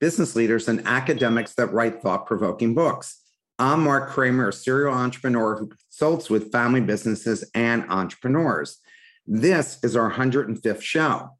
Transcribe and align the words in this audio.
business 0.00 0.36
leaders, 0.36 0.68
and 0.68 0.86
academics 0.86 1.54
that 1.54 1.72
write 1.72 2.00
thought 2.00 2.26
provoking 2.26 2.74
books. 2.74 3.20
I'm 3.58 3.82
Mark 3.82 4.10
Kramer, 4.10 4.48
a 4.48 4.52
serial 4.52 4.94
entrepreneur 4.94 5.56
who 5.56 5.68
consults 5.68 6.30
with 6.30 6.52
family 6.52 6.80
businesses 6.80 7.48
and 7.54 7.84
entrepreneurs. 7.90 8.78
This 9.26 9.78
is 9.82 9.96
our 9.96 10.12
105th 10.12 10.80
show. 10.80 11.30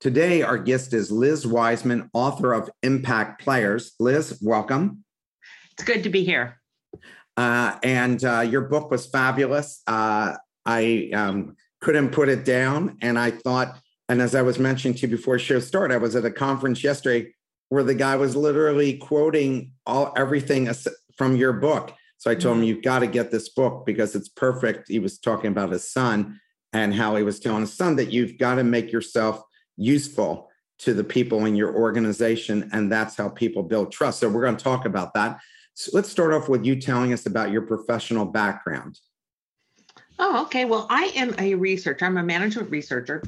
Today, 0.00 0.42
our 0.42 0.58
guest 0.58 0.92
is 0.92 1.10
Liz 1.10 1.46
Wiseman, 1.46 2.10
author 2.12 2.52
of 2.52 2.70
Impact 2.82 3.40
Players. 3.40 3.92
Liz, 4.00 4.38
welcome. 4.42 5.04
It's 5.72 5.84
good 5.84 6.02
to 6.02 6.10
be 6.10 6.24
here. 6.24 6.60
Uh, 7.36 7.78
and 7.84 8.24
uh, 8.24 8.40
your 8.40 8.62
book 8.62 8.90
was 8.90 9.06
fabulous. 9.06 9.80
Uh, 9.86 10.34
I 10.66 11.10
um, 11.14 11.56
couldn't 11.80 12.10
put 12.10 12.28
it 12.28 12.44
down. 12.44 12.96
And 13.00 13.16
I 13.16 13.30
thought, 13.30 13.78
and 14.08 14.20
as 14.20 14.34
I 14.34 14.42
was 14.42 14.58
mentioning 14.58 14.96
to 14.98 15.02
you 15.02 15.16
before 15.16 15.38
show 15.38 15.60
started, 15.60 15.94
I 15.94 15.98
was 15.98 16.16
at 16.16 16.24
a 16.24 16.30
conference 16.32 16.82
yesterday 16.82 17.32
where 17.68 17.82
the 17.82 17.94
guy 17.94 18.16
was 18.16 18.34
literally 18.34 18.96
quoting 18.96 19.72
all 19.86 20.12
everything 20.16 20.68
from 21.16 21.36
your 21.36 21.52
book. 21.52 21.94
So 22.16 22.30
I 22.30 22.34
told 22.34 22.56
him, 22.56 22.62
mm-hmm. 22.62 22.68
You've 22.68 22.82
got 22.82 23.00
to 23.00 23.06
get 23.06 23.30
this 23.30 23.48
book 23.50 23.86
because 23.86 24.14
it's 24.14 24.28
perfect. 24.28 24.88
He 24.88 24.98
was 24.98 25.18
talking 25.18 25.50
about 25.50 25.70
his 25.70 25.90
son 25.90 26.40
and 26.72 26.92
how 26.94 27.16
he 27.16 27.22
was 27.22 27.40
telling 27.40 27.60
his 27.62 27.74
son 27.74 27.96
that 27.96 28.12
you've 28.12 28.38
got 28.38 28.56
to 28.56 28.64
make 28.64 28.92
yourself 28.92 29.42
useful 29.76 30.50
to 30.80 30.94
the 30.94 31.04
people 31.04 31.44
in 31.44 31.56
your 31.56 31.74
organization. 31.74 32.68
And 32.72 32.90
that's 32.90 33.16
how 33.16 33.28
people 33.28 33.62
build 33.62 33.92
trust. 33.92 34.20
So 34.20 34.28
we're 34.28 34.44
going 34.44 34.56
to 34.56 34.64
talk 34.64 34.84
about 34.84 35.14
that. 35.14 35.38
So 35.74 35.90
let's 35.94 36.08
start 36.08 36.32
off 36.32 36.48
with 36.48 36.64
you 36.64 36.76
telling 36.80 37.12
us 37.12 37.26
about 37.26 37.50
your 37.50 37.62
professional 37.62 38.24
background. 38.24 38.98
Oh, 40.18 40.42
okay. 40.42 40.64
Well, 40.64 40.86
I 40.90 41.12
am 41.14 41.34
a 41.38 41.54
researcher, 41.54 42.04
I'm 42.04 42.16
a 42.16 42.22
management 42.22 42.70
researcher. 42.70 43.22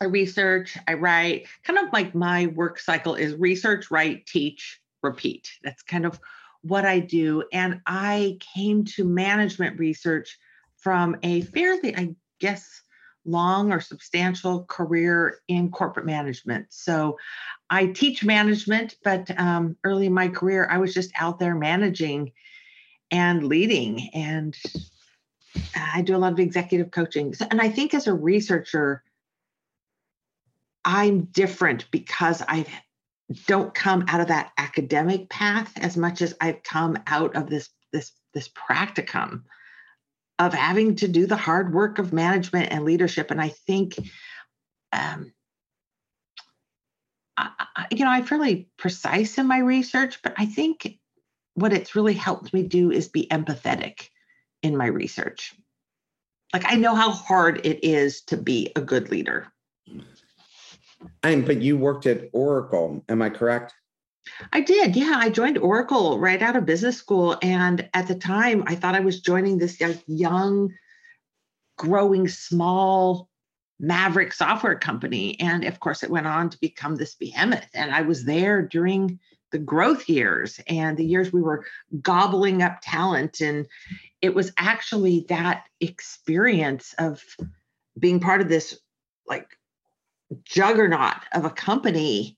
I 0.00 0.06
research, 0.06 0.78
I 0.88 0.94
write, 0.94 1.46
kind 1.62 1.78
of 1.78 1.92
like 1.92 2.14
my 2.14 2.46
work 2.46 2.78
cycle 2.78 3.14
is 3.14 3.34
research, 3.34 3.90
write, 3.90 4.26
teach, 4.26 4.80
repeat. 5.02 5.50
That's 5.62 5.82
kind 5.82 6.06
of 6.06 6.18
what 6.62 6.86
I 6.86 7.00
do. 7.00 7.44
And 7.52 7.80
I 7.86 8.38
came 8.54 8.84
to 8.84 9.04
management 9.04 9.78
research 9.78 10.38
from 10.76 11.16
a 11.22 11.42
fairly, 11.42 11.94
I 11.94 12.14
guess, 12.38 12.82
long 13.26 13.72
or 13.72 13.80
substantial 13.80 14.64
career 14.64 15.40
in 15.48 15.70
corporate 15.70 16.06
management. 16.06 16.68
So 16.70 17.18
I 17.68 17.86
teach 17.88 18.24
management, 18.24 18.96
but 19.04 19.30
um, 19.38 19.76
early 19.84 20.06
in 20.06 20.14
my 20.14 20.28
career, 20.28 20.66
I 20.70 20.78
was 20.78 20.94
just 20.94 21.10
out 21.18 21.38
there 21.38 21.54
managing 21.54 22.32
and 23.10 23.44
leading. 23.44 24.08
And 24.14 24.56
I 25.76 26.00
do 26.00 26.16
a 26.16 26.18
lot 26.18 26.32
of 26.32 26.40
executive 26.40 26.90
coaching. 26.90 27.34
And 27.50 27.60
I 27.60 27.68
think 27.68 27.92
as 27.92 28.06
a 28.06 28.14
researcher, 28.14 29.02
I'm 30.84 31.24
different 31.26 31.90
because 31.90 32.42
I 32.46 32.66
don't 33.46 33.74
come 33.74 34.04
out 34.08 34.20
of 34.20 34.28
that 34.28 34.52
academic 34.58 35.28
path 35.28 35.72
as 35.78 35.96
much 35.96 36.22
as 36.22 36.34
I've 36.40 36.62
come 36.62 36.98
out 37.06 37.36
of 37.36 37.48
this 37.48 37.68
this 37.92 38.12
this 38.34 38.48
practicum 38.48 39.42
of 40.38 40.54
having 40.54 40.96
to 40.96 41.06
do 41.06 41.26
the 41.26 41.36
hard 41.36 41.74
work 41.74 41.98
of 41.98 42.14
management 42.14 42.72
and 42.72 42.84
leadership. 42.84 43.30
And 43.30 43.40
I 43.40 43.48
think, 43.48 43.98
um, 44.90 45.32
I, 47.36 47.50
I, 47.76 47.86
you 47.90 48.04
know, 48.04 48.10
I'm 48.10 48.24
fairly 48.24 48.68
precise 48.78 49.36
in 49.36 49.46
my 49.46 49.58
research, 49.58 50.20
but 50.22 50.32
I 50.38 50.46
think 50.46 50.98
what 51.54 51.74
it's 51.74 51.94
really 51.94 52.14
helped 52.14 52.54
me 52.54 52.62
do 52.62 52.90
is 52.90 53.08
be 53.08 53.26
empathetic 53.30 54.08
in 54.62 54.78
my 54.78 54.86
research. 54.86 55.54
Like 56.54 56.64
I 56.64 56.76
know 56.76 56.94
how 56.94 57.10
hard 57.10 57.66
it 57.66 57.84
is 57.84 58.22
to 58.22 58.38
be 58.38 58.72
a 58.74 58.80
good 58.80 59.10
leader. 59.10 59.52
And 61.22 61.46
but 61.46 61.62
you 61.62 61.76
worked 61.76 62.06
at 62.06 62.28
Oracle, 62.32 63.04
am 63.08 63.22
I 63.22 63.30
correct? 63.30 63.74
I 64.52 64.60
did. 64.60 64.96
Yeah, 64.96 65.14
I 65.16 65.30
joined 65.30 65.58
Oracle 65.58 66.18
right 66.18 66.42
out 66.42 66.56
of 66.56 66.66
business 66.66 66.96
school 66.96 67.38
and 67.42 67.88
at 67.94 68.06
the 68.06 68.14
time 68.14 68.64
I 68.66 68.74
thought 68.74 68.94
I 68.94 69.00
was 69.00 69.20
joining 69.20 69.58
this 69.58 69.80
young 70.06 70.72
growing 71.78 72.28
small 72.28 73.28
maverick 73.80 74.34
software 74.34 74.78
company 74.78 75.40
and 75.40 75.64
of 75.64 75.80
course 75.80 76.02
it 76.02 76.10
went 76.10 76.26
on 76.26 76.50
to 76.50 76.60
become 76.60 76.96
this 76.96 77.14
behemoth 77.14 77.66
and 77.72 77.90
I 77.90 78.02
was 78.02 78.26
there 78.26 78.60
during 78.60 79.18
the 79.52 79.58
growth 79.58 80.06
years 80.08 80.60
and 80.68 80.96
the 80.96 81.04
years 81.04 81.32
we 81.32 81.40
were 81.40 81.64
gobbling 82.02 82.62
up 82.62 82.80
talent 82.82 83.40
and 83.40 83.66
it 84.20 84.34
was 84.34 84.52
actually 84.58 85.24
that 85.30 85.64
experience 85.80 86.94
of 86.98 87.24
being 87.98 88.20
part 88.20 88.42
of 88.42 88.50
this 88.50 88.78
like 89.26 89.48
juggernaut 90.44 91.16
of 91.32 91.44
a 91.44 91.50
company 91.50 92.36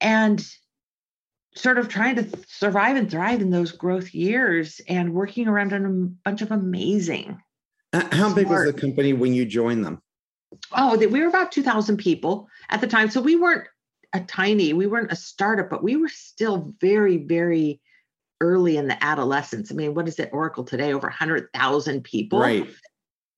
and 0.00 0.44
sort 1.56 1.78
of 1.78 1.88
trying 1.88 2.16
to 2.16 2.28
survive 2.48 2.96
and 2.96 3.10
thrive 3.10 3.40
in 3.40 3.50
those 3.50 3.72
growth 3.72 4.12
years 4.12 4.80
and 4.88 5.14
working 5.14 5.48
around 5.48 5.72
on 5.72 5.84
a 5.84 6.28
bunch 6.28 6.42
of 6.42 6.50
amazing. 6.50 7.40
Uh, 7.92 8.04
how 8.12 8.34
big 8.34 8.48
was 8.48 8.64
the 8.64 8.72
company 8.72 9.12
when 9.12 9.32
you 9.32 9.44
joined 9.44 9.84
them? 9.84 10.02
Oh, 10.72 10.96
we 10.96 11.06
were 11.06 11.28
about 11.28 11.52
2,000 11.52 11.96
people 11.96 12.48
at 12.70 12.80
the 12.80 12.86
time. 12.86 13.10
So 13.10 13.20
we 13.20 13.36
weren't 13.36 13.68
a 14.12 14.20
tiny, 14.20 14.72
we 14.72 14.86
weren't 14.86 15.12
a 15.12 15.16
startup, 15.16 15.70
but 15.70 15.82
we 15.82 15.96
were 15.96 16.08
still 16.08 16.74
very, 16.80 17.18
very 17.18 17.80
early 18.40 18.76
in 18.76 18.88
the 18.88 19.02
adolescence. 19.02 19.70
I 19.70 19.74
mean, 19.74 19.94
what 19.94 20.08
is 20.08 20.18
it, 20.18 20.30
Oracle 20.32 20.64
today? 20.64 20.92
Over 20.92 21.06
100,000 21.06 22.02
people. 22.02 22.40
Right 22.40 22.68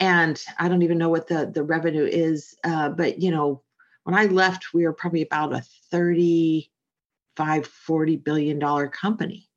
and 0.00 0.42
I 0.58 0.68
don't 0.68 0.82
even 0.82 0.98
know 0.98 1.08
what 1.08 1.28
the 1.28 1.50
the 1.52 1.62
revenue 1.62 2.04
is. 2.04 2.56
Uh, 2.64 2.88
but 2.90 3.20
you 3.20 3.30
know, 3.30 3.62
when 4.04 4.14
I 4.14 4.26
left, 4.26 4.74
we 4.74 4.84
were 4.84 4.92
probably 4.92 5.22
about 5.22 5.52
a 5.52 5.62
35, 5.90 7.66
40 7.66 8.16
billion 8.16 8.58
dollar 8.58 8.88
company. 8.88 9.48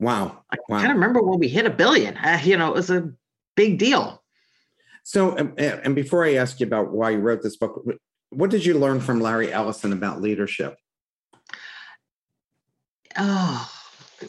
Wow. 0.00 0.42
I 0.50 0.56
wow. 0.68 0.78
kind 0.78 0.90
of 0.90 0.96
remember 0.96 1.22
when 1.22 1.38
we 1.38 1.48
hit 1.48 1.66
a 1.66 1.70
billion. 1.70 2.16
Uh, 2.16 2.40
you 2.42 2.56
know, 2.56 2.68
it 2.68 2.74
was 2.74 2.90
a 2.90 3.12
big 3.56 3.78
deal. 3.78 4.22
So, 5.02 5.36
and 5.36 5.94
before 5.94 6.24
I 6.24 6.34
ask 6.34 6.60
you 6.60 6.66
about 6.66 6.90
why 6.90 7.10
you 7.10 7.18
wrote 7.18 7.42
this 7.42 7.56
book, 7.56 7.84
what 8.30 8.50
did 8.50 8.64
you 8.64 8.78
learn 8.78 9.00
from 9.00 9.20
Larry 9.20 9.52
Ellison 9.52 9.92
about 9.92 10.22
leadership? 10.22 10.76
Oh, 13.16 13.70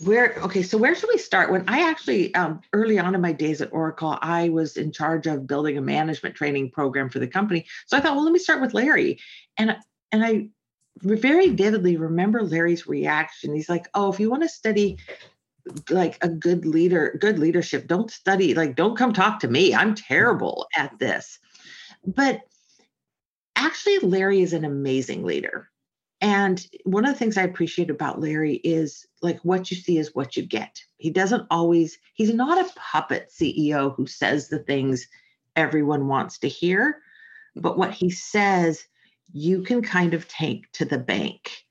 where 0.04 0.36
okay 0.42 0.62
so 0.62 0.78
where 0.78 0.96
should 0.96 1.10
we 1.12 1.18
start? 1.18 1.52
When 1.52 1.68
i 1.68 1.90
actually 1.90 2.34
um, 2.36 2.62
early 2.74 3.00
on 3.00 3.16
in 3.16 3.22
my 3.22 3.32
days 3.32 3.62
at 3.62 3.72
oracle 3.72 4.18
i 4.22 4.50
was 4.50 4.78
in 4.78 4.92
charge 4.92 5.28
of 5.28 5.48
building 5.48 5.78
a 5.78 5.82
management 5.82 6.36
training 6.36 6.72
program 6.72 7.10
for 7.10 7.20
the 7.20 7.28
company. 7.28 7.66
So 7.86 7.98
i 7.98 8.00
thought 8.00 8.16
well 8.16 8.24
let 8.24 8.34
me 8.34 8.40
start 8.40 8.62
with 8.62 8.74
larry. 8.74 9.20
And 9.58 9.76
and 10.12 10.24
i 10.24 10.48
very 11.02 11.50
vividly 11.50 11.98
remember 11.98 12.42
larry's 12.42 12.88
reaction. 12.88 13.56
He's 13.56 13.70
like 13.70 13.88
oh 13.94 14.12
if 14.12 14.20
you 14.20 14.30
want 14.30 14.44
to 14.44 14.50
study 14.50 14.98
like 15.90 16.24
a 16.24 16.30
good 16.30 16.66
leader 16.66 17.18
good 17.20 17.40
leadership 17.40 17.88
don't 17.88 18.12
study 18.12 18.54
like 18.54 18.76
don't 18.76 18.98
come 18.98 19.14
talk 19.14 19.40
to 19.42 19.48
me. 19.48 19.74
I'm 19.74 19.96
terrible 19.96 20.68
at 20.76 20.98
this. 21.00 21.40
But 22.06 22.42
actually 23.56 24.00
larry 24.00 24.42
is 24.42 24.54
an 24.54 24.66
amazing 24.66 25.24
leader 25.24 25.70
and 26.22 26.66
one 26.86 27.06
of 27.06 27.14
the 27.14 27.20
things 27.20 27.38
I 27.38 27.44
appreciate 27.44 27.90
about 27.90 28.22
Larry 28.22 28.56
is 28.56 29.06
like 29.22 29.40
what 29.42 29.70
you 29.70 29.78
see 29.78 29.98
is 29.98 30.16
what 30.16 30.38
you 30.38 30.44
get. 30.44 30.82
He 30.98 31.10
doesn't 31.10 31.48
always, 31.52 31.98
he's 32.14 32.34
not 32.34 32.66
a 32.66 32.74
puppet 32.76 33.32
CEO 33.32 33.94
who 33.96 34.08
says 34.08 34.48
the 34.48 34.60
things 34.60 35.08
everyone 35.56 36.08
wants 36.08 36.40
to 36.40 36.48
hear, 36.48 37.02
but 37.56 37.78
what 37.78 37.92
he 37.92 38.10
says, 38.10 38.86
you 39.34 39.64
can 39.64 39.82
kind 39.82 40.14
of 40.14 40.28
take 40.28 40.72
to 40.74 40.86
the 40.86 40.98
bank 40.98 41.66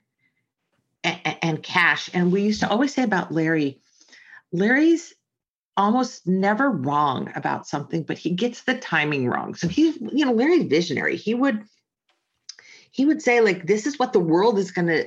and, 1.02 1.36
and 1.42 1.62
cash. 1.62 2.10
And 2.12 2.30
we 2.30 2.42
used 2.42 2.60
to 2.60 2.68
always 2.68 2.94
say 2.94 3.02
about 3.02 3.32
Larry, 3.32 3.80
Larry's 4.52 5.14
almost 5.76 6.26
never 6.26 6.70
wrong 6.70 7.32
about 7.34 7.66
something, 7.66 8.02
but 8.02 8.18
he 8.18 8.30
gets 8.30 8.62
the 8.62 8.76
timing 8.76 9.28
wrong. 9.28 9.54
So 9.54 9.68
he's, 9.68 9.96
you 10.12 10.24
know, 10.24 10.32
Larry's 10.32 10.66
visionary. 10.66 11.16
He 11.16 11.34
would 11.34 11.64
he 12.94 13.04
would 13.04 13.20
say 13.20 13.40
like 13.40 13.66
this 13.66 13.86
is 13.86 13.98
what 13.98 14.12
the 14.12 14.20
world 14.20 14.56
is 14.56 14.70
going 14.70 14.86
to 14.86 15.06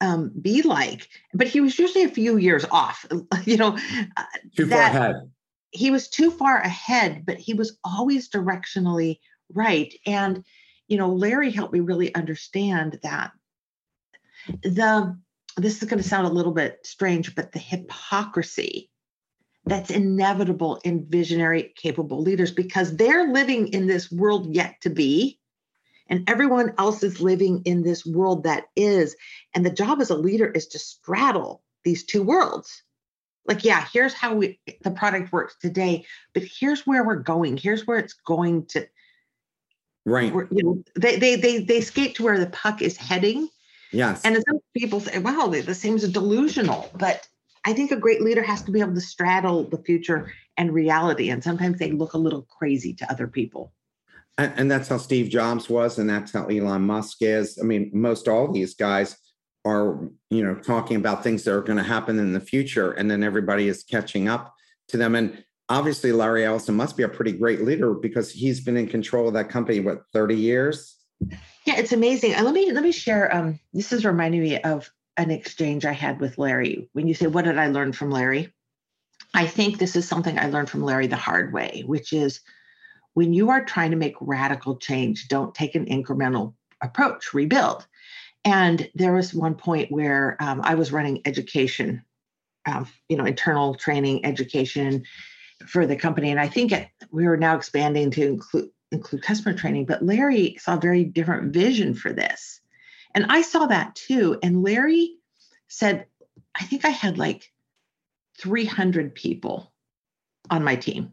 um, 0.00 0.30
be 0.40 0.62
like. 0.62 1.08
But 1.34 1.48
he 1.48 1.60
was 1.60 1.76
usually 1.76 2.04
a 2.04 2.08
few 2.08 2.36
years 2.36 2.64
off 2.70 3.04
you 3.44 3.56
know 3.56 3.76
uh, 4.16 4.22
too 4.56 4.68
far 4.68 4.80
ahead. 4.80 5.30
he 5.70 5.90
was 5.90 6.08
too 6.08 6.30
far 6.30 6.58
ahead 6.58 7.26
but 7.26 7.38
he 7.38 7.54
was 7.54 7.76
always 7.84 8.30
directionally 8.30 9.18
right. 9.52 9.92
And 10.06 10.44
you 10.86 10.96
know 10.96 11.08
larry 11.12 11.50
helped 11.50 11.72
me 11.72 11.80
really 11.80 12.14
understand 12.14 13.00
that. 13.02 13.32
The 14.62 15.18
this 15.56 15.82
is 15.82 15.88
going 15.88 16.00
to 16.00 16.08
sound 16.08 16.28
a 16.28 16.30
little 16.30 16.52
bit 16.52 16.78
strange, 16.84 17.34
but 17.34 17.50
the 17.50 17.58
hypocrisy 17.58 18.90
that's 19.64 19.90
inevitable 19.90 20.80
in 20.84 21.06
visionary, 21.08 21.74
capable 21.76 22.22
leaders 22.22 22.52
because 22.52 22.96
they're 22.96 23.32
living 23.32 23.68
in 23.68 23.88
this 23.88 24.10
world 24.10 24.54
yet 24.54 24.80
to 24.82 24.90
be. 24.90 25.37
And 26.08 26.28
everyone 26.28 26.72
else 26.78 27.02
is 27.02 27.20
living 27.20 27.62
in 27.64 27.82
this 27.82 28.04
world 28.06 28.44
that 28.44 28.64
is. 28.76 29.16
And 29.54 29.64
the 29.64 29.70
job 29.70 30.00
as 30.00 30.10
a 30.10 30.16
leader 30.16 30.46
is 30.46 30.66
to 30.68 30.78
straddle 30.78 31.62
these 31.84 32.04
two 32.04 32.22
worlds. 32.22 32.82
Like, 33.46 33.64
yeah, 33.64 33.86
here's 33.92 34.12
how 34.12 34.34
we 34.34 34.60
the 34.82 34.90
product 34.90 35.32
works 35.32 35.56
today, 35.60 36.04
but 36.34 36.42
here's 36.42 36.86
where 36.86 37.04
we're 37.04 37.16
going. 37.16 37.56
Here's 37.56 37.86
where 37.86 37.98
it's 37.98 38.12
going 38.12 38.66
to. 38.66 38.86
Right. 40.04 40.32
You 40.32 40.62
know, 40.62 40.84
they 40.96 41.16
they 41.16 41.36
they 41.36 41.58
they 41.58 41.80
skate 41.80 42.14
to 42.16 42.24
where 42.24 42.38
the 42.38 42.50
puck 42.50 42.82
is 42.82 42.96
heading. 42.96 43.48
Yes. 43.90 44.22
And 44.24 44.36
some 44.36 44.60
people 44.76 45.00
say, 45.00 45.18
"Wow, 45.18 45.46
this 45.46 45.78
seems 45.78 46.06
delusional," 46.08 46.90
but 46.94 47.26
I 47.64 47.72
think 47.72 47.90
a 47.90 47.96
great 47.96 48.20
leader 48.20 48.42
has 48.42 48.62
to 48.62 48.70
be 48.70 48.80
able 48.80 48.94
to 48.94 49.00
straddle 49.00 49.64
the 49.64 49.78
future 49.78 50.32
and 50.58 50.72
reality. 50.72 51.30
And 51.30 51.42
sometimes 51.42 51.78
they 51.78 51.90
look 51.90 52.12
a 52.12 52.18
little 52.18 52.42
crazy 52.42 52.92
to 52.94 53.10
other 53.10 53.26
people. 53.26 53.72
And, 54.38 54.52
and 54.56 54.70
that's 54.70 54.88
how 54.88 54.98
Steve 54.98 55.28
Jobs 55.28 55.68
was, 55.68 55.98
and 55.98 56.08
that's 56.08 56.32
how 56.32 56.46
Elon 56.46 56.82
Musk 56.82 57.18
is. 57.20 57.58
I 57.60 57.64
mean, 57.64 57.90
most 57.92 58.28
all 58.28 58.50
these 58.50 58.74
guys 58.74 59.16
are, 59.64 60.08
you 60.30 60.44
know, 60.44 60.54
talking 60.54 60.96
about 60.96 61.22
things 61.22 61.44
that 61.44 61.52
are 61.52 61.60
going 61.60 61.76
to 61.76 61.82
happen 61.82 62.18
in 62.18 62.32
the 62.32 62.40
future, 62.40 62.92
and 62.92 63.10
then 63.10 63.22
everybody 63.22 63.68
is 63.68 63.82
catching 63.82 64.28
up 64.28 64.54
to 64.88 64.96
them. 64.96 65.16
And 65.16 65.44
obviously, 65.68 66.12
Larry 66.12 66.44
Ellison 66.46 66.76
must 66.76 66.96
be 66.96 67.02
a 67.02 67.08
pretty 67.08 67.32
great 67.32 67.62
leader 67.62 67.92
because 67.94 68.30
he's 68.30 68.60
been 68.60 68.76
in 68.76 68.86
control 68.86 69.28
of 69.28 69.34
that 69.34 69.50
company 69.50 69.80
what 69.80 70.02
30 70.12 70.36
years. 70.36 70.96
Yeah, 71.66 71.76
it's 71.76 71.92
amazing. 71.92 72.34
Uh, 72.34 72.44
let 72.44 72.54
me 72.54 72.72
let 72.72 72.84
me 72.84 72.92
share. 72.92 73.34
Um, 73.34 73.58
this 73.72 73.92
is 73.92 74.04
reminding 74.04 74.40
me 74.40 74.60
of 74.60 74.88
an 75.16 75.32
exchange 75.32 75.84
I 75.84 75.92
had 75.92 76.20
with 76.20 76.38
Larry. 76.38 76.88
When 76.92 77.08
you 77.08 77.14
say, 77.14 77.26
What 77.26 77.44
did 77.44 77.58
I 77.58 77.66
learn 77.66 77.92
from 77.92 78.10
Larry? 78.10 78.54
I 79.34 79.46
think 79.46 79.78
this 79.78 79.96
is 79.96 80.08
something 80.08 80.38
I 80.38 80.48
learned 80.48 80.70
from 80.70 80.82
Larry 80.82 81.08
the 81.08 81.16
hard 81.16 81.52
way, 81.52 81.82
which 81.86 82.12
is 82.12 82.40
when 83.14 83.32
you 83.32 83.50
are 83.50 83.64
trying 83.64 83.90
to 83.90 83.96
make 83.96 84.14
radical 84.20 84.76
change, 84.76 85.28
don't 85.28 85.54
take 85.54 85.74
an 85.74 85.86
incremental 85.86 86.54
approach, 86.80 87.34
rebuild. 87.34 87.86
And 88.44 88.88
there 88.94 89.12
was 89.12 89.34
one 89.34 89.54
point 89.54 89.90
where 89.90 90.36
um, 90.40 90.60
I 90.62 90.74
was 90.74 90.92
running 90.92 91.22
education, 91.24 92.02
um, 92.66 92.88
you 93.08 93.16
know, 93.16 93.24
internal 93.24 93.74
training 93.74 94.24
education 94.24 95.04
for 95.66 95.86
the 95.86 95.96
company. 95.96 96.30
And 96.30 96.40
I 96.40 96.48
think 96.48 96.72
it, 96.72 96.88
we 97.10 97.26
were 97.26 97.36
now 97.36 97.56
expanding 97.56 98.10
to 98.12 98.26
include 98.26 98.70
include 98.90 99.22
customer 99.22 99.54
training, 99.54 99.84
but 99.84 100.02
Larry 100.02 100.56
saw 100.58 100.74
a 100.76 100.80
very 100.80 101.04
different 101.04 101.52
vision 101.52 101.94
for 101.94 102.10
this. 102.10 102.60
And 103.14 103.26
I 103.28 103.42
saw 103.42 103.66
that 103.66 103.94
too. 103.94 104.38
And 104.42 104.62
Larry 104.62 105.16
said, 105.68 106.06
I 106.58 106.64
think 106.64 106.84
I 106.84 106.90
had 106.90 107.18
like 107.18 107.52
300 108.38 109.14
people 109.14 109.72
on 110.50 110.64
my 110.64 110.76
team. 110.76 111.12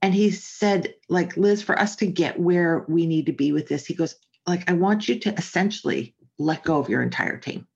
And 0.00 0.14
he 0.14 0.30
said, 0.30 0.94
like, 1.08 1.36
Liz, 1.36 1.62
for 1.62 1.78
us 1.78 1.96
to 1.96 2.06
get 2.06 2.38
where 2.38 2.84
we 2.88 3.06
need 3.06 3.26
to 3.26 3.32
be 3.32 3.52
with 3.52 3.68
this, 3.68 3.84
he 3.84 3.94
goes, 3.94 4.14
like, 4.46 4.70
I 4.70 4.74
want 4.74 5.08
you 5.08 5.18
to 5.20 5.34
essentially 5.34 6.14
let 6.38 6.62
go 6.62 6.78
of 6.78 6.88
your 6.88 7.02
entire 7.02 7.36
team. 7.36 7.66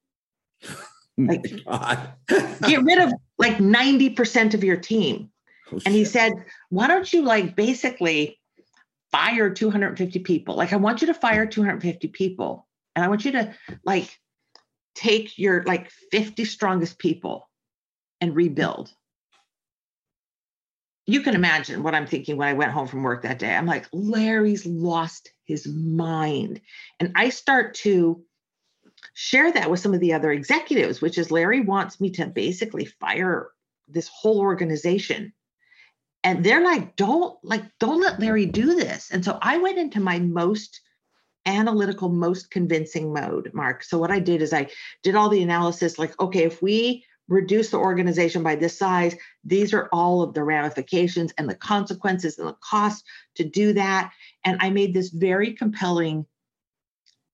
Like, 1.19 1.42
get 2.26 2.82
rid 2.82 2.98
of 2.98 3.12
like 3.36 3.58
90% 3.58 4.54
of 4.54 4.64
your 4.64 4.78
team. 4.78 5.30
Oh, 5.70 5.78
and 5.84 5.94
he 5.94 6.06
said, 6.06 6.32
why 6.70 6.86
don't 6.88 7.12
you 7.12 7.20
like 7.20 7.54
basically 7.54 8.40
fire 9.12 9.50
250 9.50 10.20
people? 10.20 10.56
Like, 10.56 10.72
I 10.72 10.76
want 10.76 11.02
you 11.02 11.08
to 11.08 11.14
fire 11.14 11.44
250 11.44 12.08
people 12.08 12.66
and 12.96 13.04
I 13.04 13.08
want 13.08 13.26
you 13.26 13.32
to 13.32 13.54
like 13.84 14.18
take 14.94 15.38
your 15.38 15.62
like 15.64 15.90
50 16.10 16.44
strongest 16.44 16.98
people 16.98 17.48
and 18.20 18.34
rebuild. 18.34 18.92
You 21.06 21.22
can 21.22 21.34
imagine 21.34 21.82
what 21.82 21.94
I'm 21.94 22.06
thinking 22.06 22.37
when 22.37 22.49
I 22.49 22.52
went 22.52 22.72
home 22.72 22.87
from 22.87 23.02
work 23.02 23.22
that 23.22 23.38
day. 23.38 23.54
I'm 23.54 23.66
like, 23.66 23.87
Larry's 23.93 24.64
lost 24.64 25.32
his 25.44 25.66
mind. 25.66 26.60
And 27.00 27.12
I 27.16 27.31
start 27.31 27.75
to 27.76 28.22
share 29.14 29.52
that 29.52 29.70
with 29.70 29.81
some 29.81 29.94
of 29.94 30.00
the 30.00 30.12
other 30.12 30.31
executives, 30.31 31.00
which 31.00 31.19
is 31.19 31.31
Larry 31.31 31.60
wants 31.60 32.00
me 32.00 32.10
to 32.10 32.26
basically 32.26 32.84
fire 32.84 33.50
this 33.88 34.08
whole 34.08 34.38
organization. 34.40 35.32
And 36.25 36.44
they're 36.44 36.62
like, 36.62 36.94
don't 36.94 37.37
like, 37.43 37.64
don't 37.81 38.00
let 38.00 38.20
Larry 38.20 38.46
do 38.46 38.76
this. 38.76 39.10
And 39.10 39.25
so 39.25 39.38
I 39.43 39.58
went 39.58 39.78
into 39.78 39.99
my 39.99 40.20
most 40.20 40.81
analytical, 41.46 42.08
most 42.08 42.50
convincing 42.50 43.12
mode, 43.12 43.50
Mark. 43.52 43.82
So 43.82 43.99
what 43.99 44.12
I 44.12 44.20
did 44.20 44.40
is 44.40 44.52
I 44.52 44.69
did 45.02 45.16
all 45.16 45.28
the 45.28 45.43
analysis 45.43 45.99
like, 45.99 46.19
okay, 46.20 46.44
if 46.44 46.62
we 46.62 47.04
reduce 47.28 47.70
the 47.70 47.78
organization 47.78 48.42
by 48.42 48.54
this 48.54 48.78
size, 48.78 49.16
these 49.44 49.72
are 49.72 49.88
all 49.92 50.22
of 50.22 50.34
the 50.34 50.42
ramifications 50.42 51.32
and 51.38 51.48
the 51.48 51.54
consequences 51.54 52.38
and 52.38 52.48
the 52.48 52.56
cost 52.60 53.04
to 53.36 53.44
do 53.44 53.72
that. 53.72 54.12
And 54.44 54.58
I 54.60 54.70
made 54.70 54.94
this 54.94 55.10
very 55.10 55.52
compelling 55.52 56.26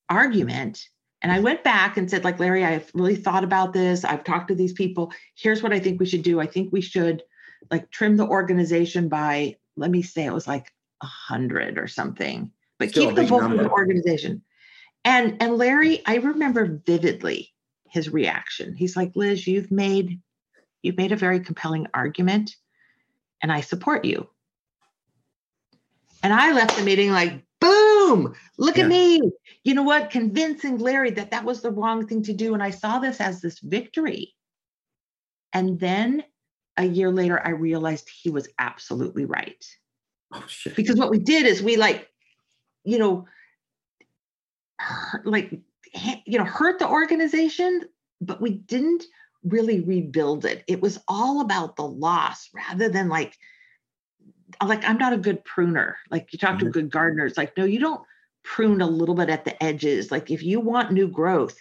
argument. 0.08 0.88
And 1.20 1.32
I 1.32 1.40
went 1.40 1.64
back 1.64 1.96
and 1.96 2.08
said, 2.08 2.22
like, 2.22 2.38
Larry, 2.38 2.64
I've 2.64 2.90
really 2.94 3.16
thought 3.16 3.42
about 3.42 3.72
this. 3.72 4.04
I've 4.04 4.24
talked 4.24 4.48
to 4.48 4.54
these 4.54 4.72
people. 4.72 5.12
Here's 5.34 5.62
what 5.62 5.72
I 5.72 5.80
think 5.80 5.98
we 5.98 6.06
should 6.06 6.22
do. 6.22 6.38
I 6.38 6.46
think 6.46 6.72
we 6.72 6.80
should 6.80 7.22
like 7.70 7.90
trim 7.90 8.16
the 8.16 8.26
organization 8.26 9.08
by, 9.08 9.56
let 9.76 9.90
me 9.90 10.02
say 10.02 10.24
it 10.24 10.32
was 10.32 10.46
like 10.46 10.72
a 11.02 11.06
hundred 11.06 11.76
or 11.76 11.88
something 11.88 12.52
but 12.78 12.90
Still 12.90 13.06
keep 13.06 13.16
the 13.16 13.26
bulk 13.26 13.42
of 13.42 13.58
the 13.58 13.70
organization. 13.70 14.42
And 15.04 15.36
and 15.40 15.56
Larry, 15.56 16.02
I 16.06 16.16
remember 16.16 16.80
vividly 16.86 17.52
his 17.90 18.10
reaction. 18.10 18.74
He's 18.74 18.96
like, 18.96 19.12
Liz, 19.14 19.46
you've 19.46 19.70
made 19.70 20.20
you've 20.82 20.96
made 20.96 21.12
a 21.12 21.16
very 21.16 21.40
compelling 21.40 21.86
argument, 21.94 22.56
and 23.42 23.52
I 23.52 23.60
support 23.60 24.04
you. 24.04 24.28
And 26.22 26.32
I 26.32 26.52
left 26.52 26.76
the 26.76 26.84
meeting 26.84 27.10
like, 27.10 27.44
boom, 27.60 28.34
look 28.58 28.76
yeah. 28.76 28.84
at 28.84 28.88
me. 28.88 29.20
You 29.64 29.74
know 29.74 29.82
what? 29.82 30.10
Convincing 30.10 30.78
Larry 30.78 31.10
that 31.10 31.30
that 31.30 31.44
was 31.44 31.60
the 31.60 31.70
wrong 31.70 32.06
thing 32.06 32.22
to 32.24 32.32
do. 32.32 32.54
And 32.54 32.62
I 32.62 32.70
saw 32.70 32.98
this 32.98 33.20
as 33.20 33.40
this 33.40 33.60
victory. 33.60 34.34
And 35.52 35.78
then 35.78 36.24
a 36.76 36.84
year 36.84 37.12
later, 37.12 37.40
I 37.44 37.50
realized 37.50 38.08
he 38.08 38.30
was 38.30 38.48
absolutely 38.58 39.24
right. 39.24 39.64
Oh, 40.32 40.44
shit. 40.48 40.74
Because 40.74 40.96
what 40.96 41.10
we 41.10 41.18
did 41.18 41.46
is 41.46 41.62
we 41.62 41.76
like 41.76 42.08
you 42.88 42.98
know, 42.98 43.26
like, 45.24 45.52
you 46.26 46.38
know, 46.38 46.44
hurt 46.44 46.78
the 46.78 46.88
organization, 46.88 47.82
but 48.20 48.40
we 48.40 48.50
didn't 48.50 49.04
really 49.44 49.80
rebuild 49.80 50.44
it. 50.44 50.64
It 50.66 50.80
was 50.80 50.98
all 51.08 51.40
about 51.40 51.76
the 51.76 51.86
loss 51.86 52.50
rather 52.54 52.88
than 52.88 53.08
like, 53.08 53.36
like 54.64 54.84
I'm 54.84 54.98
not 54.98 55.12
a 55.12 55.18
good 55.18 55.44
pruner. 55.44 55.96
Like 56.10 56.32
you 56.32 56.38
talk 56.38 56.56
mm-hmm. 56.56 56.66
to 56.66 56.72
good 56.72 56.90
gardeners, 56.90 57.36
like, 57.36 57.56
no, 57.56 57.64
you 57.64 57.78
don't 57.78 58.02
prune 58.42 58.80
a 58.80 58.86
little 58.86 59.14
bit 59.14 59.30
at 59.30 59.44
the 59.44 59.62
edges. 59.62 60.10
Like 60.10 60.30
if 60.30 60.42
you 60.42 60.60
want 60.60 60.92
new 60.92 61.08
growth, 61.08 61.60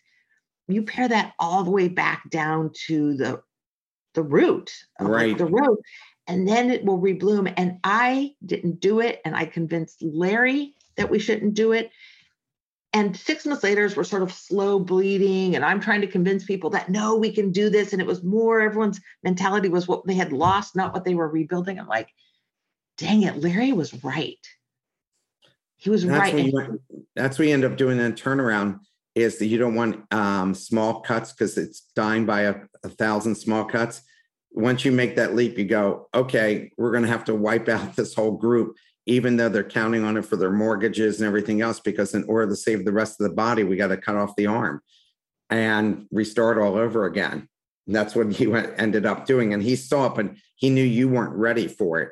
you 0.67 0.83
pare 0.83 1.07
that 1.07 1.33
all 1.39 1.63
the 1.63 1.71
way 1.71 1.87
back 1.87 2.29
down 2.29 2.71
to 2.87 3.15
the 3.15 3.41
the 4.13 4.23
root 4.23 4.71
right. 4.99 5.29
Like 5.29 5.37
the 5.37 5.45
root 5.45 5.79
and 6.25 6.47
then 6.47 6.71
it 6.71 6.83
will 6.83 6.99
rebloom 6.99 7.53
and 7.55 7.77
i 7.83 8.33
didn't 8.43 8.79
do 8.79 8.99
it 8.99 9.21
and 9.23 9.35
i 9.35 9.45
convinced 9.45 10.01
larry 10.01 10.73
that 10.97 11.09
we 11.09 11.19
shouldn't 11.19 11.53
do 11.53 11.71
it. 11.71 11.91
And 12.93 13.15
six 13.15 13.45
months 13.45 13.63
later, 13.63 13.89
we're 13.95 14.03
sort 14.03 14.23
of 14.23 14.31
slow 14.31 14.79
bleeding, 14.79 15.55
and 15.55 15.65
I'm 15.65 15.79
trying 15.79 16.01
to 16.01 16.07
convince 16.07 16.45
people 16.45 16.69
that 16.71 16.89
no, 16.89 17.17
we 17.17 17.31
can 17.31 17.51
do 17.51 17.69
this. 17.69 17.91
And 17.91 18.01
it 18.01 18.07
was 18.07 18.23
more 18.23 18.61
everyone's 18.61 19.01
mentality 19.23 19.69
was 19.69 19.87
what 19.87 20.07
they 20.07 20.13
had 20.13 20.31
lost, 20.31 20.75
not 20.75 20.93
what 20.93 21.03
they 21.03 21.13
were 21.13 21.27
rebuilding. 21.27 21.79
I'm 21.79 21.87
like, 21.87 22.09
dang 22.97 23.23
it, 23.23 23.37
Larry 23.37 23.73
was 23.73 24.03
right. 24.03 24.39
He 25.75 25.89
was 25.89 26.05
that's 26.05 26.33
right. 26.33 26.53
When 26.53 26.79
that's 27.15 27.37
what 27.37 27.47
you 27.47 27.53
end 27.53 27.65
up 27.65 27.77
doing 27.77 27.99
in 27.99 28.13
turnaround 28.13 28.79
is 29.15 29.37
that 29.39 29.47
you 29.47 29.57
don't 29.57 29.75
want 29.75 30.11
um, 30.13 30.53
small 30.53 31.01
cuts 31.01 31.33
because 31.33 31.57
it's 31.57 31.81
dying 31.95 32.25
by 32.25 32.41
a, 32.41 32.55
a 32.83 32.89
thousand 32.89 33.35
small 33.35 33.65
cuts. 33.65 34.01
Once 34.51 34.85
you 34.85 34.91
make 34.91 35.15
that 35.15 35.35
leap, 35.35 35.57
you 35.57 35.65
go, 35.65 36.07
okay, 36.13 36.71
we're 36.77 36.91
going 36.91 37.03
to 37.03 37.09
have 37.09 37.25
to 37.25 37.35
wipe 37.35 37.67
out 37.67 37.95
this 37.95 38.13
whole 38.13 38.31
group 38.31 38.75
even 39.07 39.37
though 39.37 39.49
they're 39.49 39.63
counting 39.63 40.03
on 40.03 40.17
it 40.17 40.25
for 40.25 40.35
their 40.35 40.51
mortgages 40.51 41.19
and 41.19 41.27
everything 41.27 41.61
else, 41.61 41.79
because 41.79 42.13
in 42.13 42.25
order 42.25 42.49
to 42.49 42.55
save 42.55 42.83
the 42.83 42.91
rest 42.91 43.19
of 43.19 43.27
the 43.27 43.33
body, 43.33 43.63
we 43.63 43.77
got 43.77 43.87
to 43.87 43.97
cut 43.97 44.15
off 44.15 44.35
the 44.35 44.45
arm 44.45 44.81
and 45.49 46.05
restart 46.11 46.57
all 46.57 46.75
over 46.75 47.05
again. 47.05 47.47
And 47.87 47.95
that's 47.95 48.15
what 48.15 48.33
he 48.33 48.47
went, 48.47 48.73
ended 48.77 49.05
up 49.05 49.25
doing. 49.25 49.53
And 49.53 49.63
he 49.63 49.77
saw 49.77 50.07
it, 50.07 50.15
but 50.15 50.31
he 50.55 50.69
knew 50.69 50.83
you 50.83 51.07
weren't 51.07 51.33
ready 51.33 51.69
for 51.69 52.01
it. 52.01 52.11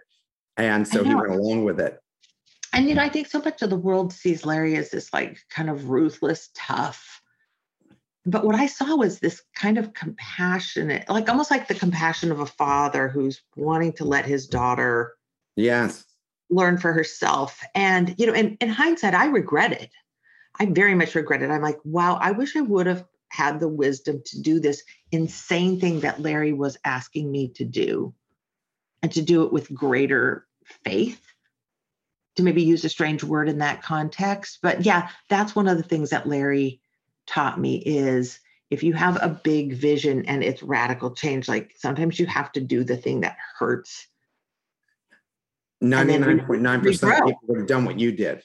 And 0.56 0.88
so 0.88 1.04
he 1.04 1.14
went 1.14 1.32
along 1.32 1.66
with 1.66 1.82
it. 1.82 2.00
And, 2.72 2.88
you 2.88 2.96
know, 2.96 3.04
I 3.04 3.10
think 3.10 3.28
so 3.28 3.40
much 3.40 3.62
of 3.62 3.70
the 3.70 3.76
world 3.76 4.14
sees 4.14 4.46
Larry 4.46 4.78
as 4.78 4.90
this 4.90 5.14
like 5.14 5.38
kind 5.50 5.70
of 5.70 5.90
ruthless, 5.90 6.50
tough. 6.56 7.22
But 8.26 8.46
what 8.46 8.56
I 8.56 8.68
saw 8.68 8.96
was 8.96 9.20
this 9.20 9.44
kind 9.54 9.78
of 9.78 9.94
compassionate, 9.94 11.10
like 11.10 11.28
almost 11.28 11.52
like 11.52 11.68
the 11.68 11.76
compassion 11.76 12.32
of 12.32 12.40
a 12.40 12.46
father 12.46 13.10
who's 13.10 13.42
wanting 13.58 13.92
to 13.94 14.06
let 14.06 14.26
his 14.26 14.48
daughter 14.48 15.14
yes 15.58 16.06
learn 16.50 16.78
for 16.78 16.94
herself. 16.94 17.62
And, 17.74 18.16
you 18.18 18.28
know, 18.28 18.34
in, 18.34 18.58
in 18.62 18.70
hindsight, 18.70 19.14
I 19.14 19.26
regret 19.28 19.72
it. 19.72 19.92
I 20.60 20.68
very 20.68 20.96
much 20.96 21.16
regret 21.16 21.42
it. 21.42 21.50
I'm 21.50 21.62
like, 21.62 21.80
wow, 21.84 22.18
I 22.22 22.32
wish 22.32 22.56
I 22.56 22.62
would 22.62 22.88
have 22.88 23.06
had 23.30 23.60
the 23.60 23.68
wisdom 23.68 24.22
to 24.26 24.42
do 24.42 24.60
this 24.60 24.84
insane 25.12 25.80
thing 25.80 26.02
that 26.02 26.22
Larry 26.22 26.54
was 26.54 26.78
asking 26.86 27.32
me 27.32 27.50
to 27.50 27.66
do 27.66 28.14
and 29.02 29.12
to 29.12 29.22
do 29.22 29.44
it 29.44 29.52
with 29.52 29.74
greater 29.74 30.48
faith 30.84 31.22
to 32.36 32.44
maybe 32.44 32.64
use 32.64 32.84
a 32.84 32.90
strange 32.90 33.24
word 33.24 33.48
in 33.48 33.60
that 33.60 33.82
context 33.84 34.60
but 34.62 34.84
yeah 34.84 35.10
that's 35.30 35.56
one 35.56 35.68
of 35.68 35.78
the 35.78 35.84
things 35.84 36.10
that 36.10 36.28
larry 36.28 36.82
taught 37.28 37.60
me 37.60 37.78
is 37.86 38.40
if 38.70 38.84
you 38.84 38.94
have 38.94 39.22
a 39.22 39.30
big 39.44 39.74
vision 39.74 40.26
and 40.26 40.44
it's 40.44 40.64
radical 40.64 41.12
change 41.12 41.48
like 41.48 41.74
sometimes 41.78 42.20
you 42.20 42.26
have 42.26 42.52
to 42.52 42.62
do 42.62 42.84
the 42.84 42.98
thing 42.98 43.22
that 43.22 43.38
hurts 43.58 44.08
99.9% 45.84 47.20
of 47.20 47.26
people 47.26 47.40
would 47.48 47.60
have 47.60 47.68
done 47.68 47.86
what 47.86 48.00
you 48.00 48.12
did. 48.12 48.42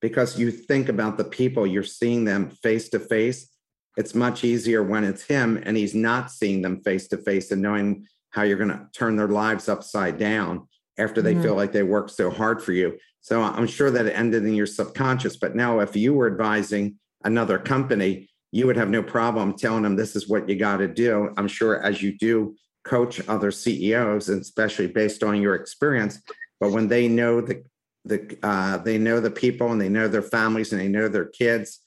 Because 0.00 0.38
you 0.38 0.50
think 0.50 0.88
about 0.88 1.16
the 1.16 1.24
people 1.24 1.66
you're 1.66 1.84
seeing 1.84 2.24
them 2.24 2.50
face 2.50 2.88
to 2.90 2.98
face 2.98 3.48
it's 3.96 4.14
much 4.14 4.42
easier 4.42 4.82
when 4.82 5.04
it's 5.04 5.22
him 5.22 5.62
and 5.64 5.76
he's 5.76 5.94
not 5.94 6.30
seeing 6.30 6.62
them 6.62 6.80
face 6.82 7.08
to 7.08 7.18
face 7.18 7.50
and 7.50 7.60
knowing 7.60 8.06
how 8.30 8.42
you're 8.42 8.56
going 8.56 8.70
to 8.70 8.86
turn 8.94 9.16
their 9.16 9.28
lives 9.28 9.68
upside 9.68 10.18
down 10.18 10.66
after 10.98 11.20
they 11.20 11.34
mm-hmm. 11.34 11.42
feel 11.42 11.54
like 11.54 11.72
they 11.72 11.82
worked 11.82 12.10
so 12.10 12.30
hard 12.30 12.62
for 12.62 12.72
you. 12.72 12.98
So 13.20 13.40
i'm 13.40 13.68
sure 13.68 13.90
that 13.90 14.06
it 14.06 14.18
ended 14.18 14.44
in 14.44 14.54
your 14.54 14.66
subconscious 14.66 15.36
but 15.36 15.54
now 15.54 15.80
if 15.80 15.94
you 15.94 16.12
were 16.14 16.26
advising 16.26 16.96
another 17.24 17.58
company 17.58 18.28
you 18.50 18.66
would 18.66 18.76
have 18.76 18.90
no 18.90 19.02
problem 19.02 19.56
telling 19.56 19.82
them 19.82 19.96
this 19.96 20.14
is 20.14 20.28
what 20.28 20.48
you 20.48 20.56
got 20.56 20.76
to 20.76 20.86
do. 20.86 21.32
I'm 21.38 21.48
sure 21.48 21.82
as 21.82 22.02
you 22.02 22.18
do 22.18 22.54
coach 22.84 23.26
other 23.28 23.50
ceos 23.50 24.28
and 24.28 24.42
especially 24.42 24.88
based 24.88 25.22
on 25.22 25.40
your 25.40 25.54
experience 25.54 26.20
but 26.62 26.70
when 26.70 26.86
they 26.86 27.08
know 27.08 27.40
the 27.40 27.64
the 28.04 28.38
uh, 28.44 28.78
they 28.78 28.96
know 28.96 29.18
the 29.20 29.30
people 29.30 29.72
and 29.72 29.80
they 29.80 29.88
know 29.88 30.06
their 30.06 30.22
families 30.22 30.72
and 30.72 30.80
they 30.80 30.88
know 30.88 31.08
their 31.08 31.26
kids 31.26 31.80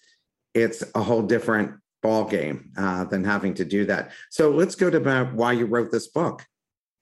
it's 0.54 0.84
a 0.94 1.02
whole 1.02 1.22
different 1.22 1.72
ball 2.04 2.26
game 2.26 2.72
uh, 2.78 3.06
than 3.06 3.24
having 3.24 3.54
to 3.54 3.64
do 3.64 3.86
that 3.86 4.12
so 4.30 4.52
let's 4.52 4.76
go 4.76 4.90
to 4.90 4.98
about 4.98 5.34
why 5.34 5.54
you 5.54 5.66
wrote 5.66 5.92
this 5.92 6.08
book 6.08 6.46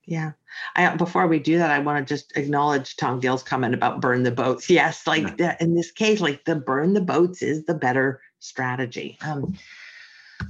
yeah. 0.05 0.33
I, 0.75 0.93
before 0.97 1.27
we 1.27 1.39
do 1.39 1.57
that, 1.59 1.71
I 1.71 1.79
want 1.79 2.05
to 2.05 2.13
just 2.13 2.35
acknowledge 2.35 2.97
Tom 2.97 3.21
Gill's 3.21 3.41
comment 3.41 3.73
about 3.73 4.01
burn 4.01 4.23
the 4.23 4.31
boats. 4.31 4.69
Yes, 4.69 5.07
like 5.07 5.39
yeah. 5.39 5.55
in 5.61 5.75
this 5.75 5.93
case, 5.93 6.19
like 6.19 6.43
the 6.43 6.57
burn 6.57 6.93
the 6.93 6.99
boats 6.99 7.41
is 7.41 7.63
the 7.63 7.73
better 7.73 8.19
strategy. 8.39 9.17
Um, 9.21 9.55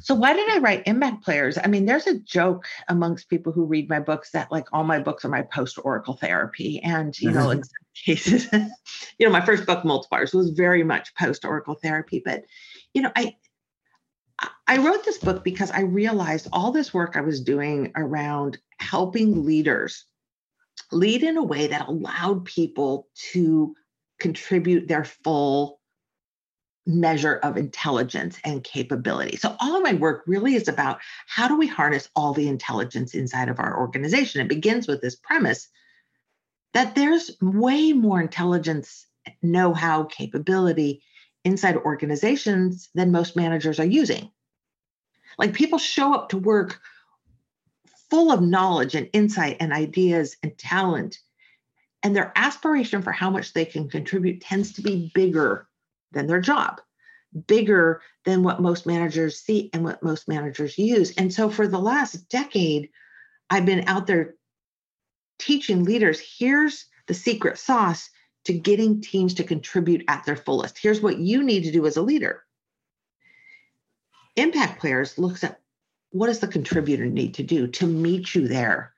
so 0.01 0.15
why 0.15 0.33
did 0.33 0.50
I 0.50 0.59
write 0.59 0.83
impact 0.85 1.23
players? 1.23 1.57
I 1.57 1.67
mean, 1.67 1.85
there's 1.85 2.07
a 2.07 2.19
joke 2.19 2.65
amongst 2.88 3.29
people 3.29 3.51
who 3.51 3.65
read 3.65 3.89
my 3.89 4.00
books 4.00 4.31
that 4.31 4.51
like 4.51 4.67
all 4.73 4.83
my 4.83 5.00
books 5.00 5.25
are 5.25 5.29
my 5.29 5.43
post 5.43 5.79
oracle 5.83 6.15
therapy, 6.15 6.81
and 6.83 7.19
you 7.19 7.31
know, 7.31 7.47
mm-hmm. 7.47 7.59
in 7.59 7.63
some 7.63 7.85
cases, 8.05 8.47
you 9.19 9.25
know, 9.25 9.31
my 9.31 9.45
first 9.45 9.65
book, 9.65 9.83
Multipliers, 9.83 10.33
was 10.33 10.51
very 10.51 10.83
much 10.83 11.13
post 11.15 11.45
oracle 11.45 11.75
therapy. 11.75 12.21
But 12.23 12.43
you 12.93 13.01
know, 13.01 13.12
I 13.15 13.35
I 14.67 14.77
wrote 14.77 15.03
this 15.03 15.17
book 15.17 15.43
because 15.43 15.71
I 15.71 15.81
realized 15.81 16.47
all 16.51 16.71
this 16.71 16.93
work 16.93 17.15
I 17.15 17.21
was 17.21 17.41
doing 17.41 17.91
around 17.95 18.57
helping 18.79 19.45
leaders 19.45 20.05
lead 20.91 21.23
in 21.23 21.38
a 21.38 21.43
way 21.43 21.67
that 21.67 21.88
allowed 21.88 22.45
people 22.45 23.07
to 23.31 23.75
contribute 24.19 24.88
their 24.88 25.03
full 25.03 25.79
measure 26.85 27.35
of 27.43 27.57
intelligence 27.57 28.37
and 28.43 28.63
capability. 28.63 29.37
So, 29.37 29.55
all 29.59 29.77
of 29.77 29.83
my 29.83 29.93
work 29.93 30.23
really 30.27 30.55
is 30.55 30.67
about 30.67 30.99
how 31.27 31.47
do 31.47 31.57
we 31.57 31.67
harness 31.67 32.09
all 32.15 32.33
the 32.33 32.47
intelligence 32.47 33.13
inside 33.13 33.49
of 33.49 33.59
our 33.59 33.79
organization? 33.79 34.41
It 34.41 34.49
begins 34.49 34.87
with 34.87 35.01
this 35.01 35.15
premise 35.15 35.69
that 36.73 36.95
there's 36.95 37.31
way 37.41 37.93
more 37.93 38.19
intelligence, 38.19 39.05
know 39.41 39.73
how, 39.73 40.03
capability 40.05 41.03
inside 41.45 41.77
organizations 41.77 42.89
than 42.95 43.11
most 43.11 43.35
managers 43.35 43.79
are 43.79 43.85
using. 43.85 44.31
Like 45.37 45.53
people 45.53 45.79
show 45.79 46.13
up 46.13 46.29
to 46.29 46.37
work 46.37 46.79
full 48.09 48.31
of 48.31 48.41
knowledge 48.41 48.95
and 48.95 49.09
insight 49.13 49.57
and 49.59 49.73
ideas 49.73 50.37
and 50.43 50.57
talent. 50.57 51.19
And 52.01 52.15
their 52.15 52.31
aspiration 52.35 53.01
for 53.01 53.11
how 53.11 53.29
much 53.29 53.53
they 53.53 53.65
can 53.65 53.89
contribute 53.89 54.41
tends 54.41 54.73
to 54.73 54.81
be 54.81 55.11
bigger 55.13 55.67
than 56.13 56.27
their 56.27 56.41
job, 56.41 56.82
bigger 57.48 58.01
than 58.25 58.43
what 58.43 58.62
most 58.62 58.86
managers 58.86 59.39
see 59.39 59.70
and 59.74 59.84
what 59.84 60.03
most 60.03 60.27
managers 60.27 60.77
use. 60.77 61.12
And 61.15 61.34
so 61.34 61.50
for 61.50 61.67
the 61.67 61.79
last 61.79 62.29
decade, 62.29 62.89
I've 63.50 63.65
been 63.65 63.88
out 63.88 64.08
there 64.08 64.36
teaching 65.39 65.84
leaders 65.84 66.20
here's 66.20 66.86
the 67.08 67.13
secret 67.13 67.58
sauce 67.58 68.10
to 68.46 68.53
getting 68.53 69.01
teams 69.01 69.34
to 69.36 69.43
contribute 69.43 70.03
at 70.08 70.25
their 70.25 70.36
fullest. 70.36 70.77
Here's 70.77 71.01
what 71.01 71.17
you 71.17 71.43
need 71.43 71.63
to 71.63 71.72
do 71.72 71.86
as 71.86 71.98
a 71.98 72.01
leader. 72.01 72.43
Impact 74.36 74.79
Players 74.79 75.17
looks 75.17 75.43
at 75.43 75.60
what 76.12 76.27
does 76.27 76.39
the 76.39 76.48
contributor 76.48 77.05
need 77.05 77.36
to 77.36 77.43
do 77.43 77.67
to 77.67 77.88
meet 77.88 78.36
you 78.36 78.48
there 78.48 78.93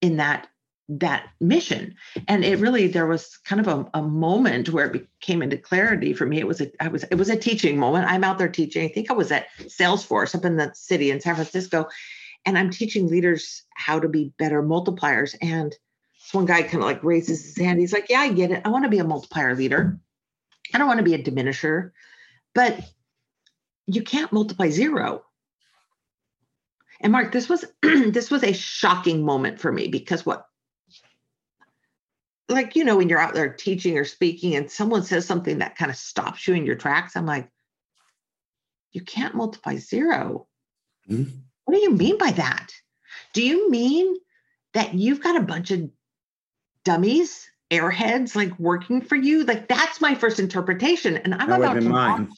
in 0.00 0.16
that 0.16 0.48
that 0.90 1.28
mission 1.38 1.94
and 2.28 2.44
it 2.46 2.58
really 2.58 2.86
there 2.86 3.06
was 3.06 3.36
kind 3.44 3.60
of 3.60 3.68
a, 3.68 3.90
a 3.98 4.02
moment 4.02 4.70
where 4.70 4.90
it 4.90 5.06
came 5.20 5.42
into 5.42 5.58
clarity 5.58 6.14
for 6.14 6.24
me 6.24 6.38
it 6.38 6.46
was 6.46 6.62
a 6.62 6.70
i 6.82 6.88
was 6.88 7.04
it 7.04 7.16
was 7.16 7.28
a 7.28 7.36
teaching 7.36 7.76
moment 7.78 8.10
i'm 8.10 8.24
out 8.24 8.38
there 8.38 8.48
teaching 8.48 8.84
i 8.84 8.88
think 8.88 9.10
i 9.10 9.14
was 9.14 9.30
at 9.30 9.48
salesforce 9.64 10.34
up 10.34 10.46
in 10.46 10.56
the 10.56 10.70
city 10.74 11.10
in 11.10 11.20
san 11.20 11.34
francisco 11.34 11.86
and 12.46 12.56
i'm 12.56 12.70
teaching 12.70 13.06
leaders 13.06 13.64
how 13.74 14.00
to 14.00 14.08
be 14.08 14.32
better 14.38 14.62
multipliers 14.62 15.36
and 15.42 15.76
this 16.28 16.34
one 16.34 16.44
guy 16.44 16.62
kind 16.62 16.82
of 16.82 16.82
like 16.82 17.02
raises 17.02 17.42
his 17.42 17.56
hand. 17.56 17.80
He's 17.80 17.92
like, 17.92 18.06
Yeah, 18.10 18.20
I 18.20 18.32
get 18.32 18.50
it. 18.50 18.62
I 18.64 18.68
want 18.68 18.84
to 18.84 18.90
be 18.90 18.98
a 18.98 19.04
multiplier 19.04 19.54
leader. 19.54 19.98
I 20.74 20.78
don't 20.78 20.86
want 20.86 20.98
to 20.98 21.04
be 21.04 21.14
a 21.14 21.22
diminisher, 21.22 21.92
but 22.54 22.78
you 23.86 24.02
can't 24.02 24.30
multiply 24.30 24.68
zero. 24.68 25.24
And 27.00 27.12
Mark, 27.12 27.32
this 27.32 27.48
was 27.48 27.64
this 27.82 28.30
was 28.30 28.42
a 28.44 28.52
shocking 28.52 29.24
moment 29.24 29.58
for 29.58 29.72
me 29.72 29.88
because 29.88 30.26
what 30.26 30.47
like 32.48 32.76
you 32.76 32.84
know 32.84 32.96
when 32.96 33.08
you're 33.08 33.18
out 33.18 33.34
there 33.34 33.52
teaching 33.52 33.98
or 33.98 34.04
speaking 34.04 34.56
and 34.56 34.70
someone 34.70 35.02
says 35.02 35.26
something 35.26 35.58
that 35.58 35.76
kind 35.76 35.90
of 35.90 35.96
stops 35.96 36.46
you 36.46 36.54
in 36.54 36.66
your 36.66 36.76
tracks, 36.76 37.16
I'm 37.16 37.26
like, 37.26 37.48
you 38.92 39.02
can't 39.02 39.34
multiply 39.34 39.76
0 39.76 40.46
mm-hmm. 41.08 41.30
What 41.64 41.74
do 41.74 41.80
you 41.80 41.90
mean 41.90 42.16
by 42.16 42.30
that? 42.30 42.68
Do 43.34 43.42
you 43.42 43.70
mean 43.70 44.16
that 44.72 44.94
you've 44.94 45.22
got 45.22 45.36
a 45.36 45.42
bunch 45.42 45.70
of 45.70 45.90
dummies, 46.84 47.48
airheads, 47.70 48.34
like 48.34 48.58
working 48.58 49.00
for 49.00 49.16
you. 49.16 49.44
Like 49.44 49.68
that's 49.68 50.00
my 50.00 50.14
first 50.14 50.40
interpretation. 50.40 51.16
And 51.18 51.34
I'm 51.34 51.50
that 51.50 51.60
about 51.60 51.74
to 51.74 51.80
mine. 51.82 52.30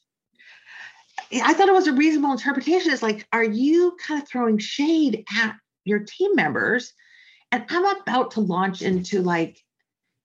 I 1.33 1.55
thought 1.55 1.69
it 1.69 1.75
was 1.75 1.87
a 1.87 1.93
reasonable 1.93 2.33
interpretation. 2.33 2.93
It's 2.93 3.03
like, 3.03 3.27
are 3.33 3.45
you 3.45 3.97
kind 4.05 4.21
of 4.21 4.29
throwing 4.29 4.59
shade 4.59 5.25
at 5.37 5.55
your 5.85 6.01
team 6.01 6.35
members? 6.35 6.93
And 7.53 7.65
I'm 7.69 7.85
about 7.85 8.33
to 8.33 8.41
launch 8.41 8.83
into 8.83 9.23
like, 9.23 9.63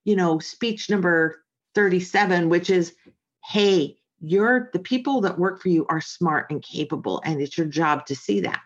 you 0.06 0.16
know, 0.16 0.40
speech 0.40 0.90
number 0.90 1.44
37, 1.76 2.48
which 2.48 2.70
is, 2.70 2.96
hey, 3.44 3.98
you're 4.22 4.70
the 4.72 4.80
people 4.80 5.22
that 5.22 5.38
work 5.38 5.62
for 5.62 5.70
you 5.70 5.86
are 5.90 6.02
smart 6.02 6.50
and 6.50 6.64
capable, 6.64 7.22
and 7.26 7.42
it's 7.42 7.58
your 7.58 7.68
job 7.68 8.06
to 8.06 8.16
see 8.16 8.40
that. 8.42 8.62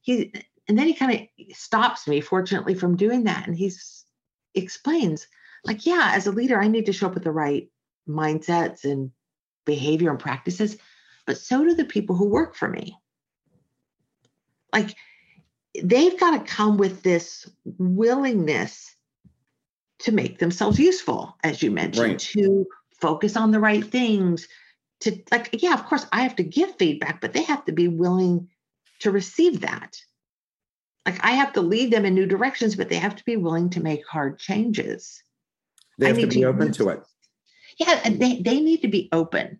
He 0.00 0.32
and 0.68 0.78
then 0.78 0.86
he 0.86 0.94
kind 0.94 1.12
of 1.12 1.56
stops 1.56 2.06
me, 2.06 2.20
fortunately, 2.20 2.74
from 2.74 2.96
doing 2.96 3.24
that. 3.24 3.46
And 3.46 3.56
he 3.56 3.70
explains 4.54 5.26
like 5.64 5.86
yeah 5.86 6.12
as 6.14 6.26
a 6.26 6.32
leader 6.32 6.60
i 6.60 6.68
need 6.68 6.86
to 6.86 6.92
show 6.92 7.06
up 7.06 7.14
with 7.14 7.24
the 7.24 7.30
right 7.30 7.68
mindsets 8.08 8.84
and 8.84 9.10
behavior 9.64 10.10
and 10.10 10.18
practices 10.18 10.76
but 11.26 11.38
so 11.38 11.64
do 11.64 11.74
the 11.74 11.84
people 11.84 12.14
who 12.16 12.28
work 12.28 12.54
for 12.54 12.68
me 12.68 12.96
like 14.72 14.94
they've 15.82 16.18
got 16.20 16.32
to 16.32 16.52
come 16.52 16.76
with 16.76 17.02
this 17.02 17.48
willingness 17.64 18.94
to 20.04 20.12
make 20.12 20.38
themselves 20.38 20.78
useful 20.78 21.36
as 21.42 21.62
you 21.62 21.70
mentioned 21.70 22.04
right. 22.04 22.18
to 22.18 22.66
focus 23.00 23.36
on 23.36 23.50
the 23.50 23.60
right 23.60 23.84
things 23.84 24.48
to 25.00 25.20
like 25.30 25.50
yeah 25.52 25.74
of 25.74 25.84
course 25.86 26.06
i 26.12 26.22
have 26.22 26.36
to 26.36 26.42
give 26.42 26.76
feedback 26.76 27.20
but 27.20 27.32
they 27.32 27.42
have 27.42 27.64
to 27.64 27.72
be 27.72 27.88
willing 27.88 28.48
to 29.00 29.10
receive 29.10 29.60
that 29.60 29.96
like 31.06 31.22
I 31.22 31.32
have 31.32 31.52
to 31.54 31.60
lead 31.60 31.92
them 31.92 32.04
in 32.04 32.14
new 32.14 32.26
directions, 32.26 32.76
but 32.76 32.88
they 32.88 32.96
have 32.96 33.16
to 33.16 33.24
be 33.24 33.36
willing 33.36 33.70
to 33.70 33.82
make 33.82 34.06
hard 34.06 34.38
changes. 34.38 35.22
They 35.98 36.08
have 36.08 36.18
to 36.18 36.26
be 36.26 36.40
to 36.40 36.44
open 36.44 36.72
to 36.72 36.88
it. 36.88 37.02
Yeah, 37.78 38.00
and 38.04 38.20
they, 38.20 38.40
they 38.40 38.60
need 38.60 38.82
to 38.82 38.88
be 38.88 39.08
open 39.12 39.58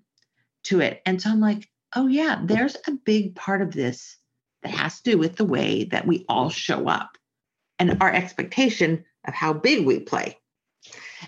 to 0.65 0.81
it. 0.81 1.03
And 1.05 1.21
so 1.21 1.31
I'm 1.31 1.41
like, 1.41 1.69
oh 1.95 2.07
yeah, 2.07 2.41
there's 2.43 2.77
a 2.87 2.93
big 2.93 3.35
part 3.35 3.61
of 3.61 3.73
this 3.73 4.17
that 4.63 4.73
has 4.73 5.01
to 5.01 5.13
do 5.13 5.19
with 5.19 5.37
the 5.37 5.45
way 5.45 5.85
that 5.85 6.07
we 6.07 6.25
all 6.29 6.49
show 6.49 6.89
up 6.89 7.19
and 7.79 7.99
our 8.01 8.13
expectation 8.13 9.05
of 9.27 9.35
how 9.35 9.53
big 9.53 9.87
we 9.87 10.01
play. 10.01 10.39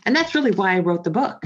And 0.04 0.14
that's 0.14 0.34
really 0.34 0.50
why 0.50 0.76
I 0.76 0.80
wrote 0.80 1.04
the 1.04 1.10
book. 1.10 1.44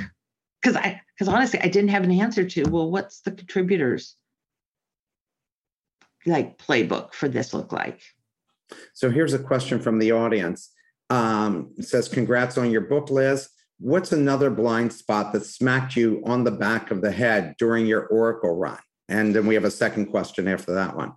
Because 0.60 0.76
I 0.76 1.00
because 1.18 1.32
honestly, 1.32 1.60
I 1.60 1.68
didn't 1.68 1.90
have 1.90 2.04
an 2.04 2.10
answer 2.10 2.44
to, 2.48 2.64
well, 2.70 2.90
what's 2.90 3.20
the 3.20 3.30
contributors 3.30 4.16
like 6.26 6.58
playbook 6.58 7.14
for 7.14 7.28
this 7.28 7.54
look 7.54 7.72
like? 7.72 8.02
So 8.94 9.10
here's 9.10 9.34
a 9.34 9.38
question 9.38 9.80
from 9.80 9.98
the 9.98 10.12
audience. 10.12 10.70
Um, 11.08 11.72
it 11.76 11.84
says, 11.84 12.08
Congrats 12.08 12.56
on 12.56 12.70
your 12.70 12.82
book, 12.82 13.10
Liz. 13.10 13.48
What's 13.78 14.12
another 14.12 14.50
blind 14.50 14.92
spot 14.92 15.32
that 15.32 15.44
smacked 15.44 15.96
you 15.96 16.22
on 16.24 16.44
the 16.44 16.50
back 16.50 16.90
of 16.90 17.00
the 17.00 17.10
head 17.10 17.54
during 17.58 17.86
your 17.86 18.06
Oracle 18.06 18.56
run? 18.56 18.78
And 19.08 19.34
then 19.34 19.46
we 19.46 19.54
have 19.54 19.64
a 19.64 19.70
second 19.70 20.06
question 20.06 20.46
after 20.46 20.74
that 20.74 20.96
one. 20.96 21.14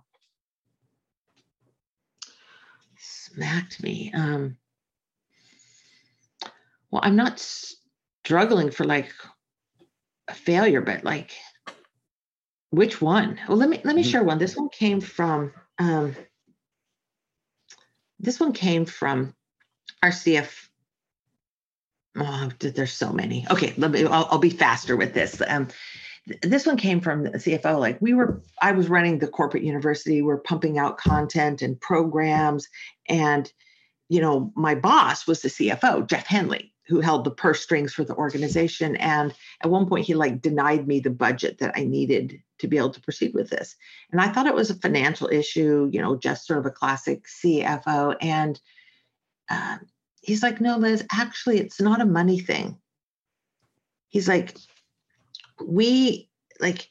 Smacked 2.98 3.82
me. 3.82 4.10
Um, 4.14 4.56
well, 6.94 7.02
I'm 7.04 7.16
not 7.16 7.40
struggling 8.24 8.70
for 8.70 8.84
like 8.84 9.12
a 10.28 10.34
failure, 10.34 10.80
but 10.80 11.02
like 11.02 11.32
which 12.70 13.02
one? 13.02 13.40
Well, 13.48 13.56
let 13.56 13.68
me 13.68 13.80
let 13.82 13.96
me 13.96 14.02
mm-hmm. 14.02 14.10
share 14.12 14.22
one. 14.22 14.38
This 14.38 14.56
one 14.56 14.68
came 14.68 15.00
from 15.00 15.52
um, 15.80 16.14
this 18.20 18.38
one 18.38 18.52
came 18.52 18.84
from 18.84 19.34
our 20.04 20.10
CF. 20.10 20.68
Oh, 22.16 22.48
there's 22.60 22.92
so 22.92 23.12
many. 23.12 23.44
Okay, 23.50 23.74
let 23.76 23.90
me. 23.90 24.04
I'll, 24.04 24.28
I'll 24.30 24.38
be 24.38 24.50
faster 24.50 24.96
with 24.96 25.14
this. 25.14 25.42
Um, 25.48 25.66
this 26.42 26.64
one 26.64 26.76
came 26.76 27.00
from 27.00 27.24
the 27.24 27.30
CFO. 27.30 27.80
Like 27.80 28.00
we 28.00 28.14
were, 28.14 28.40
I 28.62 28.70
was 28.70 28.88
running 28.88 29.18
the 29.18 29.26
corporate 29.26 29.64
university. 29.64 30.22
We're 30.22 30.38
pumping 30.38 30.78
out 30.78 30.96
content 30.96 31.60
and 31.60 31.80
programs, 31.80 32.68
and 33.08 33.52
you 34.08 34.20
know, 34.20 34.52
my 34.54 34.76
boss 34.76 35.26
was 35.26 35.42
the 35.42 35.48
CFO, 35.48 36.08
Jeff 36.08 36.26
Henley, 36.26 36.73
who 36.86 37.00
held 37.00 37.24
the 37.24 37.30
purse 37.30 37.62
strings 37.62 37.94
for 37.94 38.04
the 38.04 38.14
organization. 38.14 38.96
And 38.96 39.34
at 39.62 39.70
one 39.70 39.86
point, 39.86 40.06
he 40.06 40.14
like 40.14 40.42
denied 40.42 40.86
me 40.86 41.00
the 41.00 41.10
budget 41.10 41.58
that 41.58 41.72
I 41.76 41.84
needed 41.84 42.40
to 42.58 42.68
be 42.68 42.76
able 42.76 42.90
to 42.90 43.00
proceed 43.00 43.32
with 43.34 43.50
this. 43.50 43.76
And 44.12 44.20
I 44.20 44.28
thought 44.28 44.46
it 44.46 44.54
was 44.54 44.70
a 44.70 44.74
financial 44.76 45.28
issue, 45.28 45.88
you 45.92 46.00
know, 46.00 46.16
just 46.16 46.46
sort 46.46 46.58
of 46.58 46.66
a 46.66 46.70
classic 46.70 47.24
CFO. 47.26 48.16
And 48.20 48.60
uh, 49.50 49.78
he's 50.22 50.42
like, 50.42 50.60
no, 50.60 50.76
Liz, 50.76 51.04
actually, 51.10 51.58
it's 51.58 51.80
not 51.80 52.02
a 52.02 52.06
money 52.06 52.38
thing. 52.38 52.78
He's 54.08 54.28
like, 54.28 54.56
we 55.64 56.28
like 56.60 56.88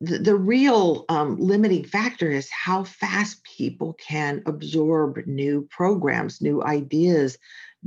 the, 0.00 0.18
the 0.18 0.36
real 0.36 1.04
um, 1.08 1.36
limiting 1.38 1.84
factor 1.84 2.30
is 2.30 2.50
how 2.50 2.84
fast 2.84 3.42
people 3.44 3.94
can 3.94 4.42
absorb 4.46 5.18
new 5.26 5.66
programs, 5.70 6.40
new 6.40 6.62
ideas, 6.62 7.38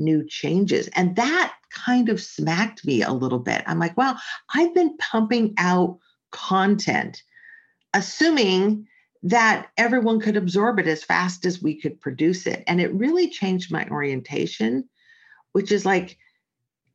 new 0.01 0.25
changes. 0.27 0.88
And 0.89 1.15
that 1.15 1.53
kind 1.70 2.10
of 2.10 2.22
smacked 2.22 2.86
me 2.86 3.01
a 3.01 3.13
little 3.13 3.39
bit. 3.39 3.63
I'm 3.65 3.79
like, 3.79 3.96
wow, 3.98 4.17
I've 4.53 4.74
been 4.74 4.98
pumping 4.98 5.53
out 5.58 6.00
content, 6.31 7.22
assuming 7.93 8.88
that 9.24 9.67
everyone 9.77 10.20
could 10.20 10.36
absorb 10.36 10.79
it 10.79 10.88
as 10.88 11.03
fast 11.03 11.46
as 11.46 11.62
we 11.62 11.79
could 11.79 12.01
produce 12.01 12.48
it. 12.48 12.63
And 12.67 12.81
it 12.81 12.93
really 12.93 13.29
changed 13.29 13.72
my 13.72 13.88
orientation, 13.89 14.89
which 15.51 15.72
is 15.72 15.86
like 15.86 16.17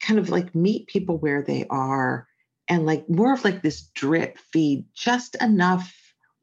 kind 0.01 0.19
of 0.19 0.29
like 0.29 0.55
meet 0.55 0.89
people 0.89 1.19
where 1.19 1.43
they 1.43 1.67
are 1.71 2.27
and 2.69 2.85
like 2.85 3.09
more 3.09 3.33
of 3.33 3.45
like 3.45 3.63
this 3.63 3.83
drip 3.95 4.39
feed, 4.39 4.85
just 4.95 5.37
enough 5.41 5.95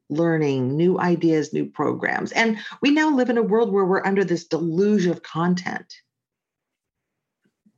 learning, 0.08 0.76
new 0.76 0.98
ideas, 0.98 1.52
new 1.52 1.66
programs. 1.66 2.32
And 2.32 2.58
we 2.80 2.90
now 2.90 3.14
live 3.14 3.30
in 3.30 3.38
a 3.38 3.42
world 3.42 3.72
where 3.72 3.84
we're 3.84 4.06
under 4.06 4.24
this 4.24 4.46
deluge 4.46 5.06
of 5.06 5.22
content. 5.22 5.94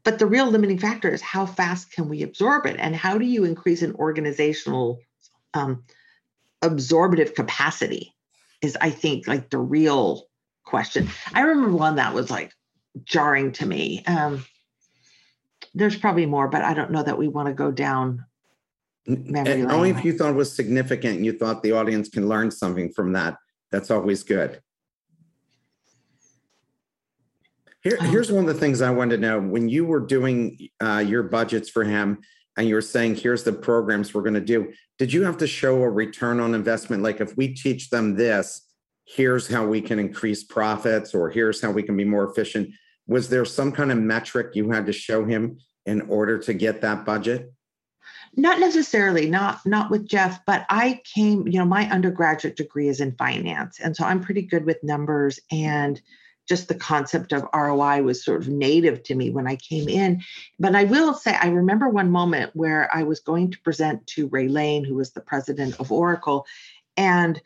But 0.07 0.19
the 0.19 0.27
real 0.27 0.47
limiting 0.47 0.79
factor 0.79 1.11
is 1.11 1.21
how 1.21 1.45
fast 1.45 1.91
can 1.91 2.09
we 2.09 2.23
absorb 2.23 2.65
it? 2.65 2.77
And 2.79 2.95
how 2.95 3.19
do 3.19 3.27
you 3.27 3.45
increase 3.45 3.83
an 3.83 3.95
organizational 3.97 5.01
um, 5.53 5.83
absorptive 6.63 7.35
capacity 7.35 8.15
is 8.63 8.79
i 8.81 8.89
think 8.89 9.27
like 9.29 9.51
the 9.51 9.59
real 9.59 10.29
question. 10.65 11.09
I 11.35 11.43
remember 11.43 11.77
one 11.77 11.97
that 11.97 12.15
was 12.15 12.31
like 12.31 12.53
jarring 13.05 13.53
to 13.53 13.67
me. 13.67 14.03
Um, 14.07 14.45
there's 15.75 15.97
probably 15.97 16.27
more 16.27 16.49
but 16.49 16.63
i 16.63 16.75
don't 16.75 16.91
know 16.91 17.03
that 17.03 17.19
we 17.19 17.29
want 17.29 17.47
to 17.47 17.55
go 17.55 17.71
down 17.71 18.25
memory 19.07 19.61
and 19.61 19.71
only 19.71 19.91
if 19.91 20.05
you 20.05 20.17
thought 20.17 20.31
it 20.31 20.37
was 20.37 20.55
significant 20.55 21.17
and 21.17 21.25
you 21.25 21.33
thought 21.33 21.63
the 21.63 21.73
audience 21.73 22.09
can 22.09 22.29
learn 22.29 22.51
something 22.51 22.91
from 22.93 23.13
that 23.13 23.37
that's 23.71 23.91
always 23.91 24.23
good 24.23 24.61
Here, 27.87 27.99
um, 28.01 28.07
here's 28.07 28.33
one 28.33 28.49
of 28.49 28.53
the 28.53 28.61
things 28.61 28.83
i 28.83 28.91
wanted 28.91 29.17
to 29.17 29.23
know. 29.23 29.39
When 29.39 29.69
you 29.69 29.85
were 29.85 30.01
doing 30.01 30.59
uh, 30.81 31.05
your 31.07 31.23
budgets 31.23 31.71
for 31.71 31.85
him 31.85 32.19
and 32.57 32.67
you 32.67 32.75
were 32.75 32.81
saying 32.81 33.15
here's 33.15 33.45
the 33.45 33.53
programs 33.53 34.13
we're 34.13 34.23
going 34.23 34.35
to 34.35 34.41
do 34.41 34.73
did 34.99 35.13
you 35.13 35.23
have 35.23 35.37
to 35.37 35.47
show 35.47 35.83
a 35.83 35.89
return 35.89 36.41
on 36.41 36.53
investment? 36.53 37.05
Like 37.05 37.21
if 37.21 37.37
we 37.37 37.55
teach 37.55 37.91
them 37.91 38.17
this 38.17 38.63
here's 39.05 39.47
how 39.47 39.65
we 39.65 39.81
can 39.81 40.01
increase 40.01 40.43
profits 40.43 41.15
or 41.15 41.31
here's 41.31 41.63
how 41.63 41.71
we 41.71 41.81
can 41.81 41.97
be 41.97 42.05
more 42.05 42.29
efficient 42.29 42.71
was 43.07 43.29
there 43.29 43.45
some 43.45 43.71
kind 43.71 43.93
of 43.93 43.99
metric 43.99 44.57
you 44.57 44.69
had 44.69 44.85
to 44.87 44.93
show 44.93 45.25
him 45.25 45.57
in 45.85 46.01
order 46.09 46.39
to 46.39 46.53
get 46.53 46.81
that 46.81 47.05
budget? 47.05 47.53
Not 48.35 48.59
necessarily 48.59 49.31
not 49.31 49.65
not 49.65 49.93
with 49.93 50.09
jeff 50.09 50.41
but 50.45 50.67
i 50.69 51.01
came 51.15 51.47
you 51.47 51.61
know 51.61 51.65
my 51.65 51.89
undergraduate 51.89 52.57
degree 52.57 52.89
is 52.89 53.01
in 53.01 53.13
finance 53.13 53.79
and 53.79 53.97
so 53.97 54.05
i'm 54.05 54.21
pretty 54.21 54.43
good 54.43 54.67
with 54.67 54.83
numbers 54.83 55.39
and 55.53 56.03
just 56.47 56.69
the 56.69 56.75
concept 56.75 57.33
of 57.33 57.49
ROI 57.55 58.03
was 58.03 58.25
sort 58.25 58.41
of 58.41 58.49
native 58.49 59.03
to 59.05 59.15
me 59.15 59.31
when 59.31 59.47
I 59.47 59.57
came 59.57 59.89
in. 59.89 60.23
But 60.59 60.75
I 60.75 60.85
will 60.85 61.15
say, 61.15 61.35
I 61.35 61.49
remember 61.49 61.89
one 61.89 62.11
moment 62.11 62.53
where 62.55 62.89
I 62.95 63.03
was 63.03 63.21
going 63.21 63.51
to 63.53 63.61
present 63.61 64.07
to 64.09 64.29
Ray 64.29 64.49
Lane, 64.49 64.85
who 64.85 64.95
was 64.95 65.13
the 65.13 65.21
president 65.21 65.79
of 65.81 65.93
Oracle, 65.93 66.47
and 66.97 67.41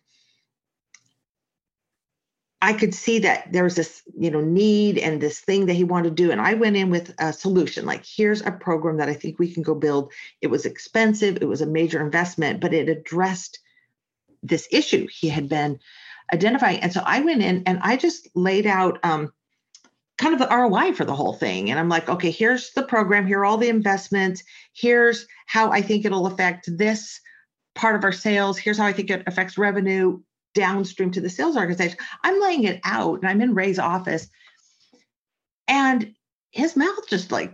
I 2.63 2.75
could 2.75 2.95
see 2.95 3.21
that 3.21 3.53
there 3.53 3.65
was 3.65 3.75
this, 3.75 4.03
you 4.19 4.31
know, 4.31 4.43
need 4.43 4.99
and 4.99 5.21
this 5.21 5.41
thing 5.41 5.67
that 5.67 5.75
he 5.75 5.85
wanted 5.85 6.15
to 6.15 6.23
do. 6.23 6.31
And 6.31 6.41
I 6.41 6.55
went 6.55 6.77
in 6.77 6.91
with 6.91 7.15
a 7.19 7.33
solution 7.33 7.87
like, 7.87 8.05
here's 8.05 8.43
a 8.43 8.51
program 8.51 8.99
that 8.99 9.09
I 9.09 9.15
think 9.15 9.39
we 9.39 9.53
can 9.53 9.63
go 9.63 9.75
build. 9.75 10.13
It 10.43 10.49
was 10.49 10.67
expensive, 10.67 11.39
it 11.41 11.49
was 11.49 11.63
a 11.63 11.67
major 11.67 12.05
investment, 12.05 12.61
but 12.61 12.75
it 12.75 12.91
addressed 12.91 13.61
this 14.43 14.69
issue 14.71 15.07
he 15.11 15.29
had 15.29 15.49
been 15.49 15.81
identifying. 16.33 16.81
And 16.81 16.93
so 16.93 17.03
I 17.05 17.21
went 17.21 17.43
in 17.43 17.63
and 17.67 17.79
I 17.83 17.97
just 17.97 18.29
laid 18.35 18.67
out 18.67 18.99
um, 19.03 19.33
kind 20.19 20.35
of 20.35 20.41
the 20.41 20.55
ROI 20.55 20.93
for 20.93 21.05
the 21.05 21.15
whole 21.15 21.33
thing. 21.33 21.71
And 21.71 21.79
I'm 21.79 21.89
like, 21.89 22.09
okay, 22.09 22.31
here's 22.31 22.73
the 22.73 22.83
program, 22.83 23.27
here 23.27 23.41
are 23.41 23.45
all 23.45 23.57
the 23.57 23.69
investments, 23.69 24.43
here's 24.75 25.27
how 25.47 25.71
I 25.71 25.83
think 25.83 26.05
it'll 26.05 26.27
affect 26.27 26.69
this 26.77 27.21
part 27.75 27.97
of 27.97 28.05
our 28.05 28.13
sales, 28.13 28.59
here's 28.59 28.79
how 28.79 28.87
I 28.87 28.93
think 28.93 29.11
it 29.11 29.25
affects 29.27 29.57
revenue 29.57 30.21
downstream 30.55 31.11
to 31.13 31.21
the 31.21 31.31
sales 31.31 31.57
organization. 31.57 31.99
I'm 32.25 32.41
laying 32.41 32.65
it 32.65 32.81
out 32.85 33.21
and 33.21 33.29
I'm 33.29 33.41
in 33.41 33.55
Ray's 33.55 33.79
office. 33.79 34.29
And 35.69 36.15
his 36.51 36.77
mouth 36.77 37.09
just 37.09 37.31
like 37.31 37.53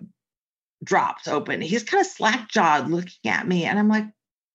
drops 0.82 1.28
open. 1.28 1.60
He's 1.60 1.84
kind 1.84 2.00
of 2.00 2.06
slack 2.06 2.48
jawed 2.48 2.88
looking 2.88 3.30
at 3.30 3.46
me. 3.46 3.64
And 3.64 3.78
I'm 3.78 3.88
like, 3.88 4.06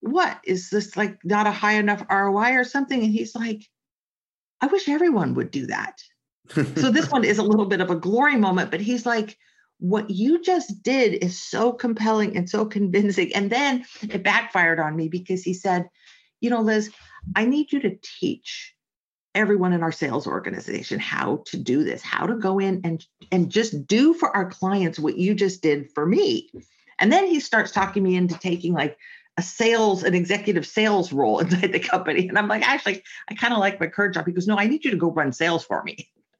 what 0.02 0.40
is 0.44 0.70
this 0.70 0.98
like 0.98 1.18
not 1.24 1.48
a 1.48 1.52
high 1.52 1.74
enough 1.74 2.04
ROI 2.10 2.54
or 2.54 2.64
something? 2.64 3.04
And 3.04 3.12
he's 3.12 3.36
like, 3.36 3.62
I 4.62 4.68
wish 4.68 4.88
everyone 4.88 5.34
would 5.34 5.52
do 5.52 5.68
that. 5.68 6.02
so 6.54 6.92
this 6.92 7.10
one 7.12 7.24
is 7.24 7.38
a 7.38 7.44
little 7.44 7.66
bit 7.66 7.82
of 7.82 7.90
a 7.90 7.96
glory 7.96 8.38
moment, 8.38 8.72
but 8.72 8.82
he's 8.82 9.06
like, 9.06 9.38
what 9.80 10.12
you 10.12 10.42
just 10.42 10.84
did 10.84 11.24
is 11.24 11.42
so 11.42 11.74
compelling 11.74 12.38
and 12.38 12.48
so 12.48 12.66
convincing. 12.66 13.34
And 13.34 13.50
then 13.50 13.84
it 14.02 14.24
backfired 14.24 14.80
on 14.80 14.96
me 14.96 15.08
because 15.08 15.42
he 15.42 15.56
said, 15.56 15.90
you 16.40 16.52
know, 16.52 16.62
Liz, 16.62 16.92
I 17.36 17.46
need 17.46 17.72
you 17.72 17.80
to 17.82 17.98
teach 18.20 18.76
everyone 19.34 19.74
in 19.74 19.82
our 19.82 19.92
sales 19.92 20.28
organization 20.28 21.00
how 21.00 21.42
to 21.48 21.58
do 21.58 21.84
this, 21.84 22.02
how 22.02 22.28
to 22.28 22.36
go 22.36 22.60
in 22.60 22.82
and 22.84 23.04
and 23.32 23.50
just 23.50 23.88
do 23.88 24.14
for 24.14 24.36
our 24.36 24.50
clients 24.50 25.00
what 25.00 25.18
you 25.18 25.34
just 25.34 25.62
did 25.62 25.90
for 25.96 26.06
me. 26.06 26.52
And 27.00 27.12
then 27.12 27.26
he 27.26 27.40
starts 27.40 27.72
talking 27.72 28.04
me 28.04 28.16
into 28.16 28.38
taking 28.38 28.74
like 28.74 28.98
a 29.38 29.42
sales, 29.42 30.04
an 30.04 30.14
executive 30.14 30.66
sales 30.66 31.12
role 31.14 31.40
inside 31.40 31.72
the 31.72 31.80
company. 31.80 32.28
And 32.28 32.38
I'm 32.38 32.48
like, 32.48 32.68
actually, 32.68 33.04
I 33.30 33.36
kind 33.36 33.54
of 33.54 33.60
like 33.60 33.80
my 33.80 33.88
current 33.88 34.14
job. 34.14 34.26
He 34.26 34.34
goes, 34.34 34.48
no, 34.48 34.58
I 34.58 34.68
need 34.68 34.84
you 34.84 34.92
to 34.92 34.98
go 34.98 35.12
run 35.12 35.32
sales 35.32 35.64
for 35.64 35.84
me. 35.84 36.10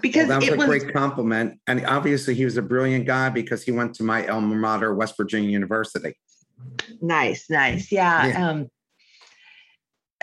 because 0.00 0.28
well, 0.28 0.40
that 0.40 0.40
was 0.40 0.48
a 0.48 0.56
was, 0.56 0.66
great 0.66 0.92
compliment. 0.92 1.60
And 1.66 1.84
obviously 1.86 2.34
he 2.34 2.44
was 2.44 2.56
a 2.56 2.62
brilliant 2.62 3.06
guy 3.06 3.28
because 3.28 3.62
he 3.62 3.72
went 3.72 3.94
to 3.96 4.02
my 4.02 4.26
alma 4.26 4.54
mater, 4.54 4.94
West 4.94 5.16
Virginia 5.16 5.50
University. 5.50 6.16
Nice, 7.00 7.48
nice. 7.50 7.90
Yeah. 7.92 8.26
yeah. 8.26 8.48
Um, 8.48 8.68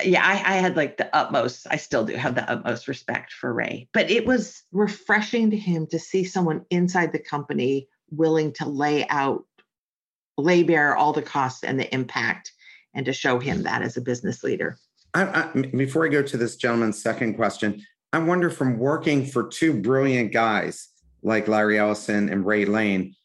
yeah, 0.04 0.26
I, 0.26 0.32
I, 0.32 0.58
had 0.58 0.76
like 0.76 0.98
the 0.98 1.16
utmost, 1.16 1.68
I 1.70 1.78
still 1.78 2.06
do 2.06 2.16
have 2.16 2.34
the 2.36 2.50
utmost 2.50 2.88
respect 2.88 3.34
for 3.34 3.54
Ray, 3.54 3.88
but 3.94 4.10
it 4.10 4.26
was 4.26 4.64
refreshing 4.72 5.52
to 5.52 5.58
him 5.58 5.86
to 5.88 6.00
see 6.00 6.24
someone 6.24 6.66
inside 6.72 7.12
the 7.12 7.20
company 7.20 7.88
willing 8.10 8.52
to 8.54 8.68
lay 8.68 9.08
out 9.08 9.46
lay 10.42 10.64
bare 10.64 10.96
all 10.96 11.14
the 11.14 11.22
costs 11.22 11.64
and 11.64 11.80
the 11.80 11.94
impact 11.94 12.52
and 12.94 13.06
to 13.06 13.14
show 13.14 13.40
him 13.40 13.64
that 13.64 13.82
as 13.82 13.98
a 13.98 14.02
business 14.02 14.44
leader. 14.44 14.78
I, 15.14 15.24
I, 15.24 15.62
before 15.76 16.06
I 16.06 16.10
go 16.10 16.22
to 16.22 16.38
this 16.38 16.56
gentleman's 16.56 17.02
second 17.02 17.36
question, 17.36 17.82
I 18.14 18.20
wonder 18.20 18.50
from 18.50 18.78
working 18.78 19.26
for 19.26 19.48
two 19.48 19.74
brilliant 19.74 20.32
guys 20.32 20.90
like 21.24 21.48
Larry 21.48 21.80
Ellison 21.80 22.30
and 22.30 22.46
Ray 22.46 22.66
Lane, 22.66 23.16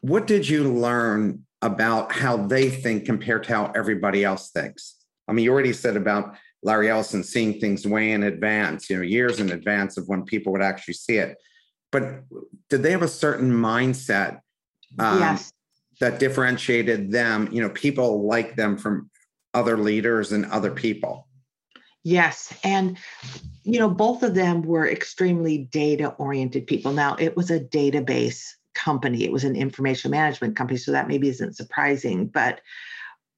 what 0.00 0.26
did 0.26 0.48
you 0.48 0.64
learn 0.64 1.44
about 1.62 2.12
how 2.12 2.36
they 2.36 2.68
think 2.68 3.06
compared 3.06 3.44
to 3.44 3.54
how 3.54 3.72
everybody 3.74 4.24
else 4.24 4.50
thinks? 4.50 4.96
I 5.28 5.32
mean, 5.32 5.44
you 5.44 5.52
already 5.52 5.72
said 5.72 5.96
about 5.96 6.36
Larry 6.62 6.90
Ellison 6.90 7.22
seeing 7.22 7.58
things 7.60 7.86
way 7.86 8.12
in 8.12 8.22
advance, 8.22 8.90
you 8.90 8.96
know, 8.96 9.02
years 9.02 9.40
in 9.40 9.50
advance 9.50 9.96
of 9.96 10.08
when 10.08 10.24
people 10.24 10.52
would 10.52 10.62
actually 10.62 10.94
see 10.94 11.16
it. 11.16 11.36
But 11.90 12.24
did 12.68 12.82
they 12.82 12.90
have 12.90 13.02
a 13.02 13.08
certain 13.08 13.50
mindset 13.50 14.40
um, 14.98 15.20
yes 15.20 15.52
that 16.00 16.18
differentiated 16.18 17.10
them, 17.10 17.48
you 17.52 17.60
know, 17.60 17.70
people 17.70 18.26
like 18.26 18.56
them 18.56 18.76
from 18.76 19.10
other 19.52 19.78
leaders 19.78 20.32
and 20.32 20.46
other 20.46 20.70
people. 20.70 21.28
Yes. 22.02 22.52
And, 22.62 22.98
you 23.62 23.78
know, 23.78 23.88
both 23.88 24.22
of 24.22 24.34
them 24.34 24.62
were 24.62 24.88
extremely 24.88 25.58
data 25.58 26.08
oriented 26.18 26.66
people. 26.66 26.92
Now, 26.92 27.16
it 27.18 27.36
was 27.36 27.50
a 27.50 27.60
database 27.60 28.50
company, 28.74 29.24
it 29.24 29.32
was 29.32 29.44
an 29.44 29.56
information 29.56 30.10
management 30.10 30.56
company. 30.56 30.78
So 30.78 30.92
that 30.92 31.08
maybe 31.08 31.28
isn't 31.28 31.56
surprising. 31.56 32.26
But, 32.26 32.60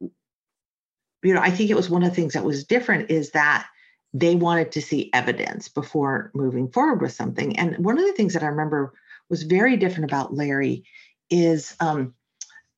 you 0.00 1.34
know, 1.34 1.40
I 1.40 1.50
think 1.50 1.70
it 1.70 1.76
was 1.76 1.90
one 1.90 2.02
of 2.02 2.08
the 2.08 2.14
things 2.14 2.32
that 2.32 2.44
was 2.44 2.64
different 2.64 3.10
is 3.10 3.30
that 3.32 3.68
they 4.12 4.34
wanted 4.34 4.72
to 4.72 4.82
see 4.82 5.10
evidence 5.12 5.68
before 5.68 6.30
moving 6.34 6.68
forward 6.68 7.02
with 7.02 7.12
something. 7.12 7.58
And 7.58 7.84
one 7.84 7.98
of 7.98 8.04
the 8.04 8.14
things 8.14 8.32
that 8.32 8.42
I 8.42 8.46
remember 8.46 8.94
was 9.28 9.42
very 9.42 9.76
different 9.76 10.10
about 10.10 10.34
Larry 10.34 10.84
is 11.30 11.76
um, 11.80 12.14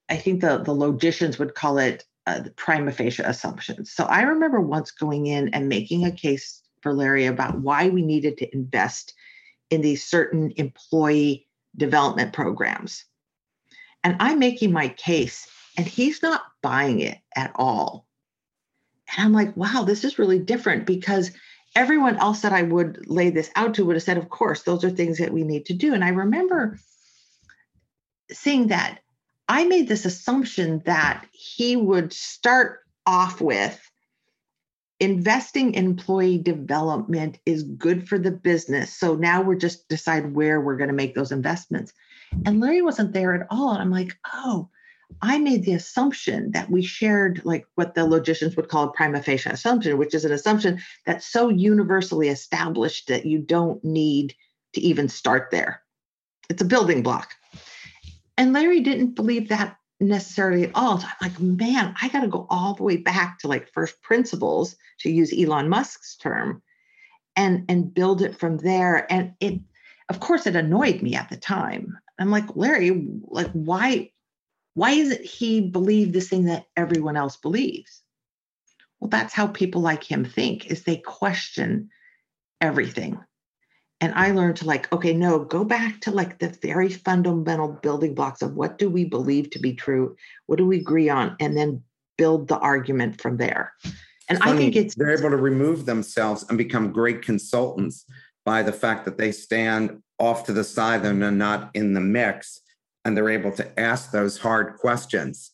I 0.09 0.17
think 0.17 0.41
the, 0.41 0.59
the 0.59 0.75
logicians 0.75 1.39
would 1.39 1.55
call 1.55 1.79
it 1.79 2.05
uh, 2.27 2.41
the 2.41 2.51
prima 2.51 2.93
facie 2.93 3.23
assumptions. 3.23 3.93
So 3.93 4.05
I 4.05 4.23
remember 4.23 4.61
once 4.61 4.91
going 4.91 5.27
in 5.27 5.49
and 5.49 5.69
making 5.69 6.05
a 6.05 6.11
case 6.11 6.63
for 6.83 6.93
Larry 6.93 7.27
about 7.27 7.61
why 7.61 7.89
we 7.89 8.03
needed 8.03 8.39
to 8.39 8.55
invest 8.55 9.15
in 9.71 9.81
these 9.81 10.05
certain 10.05 10.53
employee 10.57 11.47
development 11.77 12.33
programs. 12.33 13.05
And 14.05 14.17
I'm 14.21 14.39
making 14.39 14.73
my 14.73 14.89
case, 14.89 15.49
and 15.77 15.87
he's 15.87 16.23
not 16.23 16.43
buying 16.63 17.01
it 17.01 17.19
at 17.35 17.53
all. 17.57 18.07
And 19.17 19.25
I'm 19.25 19.33
like, 19.33 19.57
wow, 19.57 19.85
this 19.87 20.05
is 20.05 20.19
really 20.19 20.39
different 20.39 20.87
because 20.87 21.33
everyone 21.75 22.17
else 22.17 22.41
that 22.41 22.53
I 22.53 22.63
would 22.63 23.09
lay 23.09 23.31
this 23.31 23.51
out 23.57 23.75
to 23.75 23.85
would 23.85 23.97
have 23.97 24.03
said, 24.03 24.19
of 24.19 24.29
course, 24.29 24.63
those 24.63 24.85
are 24.85 24.91
things 24.91 25.19
that 25.19 25.33
we 25.33 25.45
need 25.45 25.67
to 25.67 25.75
do. 25.75 25.95
And 25.95 26.05
I 26.05 26.11
remember 26.11 26.79
seeing 28.31 28.69
that 28.69 29.01
I 29.49 29.65
made 29.65 29.89
this 29.89 30.05
assumption 30.05 30.83
that 30.85 31.27
he 31.33 31.77
would 31.77 32.13
start 32.13 32.81
off 33.07 33.41
with 33.41 33.81
investing 35.01 35.75
in 35.75 35.87
employee 35.87 36.39
development 36.39 37.39
is 37.47 37.63
good 37.63 38.09
for 38.09 38.19
the 38.19 38.33
business. 38.33 38.95
So 38.95 39.15
now 39.15 39.41
we're 39.43 39.55
just 39.55 39.89
decide 39.89 40.35
where 40.35 40.61
we're 40.61 40.77
going 40.77 40.89
to 40.89 40.95
make 40.95 41.15
those 41.15 41.33
investments. 41.33 41.93
And 42.45 42.61
Larry 42.61 42.83
wasn't 42.83 43.13
there 43.13 43.35
at 43.35 43.47
all. 43.51 43.73
And 43.73 43.81
I'm 43.81 43.91
like, 43.91 44.17
oh, 44.35 44.69
I 45.23 45.39
made 45.39 45.65
the 45.65 45.73
assumption 45.73 46.51
that 46.51 46.71
we 46.71 46.83
shared 46.83 47.41
like 47.45 47.65
what 47.77 47.95
the 47.95 48.05
logicians 48.05 48.57
would 48.57 48.69
call 48.69 48.85
a 48.85 48.93
prima 48.93 49.23
facie 49.23 49.49
assumption, 49.49 49.97
which 49.97 50.15
is 50.15 50.25
an 50.25 50.33
assumption 50.33 50.81
that's 51.07 51.27
so 51.27 51.49
universally 51.49 52.29
established 52.29 53.09
that 53.09 53.25
you 53.25 53.39
don't 53.39 53.83
need 53.83 54.35
to 54.75 54.81
even 54.81 55.09
start 55.09 55.51
there. 55.51 55.83
It's 56.51 56.61
a 56.61 56.67
building 56.67 57.03
block. 57.03 57.33
And 58.39 58.53
Larry 58.53 58.81
didn't 58.81 59.17
believe 59.17 59.49
that 59.49 59.77
necessarily 60.01 60.65
at 60.65 60.71
all. 60.75 60.99
So 61.01 61.09
I'm 61.09 61.29
like, 61.29 61.41
man, 61.41 61.95
I 62.01 62.09
got 62.09 62.21
to 62.21 62.29
go 62.29 62.47
all 62.49 62.75
the 62.75 62.85
way 62.85 62.97
back 62.97 63.41
to 63.41 63.49
like 63.49 63.73
first 63.73 64.01
principles, 64.01 64.77
to 65.01 65.11
use 65.11 65.35
Elon 65.37 65.69
Musk's 65.69 66.17
term, 66.17 66.63
and 67.37 67.65
and 67.69 67.93
build 67.93 68.23
it 68.23 68.39
from 68.39 68.59
there. 68.59 69.13
And 69.13 69.35
it, 69.41 69.61
of 70.09 70.21
course, 70.21 70.47
it 70.47 70.57
annoyed 70.57 71.03
me 71.03 71.17
at 71.17 71.29
the 71.29 71.37
time. 71.37 71.99
I'm 72.21 72.31
like, 72.31 72.57
Larry, 72.57 73.09
like, 73.25 73.51
why, 73.53 74.13
why 74.75 74.91
is 74.93 75.11
it 75.11 75.25
he 75.25 75.61
believe 75.61 76.13
this 76.13 76.29
thing 76.29 76.45
that 76.45 76.67
everyone 76.77 77.17
else 77.17 77.37
believes? 77.37 78.03
Well, 79.01 79.09
that's 79.09 79.35
how 79.35 79.49
people 79.49 79.81
like 79.81 80.03
him 80.03 80.25
think, 80.25 80.67
is 80.67 80.83
they 80.83 80.97
question 80.97 81.91
everything 82.61 83.21
and 84.01 84.13
i 84.15 84.31
learned 84.31 84.57
to 84.57 84.65
like 84.65 84.91
okay 84.93 85.13
no 85.13 85.39
go 85.39 85.65
back 85.65 86.01
to 86.01 86.11
like 86.11 86.39
the 86.39 86.49
very 86.63 86.89
fundamental 86.89 87.69
building 87.69 88.15
blocks 88.15 88.43
of 88.43 88.55
what 88.55 88.79
do 88.79 88.89
we 88.89 89.05
believe 89.05 89.51
to 89.51 89.59
be 89.59 89.75
true 89.75 90.17
what 90.47 90.57
do 90.57 90.67
we 90.67 90.79
agree 90.79 91.09
on 91.09 91.37
and 91.41 91.57
then 91.57 91.83
build 92.17 92.49
the 92.49 92.59
argument 92.59 93.21
from 93.21 93.37
there 93.37 93.73
and 94.29 94.39
Funny, 94.39 94.53
i 94.53 94.57
think 94.57 94.77
it's 94.77 94.95
they're 94.95 95.17
able 95.17 95.31
to 95.31 95.37
remove 95.37 95.87
themselves 95.87 96.45
and 96.49 96.59
become 96.59 96.93
great 96.93 97.23
consultants 97.23 98.05
by 98.45 98.63
the 98.63 98.73
fact 98.73 99.05
that 99.05 99.19
they 99.19 99.33
stand 99.33 100.03
off 100.19 100.45
to 100.45 100.53
the 100.53 100.65
side 100.65 101.05
and 101.05 101.23
are 101.23 101.31
not 101.31 101.71
in 101.75 101.93
the 101.93 102.01
mix 102.01 102.61
and 103.05 103.17
they're 103.17 103.31
able 103.31 103.53
to 103.53 103.81
ask 103.81 104.11
those 104.11 104.39
hard 104.39 104.77
questions 104.77 105.53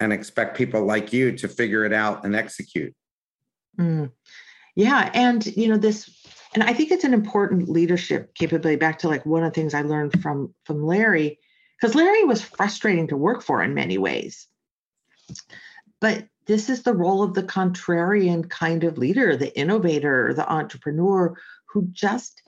and 0.00 0.12
expect 0.12 0.56
people 0.56 0.84
like 0.84 1.12
you 1.12 1.32
to 1.32 1.48
figure 1.48 1.84
it 1.84 1.92
out 1.92 2.24
and 2.24 2.36
execute 2.36 2.94
mm. 3.78 4.10
yeah 4.76 5.10
and 5.14 5.46
you 5.56 5.68
know 5.68 5.76
this 5.76 6.08
and 6.54 6.62
i 6.62 6.72
think 6.72 6.90
it's 6.90 7.04
an 7.04 7.14
important 7.14 7.68
leadership 7.68 8.34
capability 8.34 8.76
back 8.76 8.98
to 8.98 9.08
like 9.08 9.26
one 9.26 9.42
of 9.42 9.52
the 9.52 9.60
things 9.60 9.74
i 9.74 9.82
learned 9.82 10.20
from 10.22 10.54
from 10.64 10.84
larry 10.84 11.38
because 11.80 11.94
larry 11.94 12.24
was 12.24 12.42
frustrating 12.42 13.06
to 13.08 13.16
work 13.16 13.42
for 13.42 13.62
in 13.62 13.74
many 13.74 13.98
ways. 13.98 14.48
But 16.00 16.28
this 16.46 16.68
is 16.68 16.82
the 16.82 16.94
role 16.94 17.22
of 17.22 17.34
the 17.34 17.42
contrarian 17.42 18.48
kind 18.48 18.84
of 18.84 18.98
leader 18.98 19.36
the 19.36 19.56
innovator 19.58 20.32
the 20.34 20.50
entrepreneur 20.50 21.36
who 21.66 21.88
just 21.90 22.42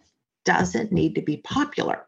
doesn't 0.44 0.92
need 0.92 1.14
to 1.16 1.22
be 1.22 1.38
popular. 1.38 2.06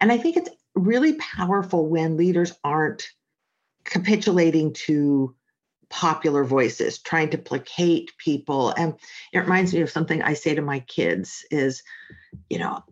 And 0.00 0.10
i 0.10 0.18
think 0.18 0.36
it's 0.36 0.50
really 0.74 1.14
powerful 1.14 1.86
when 1.86 2.16
leaders 2.16 2.52
aren't 2.64 3.08
capitulating 3.84 4.72
to 4.72 5.34
popular 5.90 6.44
voices 6.44 6.98
trying 6.98 7.30
to 7.30 7.38
placate 7.38 8.12
people. 8.18 8.70
And 8.76 8.94
it 9.32 9.38
reminds 9.38 9.72
me 9.72 9.80
of 9.80 9.90
something 9.90 10.22
i 10.22 10.34
say 10.34 10.54
to 10.54 10.62
my 10.62 10.80
kids 10.80 11.44
is 11.50 11.82
you 12.50 12.58
know 12.58 12.82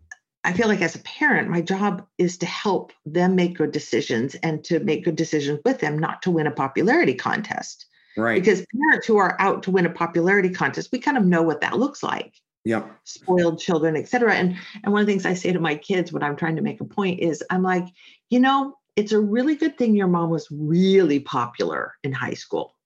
i 0.43 0.53
feel 0.53 0.67
like 0.67 0.81
as 0.81 0.95
a 0.95 0.99
parent 0.99 1.49
my 1.49 1.61
job 1.61 2.05
is 2.17 2.37
to 2.39 2.45
help 2.45 2.91
them 3.05 3.35
make 3.35 3.57
good 3.57 3.71
decisions 3.71 4.35
and 4.35 4.63
to 4.63 4.79
make 4.79 5.05
good 5.05 5.15
decisions 5.15 5.59
with 5.65 5.79
them 5.79 5.97
not 5.97 6.21
to 6.23 6.31
win 6.31 6.47
a 6.47 6.51
popularity 6.51 7.13
contest. 7.13 7.85
Right. 8.15 8.41
Because 8.41 8.65
parents 8.75 9.05
who 9.05 9.17
are 9.17 9.35
out 9.39 9.63
to 9.63 9.71
win 9.71 9.85
a 9.85 9.91
popularity 9.91 10.49
contest 10.49 10.91
we 10.91 10.99
kind 10.99 11.17
of 11.17 11.25
know 11.25 11.43
what 11.43 11.61
that 11.61 11.77
looks 11.77 12.01
like. 12.01 12.33
Yeah 12.65 12.87
spoiled 13.03 13.59
children 13.59 13.95
etc 13.95 14.33
and 14.33 14.57
and 14.83 14.91
one 14.91 15.01
of 15.01 15.07
the 15.07 15.13
things 15.13 15.25
i 15.25 15.33
say 15.33 15.53
to 15.53 15.59
my 15.59 15.75
kids 15.75 16.11
when 16.11 16.23
i'm 16.23 16.35
trying 16.35 16.57
to 16.57 16.61
make 16.61 16.81
a 16.81 16.85
point 16.85 17.19
is 17.19 17.43
i'm 17.49 17.63
like 17.63 17.85
you 18.29 18.39
know 18.39 18.75
it's 18.97 19.11
a 19.11 19.19
really 19.19 19.55
good 19.55 19.77
thing 19.77 19.95
your 19.95 20.07
mom 20.07 20.29
was 20.29 20.47
really 20.51 21.19
popular 21.19 21.93
in 22.03 22.11
high 22.11 22.33
school 22.33 22.76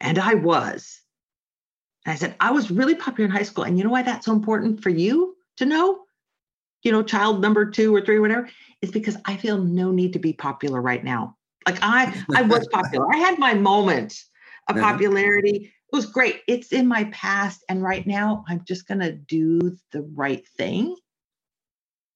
and 0.00 0.18
I 0.18 0.34
was. 0.34 1.00
And 2.06 2.12
I 2.12 2.16
said, 2.16 2.36
I 2.40 2.50
was 2.52 2.70
really 2.70 2.94
popular 2.94 3.26
in 3.26 3.36
high 3.36 3.42
school. 3.42 3.64
And 3.64 3.76
you 3.76 3.84
know 3.84 3.90
why 3.90 4.02
that's 4.02 4.26
so 4.26 4.32
important 4.32 4.82
for 4.82 4.90
you 4.90 5.36
to 5.56 5.66
know? 5.66 6.00
You 6.82 6.92
know, 6.92 7.02
child 7.02 7.40
number 7.40 7.68
two 7.70 7.94
or 7.94 8.00
three, 8.00 8.16
or 8.16 8.20
whatever, 8.20 8.48
is 8.82 8.90
because 8.90 9.16
I 9.24 9.36
feel 9.36 9.58
no 9.58 9.90
need 9.90 10.12
to 10.12 10.18
be 10.18 10.32
popular 10.32 10.80
right 10.80 11.02
now. 11.02 11.36
Like 11.66 11.78
I, 11.82 12.24
I 12.34 12.42
was 12.42 12.66
popular. 12.68 13.12
I 13.12 13.16
had 13.18 13.38
my 13.38 13.54
moment 13.54 14.14
of 14.68 14.76
uh-huh. 14.76 14.92
popularity. 14.92 15.72
It 15.92 15.96
was 15.96 16.06
great. 16.06 16.42
It's 16.46 16.72
in 16.72 16.86
my 16.86 17.04
past. 17.04 17.64
And 17.68 17.82
right 17.82 18.06
now, 18.06 18.44
I'm 18.48 18.62
just 18.64 18.86
going 18.86 19.00
to 19.00 19.12
do 19.12 19.76
the 19.90 20.02
right 20.14 20.46
thing 20.56 20.94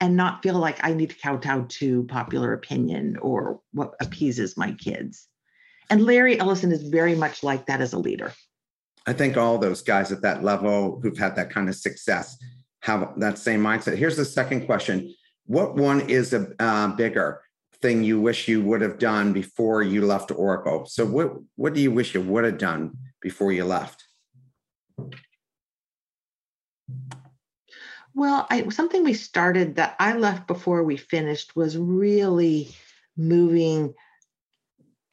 and 0.00 0.16
not 0.16 0.42
feel 0.42 0.58
like 0.58 0.82
I 0.82 0.94
need 0.94 1.10
to 1.10 1.16
kowtow 1.16 1.66
to 1.68 2.04
popular 2.04 2.52
opinion 2.52 3.18
or 3.18 3.60
what 3.72 3.94
appeases 4.00 4.56
my 4.56 4.72
kids. 4.72 5.28
And 5.92 6.06
Larry 6.06 6.40
Ellison 6.40 6.72
is 6.72 6.82
very 6.84 7.14
much 7.14 7.42
like 7.42 7.66
that 7.66 7.82
as 7.82 7.92
a 7.92 7.98
leader. 7.98 8.32
I 9.06 9.12
think 9.12 9.36
all 9.36 9.58
those 9.58 9.82
guys 9.82 10.10
at 10.10 10.22
that 10.22 10.42
level 10.42 10.98
who've 11.02 11.18
had 11.18 11.36
that 11.36 11.50
kind 11.50 11.68
of 11.68 11.74
success 11.74 12.38
have 12.80 13.12
that 13.18 13.36
same 13.36 13.62
mindset. 13.62 13.98
Here's 13.98 14.16
the 14.16 14.24
second 14.24 14.64
question 14.64 15.14
What 15.44 15.74
one 15.74 16.00
is 16.08 16.32
a 16.32 16.50
uh, 16.58 16.88
bigger 16.96 17.42
thing 17.82 18.02
you 18.02 18.18
wish 18.18 18.48
you 18.48 18.62
would 18.62 18.80
have 18.80 18.98
done 18.98 19.34
before 19.34 19.82
you 19.82 20.06
left 20.06 20.30
Oracle? 20.30 20.86
So, 20.86 21.04
what, 21.04 21.34
what 21.56 21.74
do 21.74 21.82
you 21.82 21.90
wish 21.90 22.14
you 22.14 22.22
would 22.22 22.44
have 22.44 22.56
done 22.56 22.96
before 23.20 23.52
you 23.52 23.66
left? 23.66 24.02
Well, 28.14 28.46
I, 28.48 28.66
something 28.70 29.04
we 29.04 29.12
started 29.12 29.76
that 29.76 29.96
I 30.00 30.14
left 30.14 30.46
before 30.46 30.84
we 30.84 30.96
finished 30.96 31.54
was 31.54 31.76
really 31.76 32.70
moving 33.14 33.92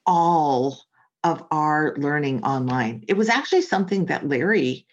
all 0.05 0.83
of 1.23 1.43
our 1.51 1.95
learning 1.97 2.43
online. 2.43 3.03
It 3.07 3.17
was 3.17 3.29
actually 3.29 3.62
something 3.62 4.05
that 4.05 4.27
Larry 4.27 4.85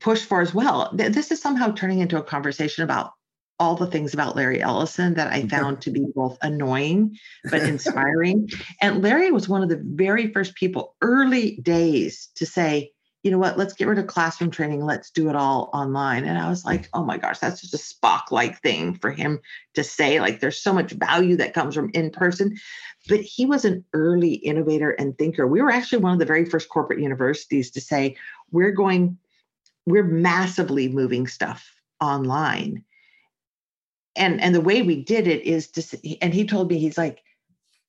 pushed 0.00 0.24
for 0.24 0.40
as 0.40 0.54
well. 0.54 0.90
This 0.94 1.30
is 1.30 1.40
somehow 1.40 1.72
turning 1.72 2.00
into 2.00 2.18
a 2.18 2.22
conversation 2.22 2.84
about 2.84 3.12
all 3.60 3.74
the 3.74 3.86
things 3.86 4.14
about 4.14 4.36
Larry 4.36 4.62
Ellison 4.62 5.14
that 5.14 5.32
I 5.32 5.46
found 5.48 5.80
to 5.82 5.90
be 5.90 6.06
both 6.14 6.38
annoying 6.42 7.16
but 7.50 7.62
inspiring. 7.68 8.48
and 8.80 9.02
Larry 9.02 9.32
was 9.32 9.48
one 9.48 9.62
of 9.62 9.68
the 9.68 9.82
very 9.84 10.32
first 10.32 10.54
people, 10.54 10.94
early 11.02 11.56
days, 11.56 12.28
to 12.36 12.46
say, 12.46 12.92
you 13.22 13.30
know 13.30 13.38
what, 13.38 13.58
let's 13.58 13.72
get 13.72 13.88
rid 13.88 13.98
of 13.98 14.06
classroom 14.06 14.50
training, 14.50 14.84
let's 14.84 15.10
do 15.10 15.28
it 15.28 15.36
all 15.36 15.70
online. 15.72 16.24
And 16.24 16.38
I 16.38 16.48
was 16.48 16.64
like, 16.64 16.88
oh 16.94 17.04
my 17.04 17.18
gosh, 17.18 17.38
that's 17.38 17.60
just 17.60 17.74
a 17.74 17.76
Spock 17.76 18.30
like 18.30 18.62
thing 18.62 18.94
for 18.94 19.10
him 19.10 19.40
to 19.74 19.82
say. 19.82 20.20
Like, 20.20 20.40
there's 20.40 20.60
so 20.62 20.72
much 20.72 20.92
value 20.92 21.36
that 21.36 21.54
comes 21.54 21.74
from 21.74 21.90
in 21.94 22.10
person. 22.10 22.56
But 23.08 23.20
he 23.20 23.44
was 23.44 23.64
an 23.64 23.84
early 23.92 24.34
innovator 24.34 24.90
and 24.90 25.18
thinker. 25.18 25.46
We 25.46 25.62
were 25.62 25.70
actually 25.70 25.98
one 25.98 26.12
of 26.12 26.18
the 26.18 26.26
very 26.26 26.44
first 26.44 26.68
corporate 26.68 27.00
universities 27.00 27.70
to 27.72 27.80
say, 27.80 28.16
we're 28.52 28.72
going, 28.72 29.18
we're 29.86 30.04
massively 30.04 30.88
moving 30.88 31.26
stuff 31.26 31.74
online. 32.00 32.84
And, 34.16 34.40
and 34.40 34.54
the 34.54 34.60
way 34.60 34.82
we 34.82 35.02
did 35.02 35.26
it 35.26 35.42
is 35.42 35.68
to, 35.72 36.18
and 36.22 36.32
he 36.32 36.46
told 36.46 36.70
me, 36.70 36.78
he's 36.78 36.98
like, 36.98 37.22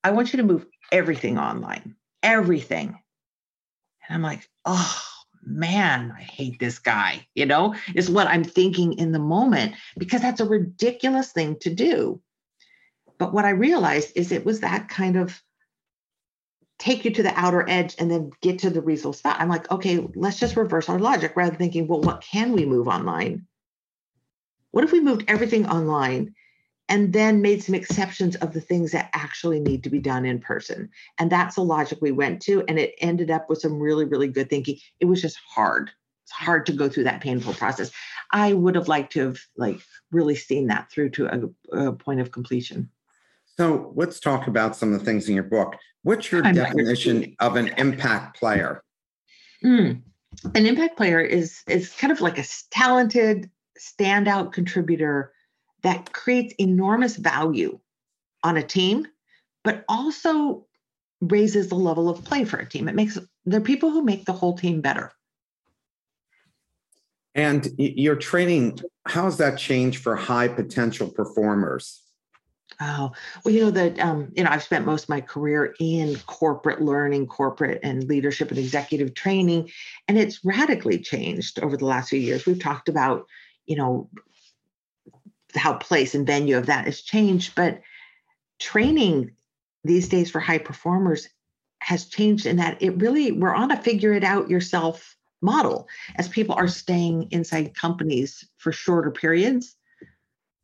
I 0.03 0.11
want 0.11 0.33
you 0.33 0.37
to 0.37 0.43
move 0.43 0.65
everything 0.91 1.37
online, 1.37 1.95
everything 2.23 2.97
And 4.07 4.15
I'm 4.15 4.23
like, 4.23 4.47
oh 4.65 5.08
man, 5.49 6.13
I 6.15 6.21
hate 6.21 6.59
this 6.59 6.79
guy, 6.79 7.25
you 7.35 7.45
know, 7.45 7.75
is 7.95 8.09
what 8.09 8.27
I'm 8.27 8.43
thinking 8.43 8.93
in 8.93 9.11
the 9.11 9.19
moment 9.19 9.75
because 9.97 10.21
that's 10.21 10.39
a 10.39 10.45
ridiculous 10.45 11.31
thing 11.31 11.57
to 11.61 11.73
do. 11.73 12.21
But 13.17 13.33
what 13.33 13.45
I 13.45 13.49
realized 13.49 14.13
is 14.15 14.31
it 14.31 14.45
was 14.45 14.61
that 14.61 14.87
kind 14.87 15.17
of 15.17 15.41
take 16.77 17.03
you 17.03 17.11
to 17.11 17.23
the 17.23 17.37
outer 17.37 17.69
edge 17.69 17.95
and 17.99 18.09
then 18.09 18.31
get 18.41 18.59
to 18.59 18.69
the 18.69 18.81
reasonable 18.81 19.13
spot. 19.13 19.37
I'm 19.39 19.49
like, 19.49 19.69
okay, 19.69 20.07
let's 20.15 20.39
just 20.39 20.55
reverse 20.55 20.87
our 20.87 20.99
logic 20.99 21.33
rather 21.35 21.51
than 21.51 21.59
thinking, 21.59 21.87
well, 21.87 21.99
what 21.99 22.21
can 22.21 22.53
we 22.53 22.65
move 22.65 22.87
online? 22.87 23.45
What 24.71 24.85
if 24.85 24.91
we 24.91 25.01
moved 25.01 25.25
everything 25.27 25.67
online 25.67 26.35
and 26.89 27.13
then 27.13 27.41
made 27.41 27.63
some 27.63 27.75
exceptions 27.75 28.35
of 28.37 28.51
the 28.53 28.59
things 28.59 28.91
that 28.91 29.09
actually 29.13 29.59
need 29.59 29.83
to 29.83 29.89
be 29.89 29.99
done 29.99 30.25
in 30.25 30.39
person? 30.39 30.89
And 31.19 31.31
that's 31.31 31.55
the 31.55 31.63
logic 31.63 31.99
we 32.01 32.11
went 32.11 32.41
to. 32.43 32.63
And 32.67 32.79
it 32.79 32.95
ended 32.99 33.31
up 33.31 33.47
with 33.47 33.59
some 33.61 33.79
really, 33.79 34.05
really 34.05 34.27
good 34.27 34.49
thinking. 34.49 34.77
It 34.99 35.05
was 35.05 35.21
just 35.21 35.37
hard. 35.37 35.91
It's 36.25 36.31
hard 36.31 36.65
to 36.65 36.73
go 36.73 36.89
through 36.89 37.05
that 37.05 37.21
painful 37.21 37.53
process. 37.53 37.91
I 38.31 38.53
would 38.53 38.75
have 38.75 38.87
liked 38.87 39.13
to 39.13 39.21
have 39.21 39.39
like 39.55 39.79
really 40.11 40.35
seen 40.35 40.67
that 40.67 40.91
through 40.91 41.11
to 41.11 41.53
a, 41.71 41.87
a 41.87 41.93
point 41.93 42.19
of 42.19 42.31
completion. 42.31 42.89
So 43.55 43.91
let's 43.95 44.19
talk 44.19 44.47
about 44.47 44.75
some 44.75 44.93
of 44.93 44.99
the 44.99 45.05
things 45.05 45.29
in 45.29 45.35
your 45.35 45.43
book. 45.43 45.75
What's 46.03 46.31
your 46.31 46.45
I'm 46.45 46.55
definition 46.55 47.35
of 47.39 47.55
an 47.55 47.67
impact 47.77 48.39
player? 48.39 48.83
Mm. 49.63 50.01
An 50.55 50.65
impact 50.65 50.97
player 50.97 51.19
is 51.19 51.61
is 51.67 51.93
kind 51.93 52.11
of 52.11 52.21
like 52.21 52.37
a 52.37 52.45
talented, 52.71 53.49
standout 53.77 54.53
contributor 54.53 55.33
that 55.81 56.11
creates 56.13 56.53
enormous 56.57 57.15
value 57.15 57.79
on 58.43 58.57
a 58.57 58.63
team, 58.63 59.07
but 59.63 59.83
also 59.87 60.65
raises 61.21 61.69
the 61.69 61.75
level 61.75 62.09
of 62.09 62.23
play 62.23 62.45
for 62.45 62.57
a 62.57 62.67
team. 62.67 62.87
It 62.87 62.95
makes 62.95 63.17
they're 63.45 63.61
people 63.61 63.91
who 63.91 64.03
make 64.03 64.25
the 64.25 64.33
whole 64.33 64.57
team 64.57 64.81
better. 64.81 65.11
And 67.35 67.69
your 67.77 68.15
training, 68.15 68.79
how 69.05 69.25
has 69.25 69.37
that 69.37 69.57
changed 69.57 70.01
for 70.01 70.15
high 70.15 70.47
potential 70.47 71.09
performers? 71.09 72.01
Oh, 72.81 73.11
well, 73.43 73.53
you 73.53 73.61
know 73.61 73.71
that 73.71 73.99
um, 73.99 74.31
you 74.35 74.43
know 74.43 74.49
I've 74.49 74.63
spent 74.63 74.85
most 74.85 75.03
of 75.03 75.09
my 75.09 75.21
career 75.21 75.75
in 75.79 76.15
corporate 76.27 76.81
learning, 76.81 77.27
corporate 77.27 77.79
and 77.83 78.03
leadership 78.05 78.49
and 78.49 78.57
executive 78.57 79.13
training, 79.13 79.69
and 80.07 80.17
it's 80.17 80.45
radically 80.45 80.99
changed 80.99 81.59
over 81.59 81.75
the 81.75 81.85
last 81.85 82.09
few 82.09 82.19
years. 82.19 82.45
We've 82.45 82.59
talked 82.59 82.87
about, 82.87 83.27
you 83.65 83.75
know, 83.75 84.09
how 85.55 85.73
place 85.73 86.15
and 86.15 86.27
venue 86.27 86.57
of 86.57 86.67
that 86.67 86.85
has 86.85 87.01
changed, 87.01 87.55
but 87.55 87.81
training 88.59 89.31
these 89.83 90.09
days 90.09 90.29
for 90.29 90.39
high 90.39 90.57
performers 90.57 91.27
has 91.81 92.05
changed 92.05 92.45
in 92.45 92.57
that 92.57 92.81
it 92.81 92.97
really 92.97 93.31
we're 93.31 93.55
on 93.55 93.71
a 93.71 93.81
figure 93.81 94.13
it 94.13 94.23
out 94.23 94.49
yourself 94.49 95.15
model 95.41 95.87
as 96.17 96.27
people 96.27 96.53
are 96.55 96.67
staying 96.67 97.25
inside 97.31 97.73
companies 97.73 98.45
for 98.57 98.73
shorter 98.73 99.09
periods 99.09 99.77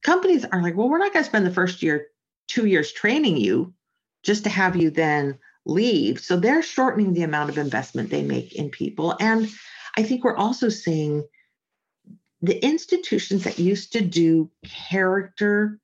companies 0.06 0.46
are 0.46 0.62
like, 0.62 0.78
well, 0.78 0.88
we're 0.88 1.00
not 1.00 1.12
going 1.12 1.24
to 1.24 1.30
spend 1.30 1.46
the 1.46 1.52
first 1.52 1.82
year, 1.82 2.08
two 2.48 2.68
years 2.68 2.92
training 2.92 3.38
you 3.38 3.74
just 4.24 4.44
to 4.44 4.50
have 4.50 4.76
you 4.76 4.92
then 4.92 5.38
leave. 5.66 6.20
So 6.20 6.38
they're 6.38 6.62
shortening 6.62 7.14
the 7.14 7.24
amount 7.24 7.50
of 7.50 7.58
investment 7.58 8.12
they 8.12 8.22
make 8.22 8.54
in 8.54 8.70
people. 8.70 9.18
And 9.20 9.50
I 9.98 10.04
think 10.04 10.24
we're 10.24 10.38
also 10.38 10.70
seeing 10.70 11.28
the 12.46 12.64
institutions 12.64 13.44
that 13.44 13.60
used 13.60 13.94
to 13.94 14.02
do 14.02 14.50
character 14.64 15.80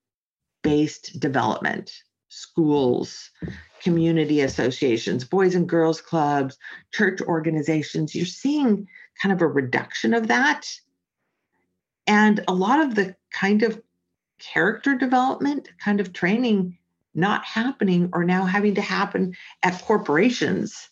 based 0.64 1.20
development, 1.20 1.92
schools, 2.30 3.32
community 3.82 4.42
associations, 4.42 5.24
boys 5.24 5.56
and 5.56 5.68
girls 5.68 6.02
clubs, 6.02 6.58
church 6.94 7.20
organizations, 7.22 8.14
you're 8.14 8.26
seeing 8.26 8.88
kind 9.22 9.34
of 9.34 9.42
a 9.42 9.48
reduction 9.48 10.14
of 10.14 10.28
that. 10.28 10.68
And 12.06 12.44
a 12.48 12.54
lot 12.54 12.80
of 12.80 12.96
the 12.96 13.16
kind 13.32 13.64
of 13.64 13.82
character 14.40 14.96
development 14.96 15.70
kind 15.84 16.00
of 16.00 16.14
training 16.14 16.78
not 17.14 17.44
happening 17.44 18.10
or 18.14 18.24
now 18.24 18.46
having 18.46 18.76
to 18.76 18.82
happen 18.82 19.36
at 19.64 19.82
corporations 19.82 20.90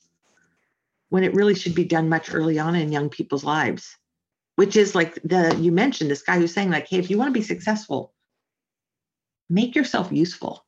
when 1.09 1.23
it 1.23 1.33
really 1.33 1.55
should 1.55 1.73
be 1.73 1.85
done 1.85 2.09
much 2.09 2.33
early 2.33 2.59
on 2.59 2.75
in 2.75 2.91
young 2.91 3.09
people's 3.09 3.43
lives 3.43 3.98
which 4.59 4.75
is 4.75 4.93
like 4.93 5.15
the 5.23 5.55
you 5.59 5.71
mentioned 5.71 6.11
this 6.11 6.21
guy 6.21 6.37
who's 6.37 6.53
saying 6.53 6.69
like 6.69 6.87
hey 6.87 6.99
if 6.99 7.09
you 7.09 7.17
want 7.17 7.29
to 7.33 7.39
be 7.39 7.45
successful 7.53 8.13
make 9.49 9.75
yourself 9.75 10.11
useful. 10.11 10.65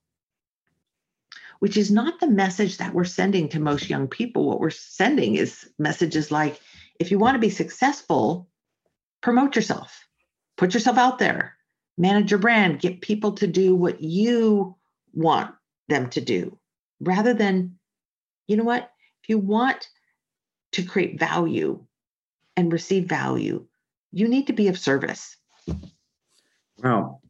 Which 1.60 1.78
is 1.78 1.92
not 1.92 2.20
the 2.20 2.28
message 2.28 2.78
that 2.78 2.94
we're 2.94 3.04
sending 3.04 3.48
to 3.50 3.60
most 3.60 3.88
young 3.90 4.08
people. 4.08 4.46
What 4.46 4.60
we're 4.60 4.72
sending 4.72 5.36
is 5.36 5.70
messages 5.78 6.32
like 6.32 6.60
if 7.00 7.12
you 7.12 7.20
want 7.20 7.36
to 7.36 7.40
be 7.40 7.52
successful 7.52 8.50
promote 9.22 9.56
yourself. 9.56 10.08
Put 10.58 10.74
yourself 10.74 10.98
out 10.98 11.20
there. 11.20 11.56
Manage 11.98 12.32
your 12.32 12.40
brand, 12.40 12.80
get 12.80 13.02
people 13.02 13.34
to 13.34 13.46
do 13.46 13.76
what 13.76 14.02
you 14.02 14.76
want 15.14 15.54
them 15.90 16.10
to 16.12 16.22
do. 16.22 16.58
Rather 17.00 17.34
than, 17.34 17.78
you 18.48 18.58
know 18.58 18.64
what? 18.64 18.90
If 19.22 19.30
you 19.30 19.38
want 19.38 19.88
to 20.72 20.84
create 20.84 21.20
value 21.20 21.86
and 22.58 22.74
receive 22.74 23.06
value, 23.06 23.68
you 24.12 24.28
need 24.28 24.48
to 24.48 24.54
be 24.54 24.68
of 24.68 24.78
service. 24.78 25.36
Well, 26.84 27.22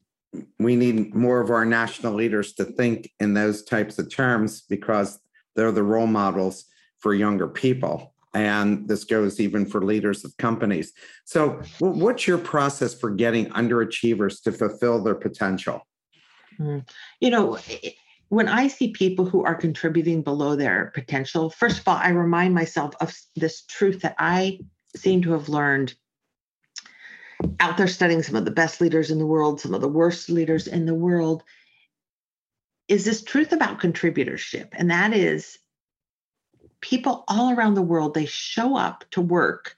we 0.59 0.75
need 0.75 1.13
more 1.13 1.41
of 1.41 1.49
our 1.49 1.65
national 1.65 2.13
leaders 2.13 2.53
to 2.53 2.65
think 2.65 3.09
in 3.19 3.33
those 3.33 3.63
types 3.63 3.99
of 3.99 4.09
terms 4.09 4.61
because 4.61 5.19
they're 5.55 5.71
the 5.71 5.83
role 5.83 6.07
models 6.07 6.65
for 6.99 7.13
younger 7.13 7.47
people 7.47 8.13
and 8.33 8.87
this 8.87 9.03
goes 9.03 9.39
even 9.39 9.65
for 9.65 9.83
leaders 9.83 10.23
of 10.23 10.35
companies. 10.37 10.93
So, 11.25 11.61
what's 11.79 12.27
your 12.27 12.37
process 12.37 12.93
for 12.93 13.09
getting 13.09 13.47
underachievers 13.47 14.41
to 14.43 14.51
fulfill 14.51 15.03
their 15.03 15.15
potential? 15.15 15.85
Mm. 16.59 16.87
You 17.19 17.29
know, 17.29 17.59
when 18.29 18.47
I 18.47 18.67
see 18.67 18.91
people 18.91 19.25
who 19.25 19.43
are 19.43 19.55
contributing 19.55 20.21
below 20.21 20.55
their 20.55 20.91
potential, 20.93 21.49
first 21.49 21.79
of 21.79 21.87
all, 21.87 21.97
I 21.97 22.09
remind 22.09 22.53
myself 22.53 22.93
of 23.01 23.13
this 23.35 23.63
truth 23.65 24.01
that 24.01 24.15
I 24.17 24.59
seem 24.95 25.21
to 25.23 25.33
have 25.33 25.49
learned 25.49 25.93
out 27.60 27.77
there 27.77 27.88
studying 27.88 28.23
some 28.23 28.36
of 28.36 28.45
the 28.45 28.51
best 28.51 28.82
leaders 28.82 29.12
in 29.12 29.19
the 29.19 29.25
world, 29.25 29.62
some 29.62 29.73
of 29.73 29.82
the 29.82 29.88
worst 29.88 30.30
leaders 30.30 30.67
in 30.67 30.86
the 30.86 30.93
world, 30.93 31.43
is 32.88 33.06
this 33.06 33.23
truth 33.23 33.51
about 33.51 33.80
contributorship. 33.80 34.69
And 34.73 34.91
that 34.91 35.13
is 35.13 35.58
people 36.82 37.23
all 37.27 37.54
around 37.54 37.75
the 37.75 37.82
world, 37.82 38.13
they 38.13 38.25
show 38.25 38.75
up 38.75 39.06
to 39.12 39.21
work 39.21 39.77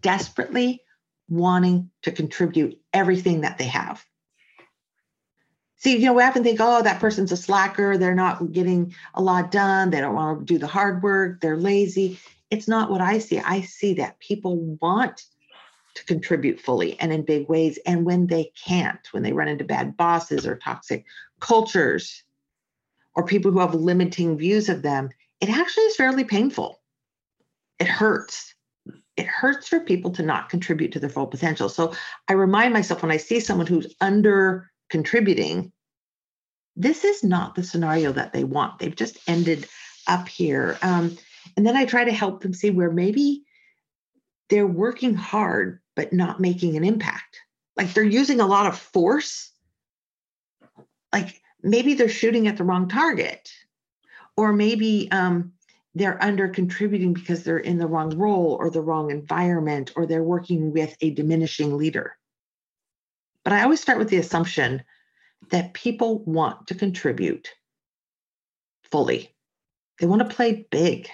desperately 0.00 0.82
wanting 1.28 1.90
to 2.02 2.12
contribute 2.12 2.80
everything 2.92 3.42
that 3.42 3.58
they 3.58 3.66
have. 3.66 4.04
See, 5.76 5.98
you 5.98 6.06
know, 6.06 6.14
we 6.14 6.22
often 6.22 6.42
think, 6.42 6.60
oh, 6.62 6.80
that 6.80 7.00
person's 7.00 7.32
a 7.32 7.36
slacker. 7.36 7.98
They're 7.98 8.14
not 8.14 8.52
getting 8.52 8.94
a 9.14 9.20
lot 9.20 9.50
done. 9.50 9.90
They 9.90 10.00
don't 10.00 10.14
want 10.14 10.38
to 10.38 10.44
do 10.54 10.58
the 10.58 10.66
hard 10.66 11.02
work. 11.02 11.40
They're 11.40 11.58
lazy. 11.58 12.18
It's 12.50 12.68
not 12.68 12.90
what 12.90 13.02
I 13.02 13.18
see. 13.18 13.38
I 13.38 13.62
see 13.62 13.94
that 13.94 14.18
people 14.18 14.56
want 14.80 15.22
to 15.94 16.04
contribute 16.04 16.60
fully 16.60 16.98
and 17.00 17.12
in 17.12 17.22
big 17.22 17.48
ways. 17.48 17.78
And 17.86 18.04
when 18.04 18.26
they 18.26 18.52
can't, 18.64 19.06
when 19.12 19.22
they 19.22 19.32
run 19.32 19.48
into 19.48 19.64
bad 19.64 19.96
bosses 19.96 20.46
or 20.46 20.56
toxic 20.56 21.04
cultures 21.40 22.24
or 23.14 23.24
people 23.24 23.52
who 23.52 23.60
have 23.60 23.74
limiting 23.74 24.36
views 24.36 24.68
of 24.68 24.82
them, 24.82 25.10
it 25.40 25.48
actually 25.48 25.84
is 25.84 25.96
fairly 25.96 26.24
painful. 26.24 26.80
It 27.78 27.86
hurts. 27.86 28.54
It 29.16 29.26
hurts 29.26 29.68
for 29.68 29.80
people 29.80 30.10
to 30.12 30.22
not 30.22 30.48
contribute 30.48 30.92
to 30.92 31.00
their 31.00 31.10
full 31.10 31.26
potential. 31.26 31.68
So 31.68 31.94
I 32.28 32.32
remind 32.32 32.72
myself 32.72 33.02
when 33.02 33.12
I 33.12 33.16
see 33.18 33.40
someone 33.40 33.66
who's 33.66 33.94
under 34.00 34.70
contributing, 34.90 35.72
this 36.76 37.04
is 37.04 37.22
not 37.22 37.54
the 37.54 37.62
scenario 37.62 38.12
that 38.12 38.32
they 38.32 38.42
want. 38.42 38.78
They've 38.78 38.94
just 38.94 39.18
ended 39.28 39.68
up 40.08 40.26
here. 40.26 40.76
Um, 40.82 41.16
and 41.56 41.64
then 41.64 41.76
I 41.76 41.84
try 41.84 42.04
to 42.04 42.12
help 42.12 42.40
them 42.40 42.52
see 42.52 42.70
where 42.70 42.90
maybe 42.90 43.44
they're 44.50 44.66
working 44.66 45.14
hard, 45.14 45.80
but 45.96 46.12
not 46.12 46.40
making 46.40 46.76
an 46.76 46.84
impact. 46.84 47.40
Like 47.76 47.92
they're 47.92 48.04
using 48.04 48.40
a 48.40 48.46
lot 48.46 48.66
of 48.66 48.78
force. 48.78 49.50
Like 51.12 51.40
maybe 51.62 51.94
they're 51.94 52.08
shooting 52.08 52.48
at 52.48 52.56
the 52.56 52.64
wrong 52.64 52.88
target 52.88 53.50
or 54.36 54.52
maybe 54.52 55.08
um, 55.10 55.52
they're 55.94 56.22
under 56.22 56.48
contributing 56.48 57.12
because 57.14 57.44
they're 57.44 57.58
in 57.58 57.78
the 57.78 57.86
wrong 57.86 58.16
role 58.16 58.56
or 58.58 58.70
the 58.70 58.80
wrong 58.80 59.10
environment 59.10 59.92
or 59.96 60.06
they're 60.06 60.22
working 60.22 60.72
with 60.72 60.96
a 61.00 61.10
diminishing 61.10 61.76
leader. 61.76 62.16
But 63.44 63.52
I 63.52 63.62
always 63.62 63.80
start 63.80 63.98
with 63.98 64.08
the 64.08 64.16
assumption 64.16 64.82
that 65.50 65.74
people 65.74 66.24
want 66.24 66.68
to 66.68 66.74
contribute 66.74 67.50
fully. 68.90 69.34
They 70.00 70.06
want 70.06 70.28
to 70.28 70.34
play 70.34 70.66
big. 70.70 71.08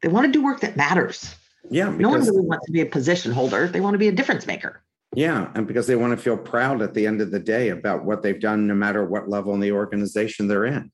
They 0.00 0.08
want 0.08 0.26
to 0.26 0.32
do 0.32 0.42
work 0.42 0.60
that 0.60 0.76
matters. 0.76 1.34
Yeah. 1.70 1.90
no 1.90 2.10
one 2.10 2.20
really 2.20 2.42
wants 2.42 2.66
to 2.66 2.72
be 2.72 2.80
a 2.80 2.86
position 2.86 3.32
holder. 3.32 3.66
They 3.66 3.80
want 3.80 3.94
to 3.94 3.98
be 3.98 4.08
a 4.08 4.12
difference 4.12 4.46
maker. 4.46 4.82
Yeah. 5.14 5.50
And 5.54 5.66
because 5.66 5.86
they 5.86 5.96
want 5.96 6.16
to 6.16 6.22
feel 6.22 6.36
proud 6.36 6.82
at 6.82 6.94
the 6.94 7.06
end 7.06 7.20
of 7.20 7.30
the 7.30 7.38
day 7.38 7.68
about 7.68 8.04
what 8.04 8.22
they've 8.22 8.40
done, 8.40 8.66
no 8.66 8.74
matter 8.74 9.04
what 9.04 9.28
level 9.28 9.54
in 9.54 9.60
the 9.60 9.72
organization 9.72 10.48
they're 10.48 10.66
in. 10.66 10.90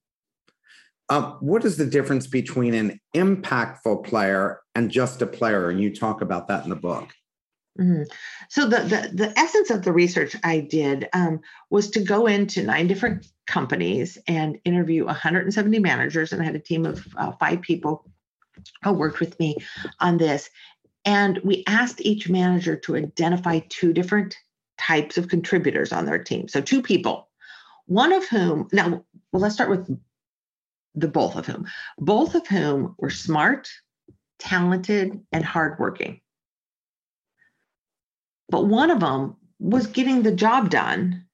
Uh, 1.08 1.32
what 1.40 1.64
is 1.64 1.76
the 1.76 1.86
difference 1.86 2.28
between 2.28 2.72
an 2.72 3.00
impactful 3.16 4.04
player 4.04 4.60
and 4.76 4.90
just 4.90 5.20
a 5.22 5.26
player? 5.26 5.68
And 5.68 5.80
you 5.80 5.92
talk 5.94 6.22
about 6.22 6.46
that 6.48 6.62
in 6.62 6.70
the 6.70 6.76
book. 6.76 7.10
Mm-hmm. 7.78 8.02
So 8.48 8.68
the, 8.68 8.78
the 8.78 9.10
the 9.14 9.38
essence 9.38 9.70
of 9.70 9.82
the 9.82 9.92
research 9.92 10.36
I 10.42 10.60
did 10.60 11.08
um, 11.12 11.40
was 11.70 11.90
to 11.90 12.00
go 12.00 12.26
into 12.26 12.62
nine 12.62 12.88
different 12.88 13.26
companies 13.46 14.18
and 14.26 14.58
interview 14.64 15.04
170 15.04 15.78
managers, 15.78 16.32
and 16.32 16.42
I 16.42 16.44
had 16.44 16.56
a 16.56 16.60
team 16.60 16.84
of 16.84 17.06
uh, 17.16 17.32
five 17.32 17.62
people 17.62 18.04
who 18.82 18.92
worked 18.92 19.20
with 19.20 19.38
me 19.38 19.56
on 20.00 20.18
this. 20.18 20.50
And 21.04 21.38
we 21.44 21.64
asked 21.66 22.00
each 22.00 22.28
manager 22.28 22.76
to 22.76 22.96
identify 22.96 23.60
two 23.68 23.92
different 23.92 24.36
types 24.78 25.18
of 25.18 25.28
contributors 25.28 25.92
on 25.92 26.06
their 26.06 26.22
team. 26.22 26.48
So 26.48 26.60
two 26.60 26.82
people, 26.82 27.28
one 27.86 28.12
of 28.12 28.26
whom 28.26 28.68
now 28.72 29.04
well 29.32 29.42
let's 29.42 29.54
start 29.54 29.70
with 29.70 29.88
the 30.94 31.08
both 31.08 31.36
of 31.36 31.46
whom, 31.46 31.66
both 31.98 32.34
of 32.34 32.46
whom 32.46 32.94
were 32.98 33.10
smart, 33.10 33.68
talented, 34.38 35.20
and 35.32 35.44
hardworking. 35.44 36.20
But 38.48 38.66
one 38.66 38.90
of 38.90 39.00
them 39.00 39.36
was 39.60 39.86
getting 39.86 40.22
the 40.22 40.32
job 40.32 40.70
done 40.70 41.26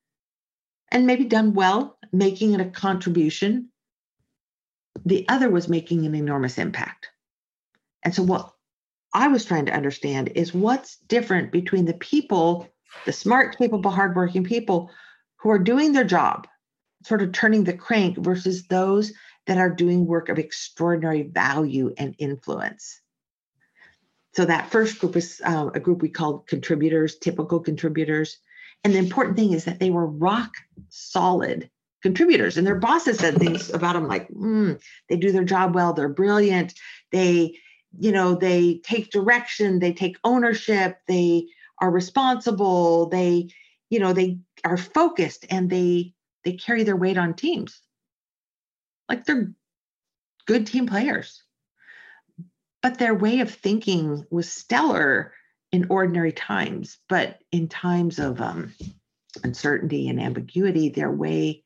and 0.90 1.06
maybe 1.06 1.24
done 1.24 1.54
well, 1.54 1.98
making 2.12 2.52
it 2.52 2.60
a 2.60 2.66
contribution. 2.66 3.70
The 5.04 5.26
other 5.28 5.50
was 5.50 5.68
making 5.68 6.04
an 6.04 6.14
enormous 6.14 6.58
impact. 6.58 7.08
And 8.06 8.14
so, 8.14 8.22
what 8.22 8.52
I 9.14 9.26
was 9.26 9.44
trying 9.44 9.66
to 9.66 9.74
understand 9.74 10.30
is 10.36 10.54
what's 10.54 10.98
different 11.08 11.50
between 11.50 11.86
the 11.86 11.94
people, 11.94 12.68
the 13.04 13.12
smart, 13.12 13.58
capable, 13.58 13.90
hardworking 13.90 14.44
people 14.44 14.92
who 15.38 15.50
are 15.50 15.58
doing 15.58 15.90
their 15.90 16.04
job, 16.04 16.46
sort 17.04 17.20
of 17.20 17.32
turning 17.32 17.64
the 17.64 17.76
crank, 17.76 18.16
versus 18.16 18.68
those 18.68 19.12
that 19.48 19.58
are 19.58 19.70
doing 19.70 20.06
work 20.06 20.28
of 20.28 20.38
extraordinary 20.38 21.22
value 21.22 21.92
and 21.98 22.14
influence. 22.18 23.00
So 24.34 24.44
that 24.44 24.70
first 24.70 25.00
group 25.00 25.16
is 25.16 25.42
uh, 25.44 25.70
a 25.74 25.80
group 25.80 26.00
we 26.00 26.08
called 26.08 26.46
contributors, 26.46 27.18
typical 27.18 27.58
contributors. 27.58 28.38
And 28.84 28.94
the 28.94 28.98
important 28.98 29.36
thing 29.36 29.52
is 29.52 29.64
that 29.64 29.80
they 29.80 29.90
were 29.90 30.06
rock 30.06 30.52
solid 30.90 31.68
contributors. 32.04 32.56
And 32.56 32.64
their 32.64 32.78
bosses 32.78 33.18
said 33.18 33.36
things 33.36 33.68
about 33.74 33.94
them 33.94 34.06
like, 34.06 34.28
mm, 34.28 34.80
they 35.08 35.16
do 35.16 35.32
their 35.32 35.42
job 35.42 35.74
well, 35.74 35.92
they're 35.92 36.08
brilliant, 36.08 36.72
they, 37.10 37.58
you 37.98 38.12
know, 38.12 38.34
they 38.34 38.80
take 38.84 39.10
direction, 39.10 39.78
they 39.78 39.92
take 39.92 40.16
ownership, 40.24 40.98
they 41.06 41.46
are 41.80 41.90
responsible, 41.90 43.08
they, 43.08 43.48
you 43.90 43.98
know, 43.98 44.12
they 44.12 44.38
are 44.64 44.76
focused 44.76 45.46
and 45.50 45.68
they 45.70 46.14
they 46.44 46.52
carry 46.52 46.84
their 46.84 46.96
weight 46.96 47.18
on 47.18 47.34
teams 47.34 47.80
like 49.08 49.24
they're 49.24 49.52
good 50.46 50.66
team 50.66 50.86
players. 50.86 51.42
But 52.82 52.98
their 52.98 53.14
way 53.14 53.40
of 53.40 53.50
thinking 53.50 54.24
was 54.30 54.50
stellar 54.50 55.32
in 55.72 55.86
ordinary 55.90 56.32
times, 56.32 56.98
but 57.08 57.38
in 57.50 57.68
times 57.68 58.18
of 58.18 58.40
um, 58.40 58.72
uncertainty 59.42 60.08
and 60.08 60.20
ambiguity, 60.20 60.88
their 60.88 61.10
way 61.10 61.64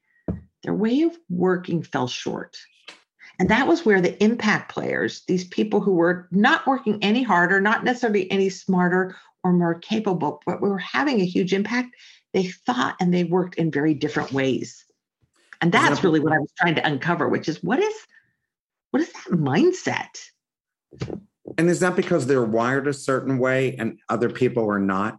their 0.63 0.75
way 0.75 1.03
of 1.03 1.17
working 1.31 1.83
fell 1.83 2.07
short. 2.07 2.59
And 3.41 3.49
that 3.49 3.67
was 3.67 3.87
where 3.87 4.03
the 4.03 4.23
impact 4.23 4.71
players, 4.71 5.23
these 5.27 5.45
people 5.45 5.81
who 5.81 5.95
were 5.95 6.29
not 6.31 6.67
working 6.67 7.03
any 7.03 7.23
harder, 7.23 7.59
not 7.59 7.85
necessarily 7.85 8.31
any 8.31 8.51
smarter 8.51 9.17
or 9.43 9.55
more 9.55 9.77
capable, 9.77 10.43
but 10.45 10.61
were 10.61 10.77
having 10.77 11.23
a 11.23 11.25
huge 11.25 11.55
impact, 11.55 11.97
they 12.35 12.49
thought 12.49 12.97
and 13.01 13.15
they 13.15 13.25
worked 13.25 13.55
in 13.55 13.71
very 13.71 13.95
different 13.95 14.31
ways. 14.31 14.85
And 15.63 15.73
that's 15.73 16.05
really 16.05 16.21
what 16.21 16.35
I 16.35 16.39
was 16.39 16.53
trying 16.59 16.75
to 16.75 16.87
uncover, 16.87 17.31
which 17.31 17.49
is 17.49 17.63
what 17.63 17.79
is 17.79 17.95
what 18.91 19.03
is 19.03 19.11
that 19.13 19.29
mindset? 19.29 20.19
And 21.57 21.71
is 21.71 21.81
that 21.81 21.97
because 21.97 22.27
they're 22.27 22.45
wired 22.45 22.89
a 22.89 22.93
certain 22.93 23.39
way 23.39 23.75
and 23.77 23.99
other 24.11 24.29
people 24.29 24.71
are 24.71 24.79
not? 24.79 25.19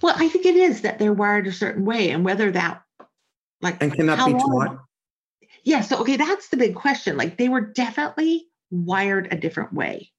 Well, 0.00 0.14
I 0.16 0.28
think 0.28 0.46
it 0.46 0.56
is 0.56 0.80
that 0.80 0.98
they're 0.98 1.12
wired 1.12 1.46
a 1.46 1.52
certain 1.52 1.84
way, 1.84 2.10
and 2.10 2.24
whether 2.24 2.50
that 2.52 2.82
like 3.60 3.82
and 3.82 3.92
cannot 3.92 4.26
be 4.26 4.32
taught. 4.32 4.78
Yeah, 5.68 5.82
so 5.82 5.98
okay, 5.98 6.16
that's 6.16 6.48
the 6.48 6.56
big 6.56 6.74
question. 6.74 7.18
Like 7.18 7.36
they 7.36 7.50
were 7.50 7.60
definitely 7.60 8.46
wired 8.70 9.28
a 9.30 9.36
different 9.36 9.74
way. 9.74 10.10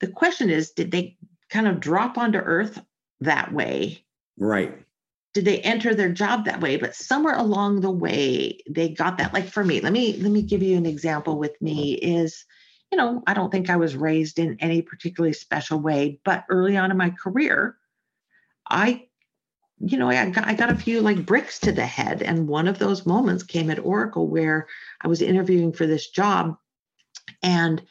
The 0.00 0.08
question 0.08 0.50
is, 0.50 0.72
did 0.72 0.90
they 0.90 1.16
kind 1.48 1.66
of 1.66 1.80
drop 1.80 2.18
onto 2.18 2.36
earth 2.36 2.78
that 3.20 3.52
way? 3.52 4.04
Right 4.36 4.74
did 5.34 5.46
they 5.46 5.60
enter 5.60 5.94
their 5.94 6.12
job 6.12 6.44
that 6.44 6.60
way 6.60 6.76
but 6.76 6.94
somewhere 6.94 7.36
along 7.36 7.80
the 7.80 7.90
way 7.90 8.58
they 8.68 8.90
got 8.90 9.18
that 9.18 9.32
like 9.32 9.48
for 9.48 9.64
me 9.64 9.80
let 9.80 9.92
me 9.92 10.16
let 10.18 10.30
me 10.30 10.42
give 10.42 10.62
you 10.62 10.76
an 10.76 10.84
example 10.84 11.38
with 11.38 11.60
me 11.62 11.94
is 11.94 12.44
you 12.90 12.98
know 12.98 13.22
i 13.26 13.32
don't 13.32 13.50
think 13.50 13.70
i 13.70 13.76
was 13.76 13.96
raised 13.96 14.38
in 14.38 14.56
any 14.60 14.82
particularly 14.82 15.32
special 15.32 15.78
way 15.78 16.20
but 16.24 16.44
early 16.50 16.76
on 16.76 16.90
in 16.90 16.96
my 16.96 17.10
career 17.10 17.76
i 18.68 19.06
you 19.84 19.98
know 19.98 20.08
I 20.08 20.30
got, 20.30 20.46
I 20.46 20.54
got 20.54 20.70
a 20.70 20.76
few 20.76 21.00
like 21.00 21.26
bricks 21.26 21.58
to 21.60 21.72
the 21.72 21.86
head 21.86 22.22
and 22.22 22.48
one 22.48 22.68
of 22.68 22.78
those 22.78 23.04
moments 23.06 23.42
came 23.42 23.70
at 23.70 23.84
oracle 23.84 24.28
where 24.28 24.68
i 25.02 25.08
was 25.08 25.20
interviewing 25.20 25.72
for 25.72 25.86
this 25.86 26.08
job 26.08 26.56
and 27.42 27.82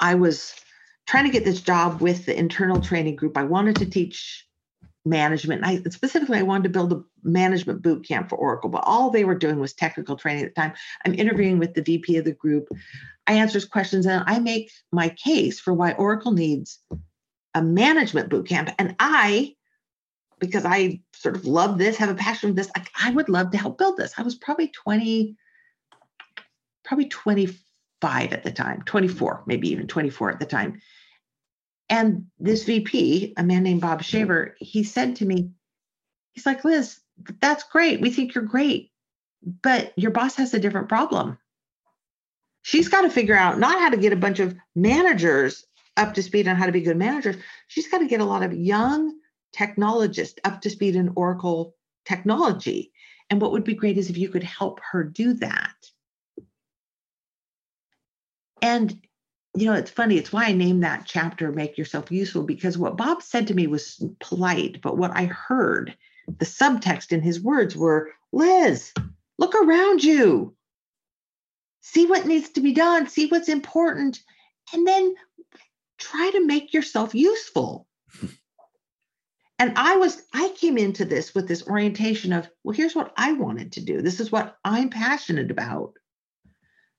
i 0.00 0.14
was 0.14 0.54
trying 1.06 1.24
to 1.24 1.30
get 1.30 1.44
this 1.44 1.60
job 1.60 2.00
with 2.00 2.26
the 2.26 2.38
internal 2.38 2.80
training 2.80 3.16
group 3.16 3.36
i 3.38 3.42
wanted 3.42 3.76
to 3.76 3.86
teach 3.86 4.46
management. 5.04 5.64
I 5.64 5.82
specifically 5.90 6.38
I 6.38 6.42
wanted 6.42 6.64
to 6.64 6.68
build 6.70 6.92
a 6.92 7.02
management 7.22 7.82
boot 7.82 8.06
camp 8.06 8.30
for 8.30 8.36
Oracle, 8.36 8.70
but 8.70 8.84
all 8.86 9.10
they 9.10 9.24
were 9.24 9.34
doing 9.34 9.58
was 9.58 9.74
technical 9.74 10.16
training 10.16 10.44
at 10.44 10.54
the 10.54 10.60
time. 10.60 10.72
I'm 11.04 11.14
interviewing 11.14 11.58
with 11.58 11.74
the 11.74 11.82
VP 11.82 12.16
of 12.16 12.24
the 12.24 12.32
group. 12.32 12.68
I 13.26 13.34
answer 13.34 13.60
questions 13.66 14.06
and 14.06 14.24
I 14.26 14.38
make 14.38 14.70
my 14.92 15.10
case 15.10 15.60
for 15.60 15.72
why 15.74 15.92
Oracle 15.92 16.32
needs 16.32 16.78
a 17.54 17.62
management 17.62 18.30
boot 18.30 18.48
camp. 18.48 18.70
And 18.78 18.96
I, 18.98 19.54
because 20.38 20.64
I 20.64 21.00
sort 21.14 21.36
of 21.36 21.46
love 21.46 21.78
this, 21.78 21.96
have 21.96 22.10
a 22.10 22.14
passion 22.14 22.50
for 22.50 22.54
this, 22.54 22.70
like 22.76 22.90
I 23.00 23.10
would 23.10 23.28
love 23.28 23.50
to 23.52 23.58
help 23.58 23.78
build 23.78 23.96
this. 23.96 24.14
I 24.18 24.22
was 24.22 24.34
probably 24.34 24.68
20, 24.68 25.36
probably 26.84 27.08
25 27.08 28.32
at 28.32 28.42
the 28.42 28.52
time, 28.52 28.82
24, 28.82 29.44
maybe 29.46 29.70
even 29.70 29.86
24 29.86 30.32
at 30.32 30.40
the 30.40 30.46
time. 30.46 30.80
And 31.88 32.26
this 32.38 32.64
VP, 32.64 33.34
a 33.36 33.42
man 33.42 33.62
named 33.62 33.80
Bob 33.80 34.02
Shaver, 34.02 34.56
he 34.58 34.84
said 34.84 35.16
to 35.16 35.26
me, 35.26 35.50
he's 36.32 36.46
like, 36.46 36.64
Liz, 36.64 36.98
that's 37.40 37.64
great. 37.64 38.00
We 38.00 38.10
think 38.10 38.34
you're 38.34 38.44
great, 38.44 38.90
but 39.62 39.92
your 39.96 40.10
boss 40.10 40.36
has 40.36 40.54
a 40.54 40.60
different 40.60 40.88
problem. 40.88 41.38
She's 42.62 42.88
got 42.88 43.02
to 43.02 43.10
figure 43.10 43.36
out 43.36 43.58
not 43.58 43.78
how 43.78 43.90
to 43.90 43.98
get 43.98 44.14
a 44.14 44.16
bunch 44.16 44.40
of 44.40 44.56
managers 44.74 45.64
up 45.96 46.14
to 46.14 46.22
speed 46.22 46.48
on 46.48 46.56
how 46.56 46.66
to 46.66 46.72
be 46.72 46.80
good 46.80 46.96
managers. 46.96 47.36
She's 47.68 47.88
got 47.88 47.98
to 47.98 48.08
get 48.08 48.20
a 48.20 48.24
lot 48.24 48.42
of 48.42 48.54
young 48.54 49.14
technologists 49.54 50.38
up 50.44 50.60
to 50.62 50.70
speed 50.70 50.96
in 50.96 51.12
Oracle 51.16 51.74
technology. 52.04 52.92
And 53.30 53.40
what 53.40 53.52
would 53.52 53.64
be 53.64 53.74
great 53.74 53.96
is 53.96 54.10
if 54.10 54.18
you 54.18 54.28
could 54.28 54.42
help 54.42 54.80
her 54.90 55.04
do 55.04 55.34
that. 55.34 55.74
And 58.60 59.00
you 59.56 59.66
know, 59.66 59.74
it's 59.74 59.90
funny. 59.90 60.16
It's 60.16 60.32
why 60.32 60.46
I 60.46 60.52
named 60.52 60.82
that 60.82 61.04
chapter 61.06 61.52
Make 61.52 61.78
Yourself 61.78 62.10
Useful, 62.10 62.42
because 62.42 62.76
what 62.76 62.96
Bob 62.96 63.22
said 63.22 63.46
to 63.46 63.54
me 63.54 63.68
was 63.68 64.04
polite, 64.18 64.80
but 64.82 64.98
what 64.98 65.12
I 65.14 65.26
heard, 65.26 65.96
the 66.26 66.44
subtext 66.44 67.12
in 67.12 67.22
his 67.22 67.40
words 67.40 67.76
were 67.76 68.10
Liz, 68.32 68.92
look 69.38 69.54
around 69.54 70.02
you, 70.02 70.56
see 71.82 72.06
what 72.06 72.26
needs 72.26 72.48
to 72.50 72.60
be 72.60 72.72
done, 72.72 73.06
see 73.06 73.28
what's 73.28 73.48
important, 73.48 74.18
and 74.72 74.84
then 74.84 75.14
try 75.98 76.30
to 76.32 76.44
make 76.44 76.74
yourself 76.74 77.14
useful. 77.14 77.86
and 79.58 79.72
I 79.76 79.96
was, 79.96 80.22
I 80.32 80.52
came 80.56 80.76
into 80.76 81.04
this 81.04 81.34
with 81.34 81.46
this 81.46 81.66
orientation 81.66 82.32
of, 82.32 82.48
well, 82.64 82.74
here's 82.74 82.94
what 82.94 83.12
I 83.16 83.32
wanted 83.32 83.72
to 83.72 83.80
do. 83.80 84.02
This 84.02 84.20
is 84.20 84.32
what 84.32 84.56
I'm 84.64 84.90
passionate 84.90 85.50
about. 85.50 85.94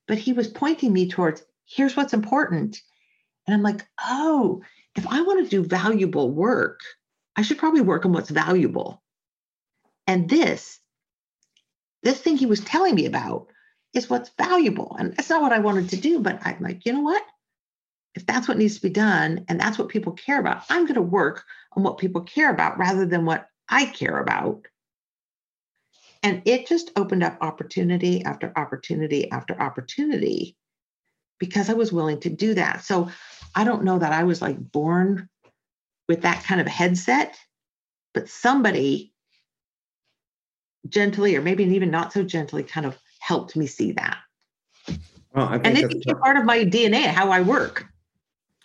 But 0.07 0.17
he 0.19 0.34
was 0.34 0.47
pointing 0.47 0.93
me 0.93 1.09
towards 1.09 1.43
here's 1.65 1.95
what's 1.95 2.13
important. 2.13 2.80
And 3.47 3.53
I'm 3.53 3.63
like, 3.63 3.86
oh, 4.01 4.61
if 4.95 5.05
I 5.07 5.21
want 5.21 5.43
to 5.43 5.49
do 5.49 5.67
valuable 5.67 6.32
work, 6.32 6.80
I 7.36 7.41
should 7.41 7.57
probably 7.57 7.82
work 7.82 8.05
on 8.05 8.13
what's 8.13 8.30
valuable. 8.30 9.01
And 10.07 10.30
this, 10.30 10.80
this 12.03 12.21
thing 12.21 12.38
he 12.38 12.45
was 12.45 12.61
telling 12.61 12.95
me 12.95 13.05
about 13.05 13.47
is 13.93 14.09
what's 14.09 14.32
valuable. 14.38 14.95
And 14.97 15.15
that's 15.15 15.30
not 15.30 15.41
what 15.41 15.53
I 15.53 15.59
wanted 15.59 15.89
to 15.89 15.97
do, 15.97 16.19
but 16.19 16.39
I'm 16.45 16.61
like, 16.61 16.86
you 16.86 16.93
know 16.93 17.01
what? 17.01 17.23
If 18.13 18.25
that's 18.25 18.47
what 18.47 18.57
needs 18.57 18.75
to 18.75 18.82
be 18.82 18.89
done 18.89 19.45
and 19.49 19.59
that's 19.59 19.77
what 19.77 19.89
people 19.89 20.13
care 20.13 20.39
about, 20.39 20.63
I'm 20.69 20.84
going 20.84 20.95
to 20.95 21.01
work 21.01 21.43
on 21.76 21.84
what 21.84 21.97
people 21.97 22.21
care 22.21 22.51
about 22.51 22.78
rather 22.78 23.05
than 23.05 23.26
what 23.26 23.47
I 23.69 23.86
care 23.86 24.19
about. 24.19 24.65
And 26.23 26.41
it 26.45 26.67
just 26.67 26.91
opened 26.95 27.23
up 27.23 27.38
opportunity 27.41 28.23
after 28.23 28.51
opportunity 28.55 29.30
after 29.32 29.59
opportunity 29.61 30.55
because 31.39 31.69
I 31.69 31.73
was 31.73 31.91
willing 31.91 32.19
to 32.21 32.30
do 32.30 32.53
that. 32.55 32.84
So 32.84 33.09
I 33.53 33.63
don't 33.63 33.84
know 33.84 33.99
that 33.99 34.11
I 34.11 34.23
was 34.23 34.41
like 34.41 34.57
born 34.59 35.30
with 36.07 36.21
that 36.21 36.43
kind 36.43 36.61
of 36.61 36.67
headset, 36.67 37.38
but 38.13 38.30
somebody 38.30 39.13
gently, 40.88 41.36
or 41.36 41.41
maybe 41.41 41.63
even 41.63 41.91
not 41.91 42.13
so 42.13 42.23
gently, 42.23 42.63
kind 42.63 42.86
of 42.86 42.97
helped 43.19 43.55
me 43.55 43.67
see 43.67 43.91
that. 43.93 44.17
Well, 45.34 45.49
and 45.63 45.78
it 45.78 45.89
became 45.89 46.17
part 46.17 46.38
of 46.38 46.45
my 46.45 46.59
DNA, 46.59 47.05
how 47.05 47.30
I 47.30 47.41
work. 47.41 47.86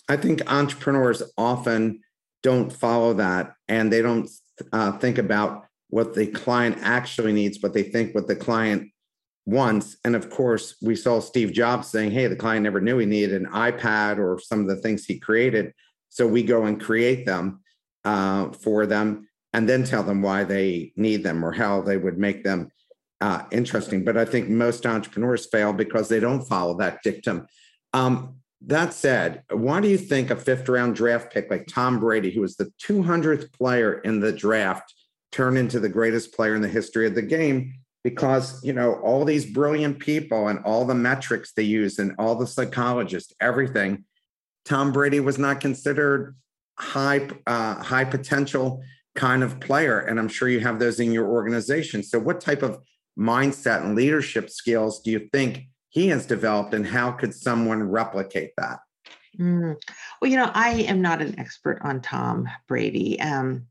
I 0.09 0.17
think 0.17 0.51
entrepreneurs 0.51 1.23
often 1.37 2.01
don't 2.43 2.73
follow 2.73 3.15
that 3.15 3.55
and 3.69 3.93
they 3.93 4.03
don't 4.03 4.29
uh, 4.73 4.93
think 4.93 5.19
about 5.19 5.67
what 5.89 6.15
the 6.15 6.27
client 6.27 6.79
actually 6.81 7.33
needs, 7.33 7.59
but 7.59 7.75
they 7.75 7.83
think 7.83 8.15
what 8.15 8.29
the 8.29 8.37
client 8.37 8.91
wants. 9.47 9.97
And 10.05 10.15
of 10.15 10.31
course, 10.31 10.77
we 10.81 10.95
saw 10.95 11.21
Steve 11.21 11.53
Jobs 11.53 11.89
saying, 11.89 12.13
hey, 12.13 12.27
the 12.27 12.37
client 12.37 12.63
never 12.63 12.81
knew 12.81 12.99
he 12.99 13.07
needed 13.07 13.41
an 13.41 13.51
iPad 13.51 14.19
or 14.19 14.39
some 14.39 14.61
of 14.61 14.69
the 14.69 14.77
things 14.77 15.05
he 15.05 15.19
created. 15.19 15.73
So 16.09 16.27
we 16.27 16.43
go 16.43 16.65
and 16.65 16.81
create 16.81 17.27
them 17.27 17.61
uh, 18.05 18.51
for 18.51 18.87
them 18.87 19.29
and 19.53 19.69
then 19.69 19.85
tell 19.85 20.03
them 20.03 20.23
why 20.23 20.45
they 20.45 20.93
need 20.97 21.23
them 21.25 21.45
or 21.45 21.53
how 21.53 21.81
they 21.81 21.97
would 21.97 22.19
make 22.19 22.45
them 22.45 22.71
uh, 23.21 23.45
interesting. 23.51 24.05
But 24.05 24.17
I 24.17 24.25
think 24.25 24.49
most 24.49 24.87
entrepreneurs 24.87 25.47
fail 25.47 25.73
because 25.73 26.09
they 26.09 26.21
don't 26.21 26.43
follow 26.43 26.77
that 26.79 27.03
dictum. 27.03 27.47
Um, 27.93 28.40
that 28.67 28.93
said, 28.93 29.43
why 29.51 29.81
do 29.81 29.89
you 29.89 29.97
think 29.97 30.31
a 30.31 30.37
fifth 30.37 30.69
round 30.69 30.95
draft 30.95 31.33
pick 31.33 31.51
like 31.51 31.67
Tom 31.67 31.99
Brady, 31.99 32.31
who 32.31 32.43
was 32.43 32.57
the 32.57 32.73
200th 32.83 33.53
player 33.53 34.01
in 34.01 34.21
the 34.21 34.33
draft, 34.33 34.95
turned 35.33 35.57
into 35.57 35.81
the 35.81 35.89
greatest 35.89 36.35
player 36.35 36.55
in 36.55 36.63
the 36.63 36.69
history 36.69 37.07
of 37.07 37.15
the 37.15 37.23
game? 37.23 37.75
Because, 38.05 38.63
you 38.65 38.73
know, 38.73 38.95
all 39.01 39.25
these 39.25 39.45
brilliant 39.47 39.99
people 39.99 40.49
and 40.49 40.59
all 40.65 40.85
the 40.85 40.95
metrics 40.95 41.53
they 41.53 41.63
use 41.63 41.99
and 41.99 42.15
all 42.19 42.35
the 42.35 42.47
psychologists, 42.47 43.33
everything, 43.41 44.05
Tom 44.65 44.93
Brady 44.93 45.21
was 45.21 45.39
not 45.39 45.61
considered 45.61 46.37
high, 46.79 47.29
uh, 47.47 47.83
high 47.83 48.05
potential 48.05 48.83
kind 49.15 49.43
of 49.43 49.61
player. 49.61 50.01
And 50.01 50.19
I'm 50.19 50.29
sure 50.29 50.49
you 50.49 50.61
have 50.61 50.79
those 50.79 51.01
in 51.01 51.13
your 51.13 51.29
organization. 51.29 52.03
So, 52.03 52.19
what 52.19 52.41
type 52.41 52.63
of 52.63 52.79
mindset 53.19 53.85
and 53.85 53.95
leadership 53.95 54.49
skills 54.49 55.01
do 55.01 55.11
you 55.11 55.29
think 55.33 55.65
he 55.91 56.09
has 56.09 56.25
developed, 56.27 56.73
and 56.73 56.87
how 56.87 57.13
could 57.13 57.35
someone 57.35 57.83
replicate 57.91 58.53
that? 58.57 58.81
Mm. 59.39 59.77
Well, 60.21 60.31
you 60.31 60.37
know, 60.37 60.51
I 60.55 60.71
am 60.71 61.03
not 61.03 61.21
an 61.21 61.39
expert 61.39 61.81
on 61.83 62.01
Tom 62.01 62.49
Brady. 62.67 63.21
Um, 63.21 63.67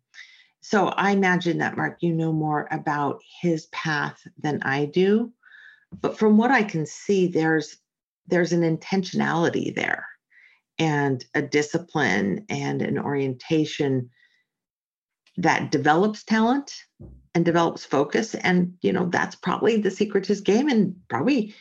so 0.62 0.88
I 0.88 1.12
imagine 1.12 1.58
that, 1.60 1.78
Mark, 1.78 1.98
you 2.02 2.14
know 2.14 2.32
more 2.32 2.68
about 2.72 3.22
his 3.42 3.66
path 3.68 4.20
than 4.38 4.62
I 4.64 4.86
do. 4.86 5.34
But 6.02 6.18
from 6.18 6.38
what 6.38 6.52
I 6.52 6.64
can 6.64 6.86
see, 6.86 7.28
there's 7.28 7.78
there's 8.28 8.54
an 8.54 8.62
intentionality 8.62 9.74
there 9.74 10.06
and 10.78 11.26
a 11.34 11.42
discipline 11.42 12.46
and 12.50 12.82
an 12.82 13.00
orientation 13.00 14.10
that 15.38 15.72
develops 15.72 16.24
talent 16.24 16.72
and 17.34 17.44
develops 17.46 17.86
focus 17.86 18.36
and 18.36 18.74
you 18.82 18.92
know 18.94 19.06
that's 19.06 19.36
probably 19.36 19.78
the 19.78 19.90
secret 19.90 20.24
to 20.26 20.30
his 20.30 20.42
game 20.42 20.68
and 20.68 20.96
probably 21.08 21.56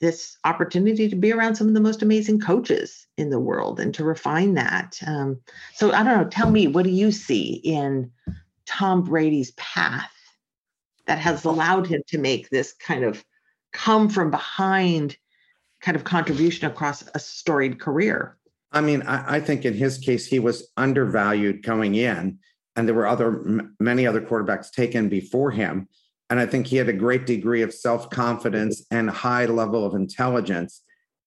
this 0.00 0.36
opportunity 0.44 1.08
to 1.08 1.16
be 1.16 1.32
around 1.32 1.54
some 1.54 1.68
of 1.68 1.74
the 1.74 1.80
most 1.80 2.02
amazing 2.02 2.40
coaches 2.40 3.06
in 3.16 3.30
the 3.30 3.40
world 3.40 3.80
and 3.80 3.94
to 3.94 4.04
refine 4.04 4.54
that 4.54 4.98
um, 5.06 5.40
so 5.74 5.92
i 5.92 6.02
don't 6.02 6.18
know 6.18 6.28
tell 6.28 6.50
me 6.50 6.66
what 6.66 6.84
do 6.84 6.90
you 6.90 7.10
see 7.10 7.60
in 7.64 8.10
tom 8.66 9.02
brady's 9.02 9.52
path 9.52 10.10
that 11.06 11.18
has 11.18 11.44
allowed 11.44 11.86
him 11.86 12.02
to 12.08 12.18
make 12.18 12.50
this 12.50 12.74
kind 12.74 13.04
of 13.04 13.24
come 13.72 14.08
from 14.08 14.30
behind 14.30 15.16
kind 15.80 15.96
of 15.96 16.04
contribution 16.04 16.66
across 16.66 17.04
a 17.14 17.18
storied 17.18 17.78
career? 17.78 18.36
I 18.72 18.80
mean 18.80 19.02
I, 19.02 19.36
I 19.36 19.40
think 19.40 19.64
in 19.64 19.74
his 19.74 19.98
case 19.98 20.26
he 20.26 20.38
was 20.38 20.70
undervalued 20.76 21.62
going 21.62 21.94
in 21.94 22.38
and 22.74 22.86
there 22.86 22.94
were 22.94 23.06
other 23.06 23.70
many 23.78 24.06
other 24.06 24.20
quarterbacks 24.20 24.70
taken 24.70 25.08
before 25.08 25.50
him 25.50 25.88
and 26.30 26.40
i 26.40 26.46
think 26.46 26.66
he 26.66 26.76
had 26.76 26.88
a 26.88 26.92
great 26.92 27.26
degree 27.26 27.62
of 27.62 27.72
self-confidence 27.72 28.84
and 28.90 29.08
high 29.08 29.46
level 29.46 29.84
of 29.84 29.94
intelligence 29.94 30.82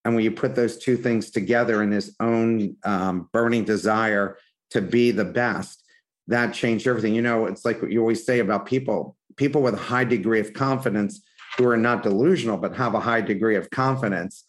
and 0.05 0.15
when 0.15 0.23
you 0.23 0.31
put 0.31 0.55
those 0.55 0.77
two 0.77 0.97
things 0.97 1.29
together 1.29 1.83
in 1.83 1.91
his 1.91 2.15
own 2.19 2.75
um, 2.85 3.29
burning 3.33 3.63
desire 3.63 4.37
to 4.71 4.81
be 4.81 5.11
the 5.11 5.25
best 5.25 5.83
that 6.27 6.53
changed 6.53 6.87
everything 6.87 7.13
you 7.13 7.21
know 7.21 7.45
it's 7.45 7.65
like 7.65 7.81
what 7.81 7.91
you 7.91 7.99
always 7.99 8.25
say 8.25 8.39
about 8.39 8.65
people 8.65 9.15
people 9.35 9.61
with 9.61 9.73
a 9.73 9.77
high 9.77 10.03
degree 10.03 10.39
of 10.39 10.53
confidence 10.53 11.21
who 11.57 11.67
are 11.67 11.77
not 11.77 12.03
delusional 12.03 12.57
but 12.57 12.75
have 12.75 12.93
a 12.93 12.99
high 12.99 13.21
degree 13.21 13.55
of 13.55 13.69
confidence 13.69 14.45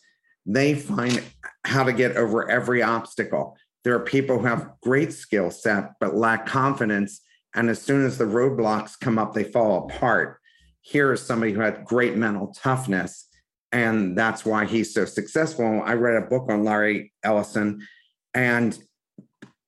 they 0.47 0.75
find 0.75 1.23
how 1.65 1.85
to 1.85 1.93
get 1.93 2.17
over 2.17 2.51
every 2.51 2.83
obstacle 2.83 3.57
there 3.85 3.95
are 3.95 4.01
people 4.01 4.39
who 4.39 4.47
have 4.47 4.73
great 4.83 5.13
skill 5.13 5.51
set 5.51 5.93
but 6.01 6.15
lack 6.15 6.47
confidence. 6.47 7.21
And 7.55 7.69
as 7.69 7.81
soon 7.81 8.05
as 8.05 8.19
the 8.19 8.25
roadblocks 8.25 8.99
come 8.99 9.19
up, 9.19 9.35
they 9.35 9.45
fall 9.45 9.87
apart. 9.87 10.40
Here 10.83 11.13
is 11.13 11.23
somebody 11.23 11.53
who 11.53 11.61
had 11.61 11.85
great 11.85 12.17
mental 12.17 12.55
toughness. 12.57 13.27
And 13.73 14.17
that's 14.17 14.45
why 14.45 14.65
he's 14.65 14.93
so 14.93 15.05
successful. 15.05 15.83
I 15.85 15.95
read 15.95 16.21
a 16.21 16.27
book 16.27 16.47
on 16.51 16.65
Larry 16.65 17.13
Ellison, 17.23 17.87
and 18.35 18.77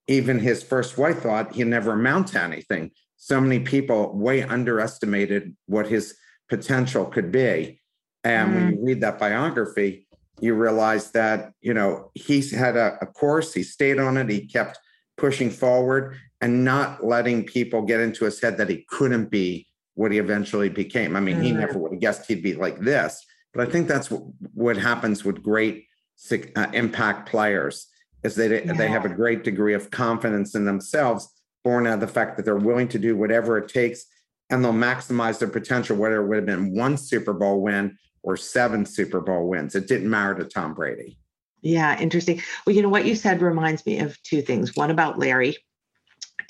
even 0.08 0.40
his 0.40 0.62
first 0.62 0.98
wife 0.98 1.20
thought 1.20 1.54
he'd 1.54 1.68
never 1.68 1.92
amount 1.92 2.28
to 2.28 2.42
anything. 2.42 2.90
So 3.16 3.40
many 3.40 3.60
people 3.60 4.16
way 4.18 4.42
underestimated 4.42 5.56
what 5.66 5.86
his 5.86 6.16
potential 6.48 7.04
could 7.06 7.30
be. 7.30 7.80
And 8.24 8.50
mm. 8.50 8.54
when 8.54 8.70
you 8.72 8.84
read 8.84 9.00
that 9.02 9.20
biography, 9.20 10.08
you 10.40 10.54
realize 10.54 11.12
that 11.12 11.52
you 11.60 11.72
know 11.72 12.10
he's 12.14 12.50
had 12.50 12.76
a, 12.76 12.98
a 13.00 13.06
course 13.06 13.54
he 13.54 13.62
stayed 13.62 13.98
on 13.98 14.16
it 14.16 14.28
he 14.28 14.46
kept 14.46 14.78
pushing 15.16 15.50
forward 15.50 16.16
and 16.40 16.64
not 16.64 17.04
letting 17.04 17.44
people 17.44 17.82
get 17.82 18.00
into 18.00 18.24
his 18.24 18.40
head 18.40 18.56
that 18.56 18.68
he 18.68 18.84
couldn't 18.88 19.30
be 19.30 19.66
what 19.94 20.12
he 20.12 20.18
eventually 20.18 20.68
became 20.68 21.16
i 21.16 21.20
mean 21.20 21.36
mm-hmm. 21.36 21.44
he 21.44 21.52
never 21.52 21.78
would 21.78 21.92
have 21.92 22.00
guessed 22.00 22.26
he'd 22.26 22.42
be 22.42 22.54
like 22.54 22.78
this 22.80 23.24
but 23.52 23.66
i 23.66 23.70
think 23.70 23.88
that's 23.88 24.10
what, 24.10 24.22
what 24.54 24.76
happens 24.76 25.24
with 25.24 25.42
great 25.42 25.86
uh, 26.30 26.66
impact 26.72 27.28
players 27.28 27.88
is 28.22 28.34
they 28.34 28.64
yeah. 28.64 28.72
they 28.72 28.88
have 28.88 29.04
a 29.04 29.08
great 29.08 29.44
degree 29.44 29.74
of 29.74 29.90
confidence 29.90 30.54
in 30.54 30.64
themselves 30.64 31.28
born 31.64 31.86
out 31.86 31.94
of 31.94 32.00
the 32.00 32.06
fact 32.06 32.36
that 32.36 32.44
they're 32.44 32.56
willing 32.56 32.88
to 32.88 32.98
do 32.98 33.16
whatever 33.16 33.58
it 33.58 33.68
takes 33.68 34.04
and 34.50 34.64
they'll 34.64 34.72
maximize 34.72 35.38
their 35.38 35.48
potential 35.48 35.96
whether 35.96 36.22
it 36.22 36.26
would 36.26 36.36
have 36.36 36.46
been 36.46 36.74
one 36.74 36.96
super 36.96 37.32
bowl 37.32 37.60
win 37.60 37.96
or 38.22 38.36
seven 38.36 38.86
Super 38.86 39.20
Bowl 39.20 39.48
wins. 39.48 39.74
It 39.74 39.88
didn't 39.88 40.10
matter 40.10 40.34
to 40.36 40.44
Tom 40.44 40.74
Brady. 40.74 41.18
Yeah, 41.60 41.98
interesting. 42.00 42.42
Well, 42.66 42.74
you 42.74 42.82
know 42.82 42.88
what 42.88 43.04
you 43.04 43.14
said 43.14 43.40
reminds 43.40 43.84
me 43.86 44.00
of 44.00 44.20
two 44.22 44.42
things. 44.42 44.74
One 44.74 44.90
about 44.90 45.18
Larry, 45.18 45.56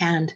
and 0.01 0.33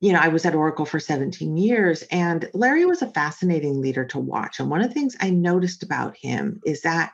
you 0.00 0.12
know, 0.12 0.20
I 0.20 0.28
was 0.28 0.44
at 0.44 0.54
Oracle 0.54 0.84
for 0.84 1.00
17 1.00 1.56
years, 1.56 2.02
and 2.10 2.48
Larry 2.52 2.84
was 2.84 3.02
a 3.02 3.10
fascinating 3.10 3.80
leader 3.80 4.04
to 4.06 4.18
watch. 4.18 4.60
And 4.60 4.70
one 4.70 4.82
of 4.82 4.88
the 4.88 4.94
things 4.94 5.16
I 5.20 5.30
noticed 5.30 5.82
about 5.82 6.16
him 6.16 6.60
is 6.66 6.82
that 6.82 7.12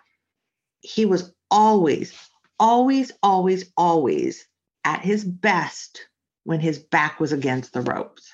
he 0.80 1.06
was 1.06 1.32
always, 1.50 2.12
always, 2.58 3.12
always, 3.22 3.70
always 3.76 4.46
at 4.84 5.00
his 5.00 5.24
best 5.24 6.06
when 6.44 6.58
his 6.58 6.78
back 6.78 7.20
was 7.20 7.32
against 7.32 7.72
the 7.72 7.82
ropes. 7.82 8.32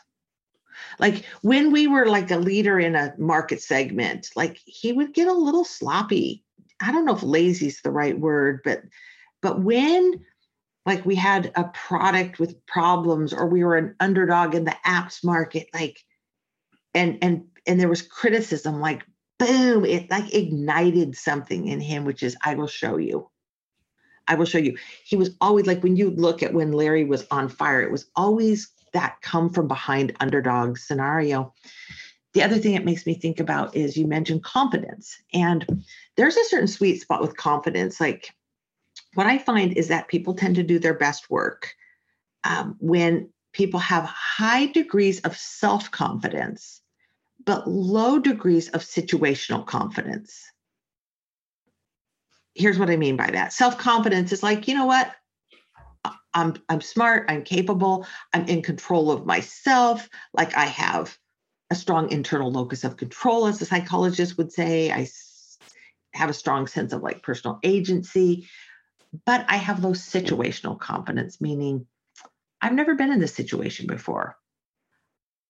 Like 0.98 1.24
when 1.42 1.70
we 1.70 1.86
were 1.86 2.06
like 2.06 2.30
a 2.30 2.38
leader 2.38 2.80
in 2.80 2.94
a 2.94 3.14
market 3.18 3.60
segment, 3.60 4.30
like 4.34 4.58
he 4.64 4.92
would 4.92 5.12
get 5.12 5.28
a 5.28 5.32
little 5.32 5.64
sloppy. 5.64 6.42
I 6.80 6.90
don't 6.92 7.04
know 7.04 7.16
if 7.16 7.22
lazy 7.22 7.66
is 7.66 7.82
the 7.82 7.90
right 7.90 8.18
word, 8.18 8.60
but 8.64 8.82
but 9.42 9.60
when 9.60 10.24
like 10.88 11.04
we 11.04 11.14
had 11.14 11.52
a 11.54 11.64
product 11.64 12.38
with 12.38 12.64
problems 12.66 13.34
or 13.34 13.46
we 13.46 13.62
were 13.62 13.76
an 13.76 13.94
underdog 14.00 14.54
in 14.54 14.64
the 14.64 14.74
apps 14.86 15.22
market, 15.22 15.68
like 15.74 16.02
and 16.94 17.18
and 17.20 17.44
and 17.66 17.78
there 17.78 17.90
was 17.90 18.00
criticism, 18.00 18.80
like 18.80 19.04
boom, 19.38 19.84
it 19.84 20.10
like 20.10 20.34
ignited 20.34 21.14
something 21.14 21.68
in 21.68 21.78
him, 21.78 22.06
which 22.06 22.22
is 22.22 22.38
I 22.42 22.54
will 22.54 22.66
show 22.66 22.96
you. 22.96 23.28
I 24.26 24.36
will 24.36 24.46
show 24.46 24.56
you. 24.56 24.78
He 25.04 25.14
was 25.14 25.36
always 25.42 25.66
like 25.66 25.82
when 25.82 25.96
you 25.96 26.10
look 26.10 26.42
at 26.42 26.54
when 26.54 26.72
Larry 26.72 27.04
was 27.04 27.26
on 27.30 27.50
fire, 27.50 27.82
it 27.82 27.92
was 27.92 28.06
always 28.16 28.70
that 28.94 29.20
come 29.20 29.50
from 29.50 29.68
behind 29.68 30.16
underdog 30.20 30.78
scenario. 30.78 31.52
The 32.32 32.42
other 32.42 32.56
thing 32.56 32.74
it 32.74 32.84
makes 32.86 33.04
me 33.04 33.14
think 33.14 33.40
about 33.40 33.76
is 33.76 33.94
you 33.94 34.06
mentioned 34.06 34.42
confidence. 34.42 35.18
And 35.34 35.84
there's 36.16 36.36
a 36.38 36.44
certain 36.46 36.66
sweet 36.66 37.02
spot 37.02 37.20
with 37.20 37.36
confidence. 37.36 38.00
Like 38.00 38.32
what 39.14 39.26
I 39.26 39.38
find 39.38 39.76
is 39.76 39.88
that 39.88 40.08
people 40.08 40.34
tend 40.34 40.56
to 40.56 40.62
do 40.62 40.78
their 40.78 40.94
best 40.94 41.30
work 41.30 41.74
um, 42.44 42.76
when 42.78 43.30
people 43.52 43.80
have 43.80 44.04
high 44.04 44.66
degrees 44.66 45.20
of 45.20 45.36
self 45.36 45.90
confidence, 45.90 46.80
but 47.44 47.68
low 47.68 48.18
degrees 48.18 48.68
of 48.68 48.82
situational 48.82 49.66
confidence. 49.66 50.42
Here's 52.54 52.78
what 52.78 52.90
I 52.90 52.96
mean 52.96 53.16
by 53.16 53.30
that 53.30 53.52
self 53.52 53.78
confidence 53.78 54.32
is 54.32 54.42
like, 54.42 54.68
you 54.68 54.74
know 54.74 54.86
what? 54.86 55.12
I'm 56.34 56.54
I'm 56.68 56.80
smart, 56.80 57.26
I'm 57.28 57.42
capable, 57.42 58.06
I'm 58.32 58.46
in 58.46 58.62
control 58.62 59.10
of 59.10 59.26
myself, 59.26 60.08
like 60.34 60.54
I 60.56 60.66
have 60.66 61.16
a 61.70 61.74
strong 61.74 62.10
internal 62.10 62.50
locus 62.50 62.84
of 62.84 62.96
control 62.96 63.46
as 63.46 63.60
a 63.60 63.66
psychologist 63.66 64.38
would 64.38 64.52
say. 64.52 64.92
I 64.92 65.08
have 66.14 66.30
a 66.30 66.34
strong 66.34 66.66
sense 66.66 66.92
of 66.92 67.02
like 67.02 67.22
personal 67.22 67.58
agency, 67.62 68.48
but 69.24 69.44
I 69.48 69.56
have 69.56 69.82
low 69.82 69.92
situational 69.92 70.78
confidence 70.78 71.40
meaning 71.40 71.86
I've 72.60 72.74
never 72.74 72.94
been 72.94 73.12
in 73.12 73.20
this 73.20 73.34
situation 73.34 73.86
before. 73.86 74.36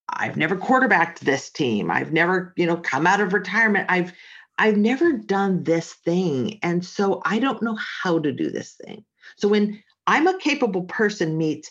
I've 0.09 0.37
never 0.37 0.57
quarterbacked 0.57 1.25
this 1.25 1.51
team. 1.51 1.91
I've 1.91 2.13
never, 2.13 2.53
you 2.57 2.67
know, 2.67 2.77
come 2.77 3.07
out 3.07 3.21
of 3.21 3.33
retirement. 3.33 3.87
I've 3.89 4.13
I've 4.59 4.77
never 4.77 5.13
done 5.13 5.63
this 5.63 5.93
thing. 5.93 6.59
And 6.63 6.85
so 6.85 7.23
I 7.25 7.39
don't 7.39 7.63
know 7.63 7.79
how 8.03 8.19
to 8.19 8.33
do 8.33 8.51
this 8.51 8.75
thing. 8.75 9.05
So 9.37 9.47
when 9.49 9.83
I'm 10.07 10.27
a 10.27 10.39
capable 10.39 10.83
person 10.83 11.39
meets, 11.39 11.71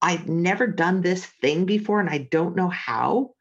I've 0.00 0.28
never 0.28 0.66
done 0.66 1.00
this 1.00 1.26
thing 1.26 1.64
before 1.64 1.98
and 1.98 2.08
I 2.08 2.18
don't 2.18 2.54
know 2.54 2.68
how, 2.68 3.34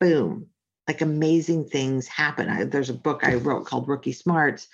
boom, 0.00 0.48
like 0.86 1.00
amazing 1.00 1.64
things 1.64 2.06
happen. 2.06 2.48
I, 2.48 2.64
there's 2.64 2.90
a 2.90 2.94
book 2.94 3.20
I 3.24 3.34
wrote 3.34 3.66
called 3.66 3.88
Rookie 3.88 4.12
Smarts, 4.12 4.68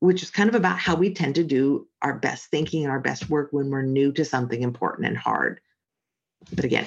which 0.00 0.22
is 0.22 0.30
kind 0.30 0.48
of 0.48 0.54
about 0.54 0.78
how 0.78 0.94
we 0.94 1.12
tend 1.12 1.34
to 1.36 1.44
do 1.44 1.86
our 2.02 2.18
best 2.18 2.46
thinking 2.50 2.84
and 2.84 2.92
our 2.92 3.00
best 3.00 3.30
work 3.30 3.48
when 3.52 3.70
we're 3.70 3.82
new 3.82 4.12
to 4.12 4.24
something 4.24 4.62
important 4.62 5.08
and 5.08 5.16
hard. 5.16 5.60
But 6.52 6.64
again, 6.64 6.86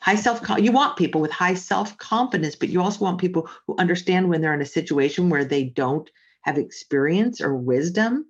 high 0.00 0.16
self 0.16 0.40
you 0.58 0.72
want 0.72 0.96
people 0.96 1.20
with 1.20 1.30
high 1.30 1.54
self 1.54 1.96
confidence, 1.98 2.56
but 2.56 2.68
you 2.68 2.80
also 2.80 3.04
want 3.04 3.20
people 3.20 3.48
who 3.66 3.76
understand 3.78 4.28
when 4.28 4.40
they're 4.40 4.54
in 4.54 4.62
a 4.62 4.66
situation 4.66 5.28
where 5.28 5.44
they 5.44 5.64
don't 5.64 6.08
have 6.42 6.58
experience 6.58 7.40
or 7.40 7.54
wisdom. 7.54 8.26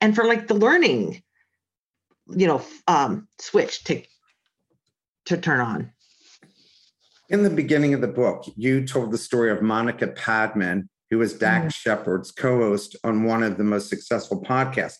And 0.00 0.14
for 0.14 0.24
like 0.24 0.46
the 0.46 0.54
learning, 0.54 1.22
you 2.28 2.46
know, 2.46 2.62
um, 2.86 3.28
switch 3.38 3.84
to 3.84 4.02
to 5.26 5.36
turn 5.36 5.60
on. 5.60 5.92
In 7.28 7.42
the 7.42 7.50
beginning 7.50 7.92
of 7.92 8.00
the 8.00 8.08
book, 8.08 8.44
you 8.56 8.86
told 8.86 9.10
the 9.10 9.18
story 9.18 9.50
of 9.50 9.60
Monica 9.60 10.06
Padman, 10.06 10.88
who 11.10 11.18
was 11.18 11.34
Dax 11.34 11.74
mm. 11.74 11.76
Shepard's 11.76 12.30
co 12.30 12.58
host 12.58 12.96
on 13.04 13.24
one 13.24 13.42
of 13.42 13.56
the 13.56 13.64
most 13.64 13.88
successful 13.88 14.42
podcasts, 14.42 14.98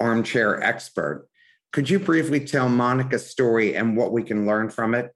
Armchair 0.00 0.62
Expert. 0.62 1.28
Could 1.72 1.90
you 1.90 1.98
briefly 1.98 2.40
tell 2.40 2.68
Monica's 2.68 3.28
story 3.28 3.74
and 3.74 3.96
what 3.96 4.12
we 4.12 4.22
can 4.22 4.46
learn 4.46 4.70
from 4.70 4.94
it? 4.94 5.12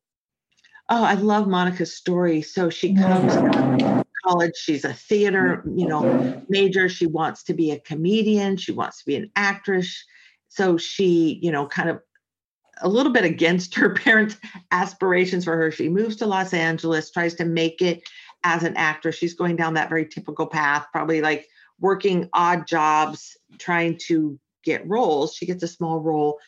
Oh, 0.89 1.05
I 1.05 1.15
love 1.15 1.47
Monica's 1.47 1.95
story. 1.95 2.43
So 2.43 2.71
she 2.71 2.95
comes 2.95 3.35
to 3.35 4.05
college. 4.25 4.55
She's 4.57 4.85
a 4.85 4.93
theater, 4.93 5.63
you 5.75 5.87
know, 5.87 6.43
major. 6.49 6.89
She 6.89 7.07
wants 7.07 7.45
to 7.45 7.55
be 7.55 7.71
a 7.71 7.79
comedian. 7.79 8.57
She 8.57 8.73
wants 8.73 9.01
to 9.01 9.07
be 9.07 9.17
an 9.17 9.31
actress. 9.37 10.05
So 10.49 10.79
she, 10.79 11.39
you 11.43 11.53
know, 11.53 11.67
kind 11.67 11.91
of 11.91 12.01
a 12.81 12.89
little 12.89 13.13
bit 13.13 13.25
against 13.25 13.75
her 13.75 13.91
parents' 13.95 14.37
aspirations 14.71 15.45
for 15.45 15.57
her. 15.57 15.71
She 15.71 15.89
moves 15.89 16.17
to 16.17 16.27
Los 16.27 16.55
Angeles, 16.55 17.11
tries 17.11 17.35
to 17.35 17.45
make 17.45 17.83
it 17.83 18.03
as 18.45 18.63
an 18.63 18.77
actress. 18.77 19.17
She's 19.17 19.35
going 19.35 19.57
down 19.57 19.75
that 19.75 19.89
very 19.89 20.07
typical 20.07 20.47
path, 20.47 20.87
probably 20.93 21.21
like 21.21 21.49
working 21.81 22.29
odd 22.33 22.67
jobs, 22.67 23.37
trying 23.59 23.99
to 24.07 24.39
get 24.65 24.89
roles. 24.89 25.35
She 25.35 25.47
gets 25.47 25.63
a 25.63 25.69
small 25.69 26.01
role 26.01 26.39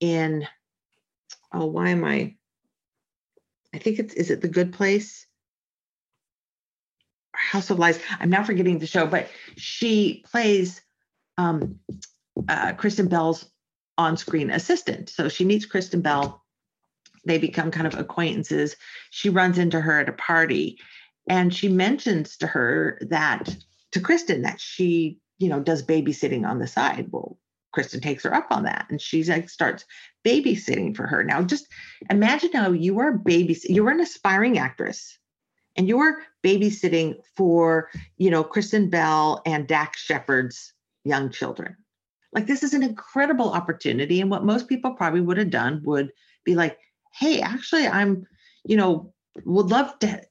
in, 0.00 0.46
oh, 1.52 1.66
why 1.66 1.90
am 1.90 2.04
I? 2.04 2.34
I 3.74 3.78
think 3.78 3.98
it's, 3.98 4.14
is 4.14 4.30
it 4.30 4.40
The 4.40 4.48
Good 4.48 4.72
Place? 4.72 5.26
House 7.34 7.70
of 7.70 7.78
Lies. 7.78 8.00
I'm 8.18 8.30
now 8.30 8.42
forgetting 8.44 8.78
the 8.78 8.86
show, 8.86 9.06
but 9.06 9.28
she 9.56 10.24
plays 10.30 10.80
um, 11.36 11.78
uh, 12.48 12.72
Kristen 12.72 13.08
Bell's 13.08 13.50
on 13.98 14.16
screen 14.16 14.50
assistant. 14.50 15.10
So 15.10 15.28
she 15.28 15.44
meets 15.44 15.66
Kristen 15.66 16.00
Bell. 16.00 16.42
They 17.26 17.38
become 17.38 17.70
kind 17.70 17.86
of 17.86 17.98
acquaintances. 17.98 18.76
She 19.10 19.28
runs 19.28 19.58
into 19.58 19.80
her 19.80 20.00
at 20.00 20.08
a 20.08 20.12
party 20.12 20.78
and 21.28 21.54
she 21.54 21.68
mentions 21.68 22.36
to 22.38 22.46
her 22.46 22.98
that, 23.02 23.56
to 23.92 24.00
Kristen, 24.00 24.42
that 24.42 24.60
she, 24.60 25.18
you 25.38 25.48
know, 25.48 25.60
does 25.60 25.82
babysitting 25.82 26.46
on 26.46 26.58
the 26.58 26.66
side. 26.66 27.08
Well, 27.10 27.38
Kristen 27.72 28.00
takes 28.00 28.24
her 28.24 28.34
up 28.34 28.46
on 28.50 28.64
that 28.64 28.86
and 28.88 29.00
she's 29.00 29.28
like 29.28 29.50
starts 29.50 29.84
babysitting 30.24 30.96
for 30.96 31.06
her. 31.06 31.22
Now 31.22 31.42
just 31.42 31.68
imagine 32.08 32.52
how 32.52 32.72
you 32.72 32.98
are 33.00 33.18
babysitting, 33.18 33.74
you're 33.74 33.90
an 33.90 34.00
aspiring 34.00 34.58
actress 34.58 35.18
and 35.76 35.86
you're 35.86 36.22
babysitting 36.42 37.16
for, 37.36 37.90
you 38.16 38.30
know, 38.30 38.42
Kristen 38.42 38.88
Bell 38.88 39.42
and 39.44 39.68
Dax 39.68 40.00
Shepard's 40.00 40.72
young 41.04 41.30
children. 41.30 41.76
Like 42.32 42.46
this 42.46 42.62
is 42.62 42.72
an 42.72 42.82
incredible 42.82 43.52
opportunity. 43.52 44.20
And 44.20 44.30
what 44.30 44.44
most 44.44 44.68
people 44.68 44.92
probably 44.92 45.20
would 45.20 45.36
have 45.36 45.50
done 45.50 45.82
would 45.84 46.12
be 46.44 46.54
like, 46.54 46.78
hey, 47.12 47.40
actually, 47.40 47.86
I'm, 47.86 48.26
you 48.64 48.76
know, 48.76 49.12
would 49.44 49.66
love 49.66 49.98
to 49.98 50.22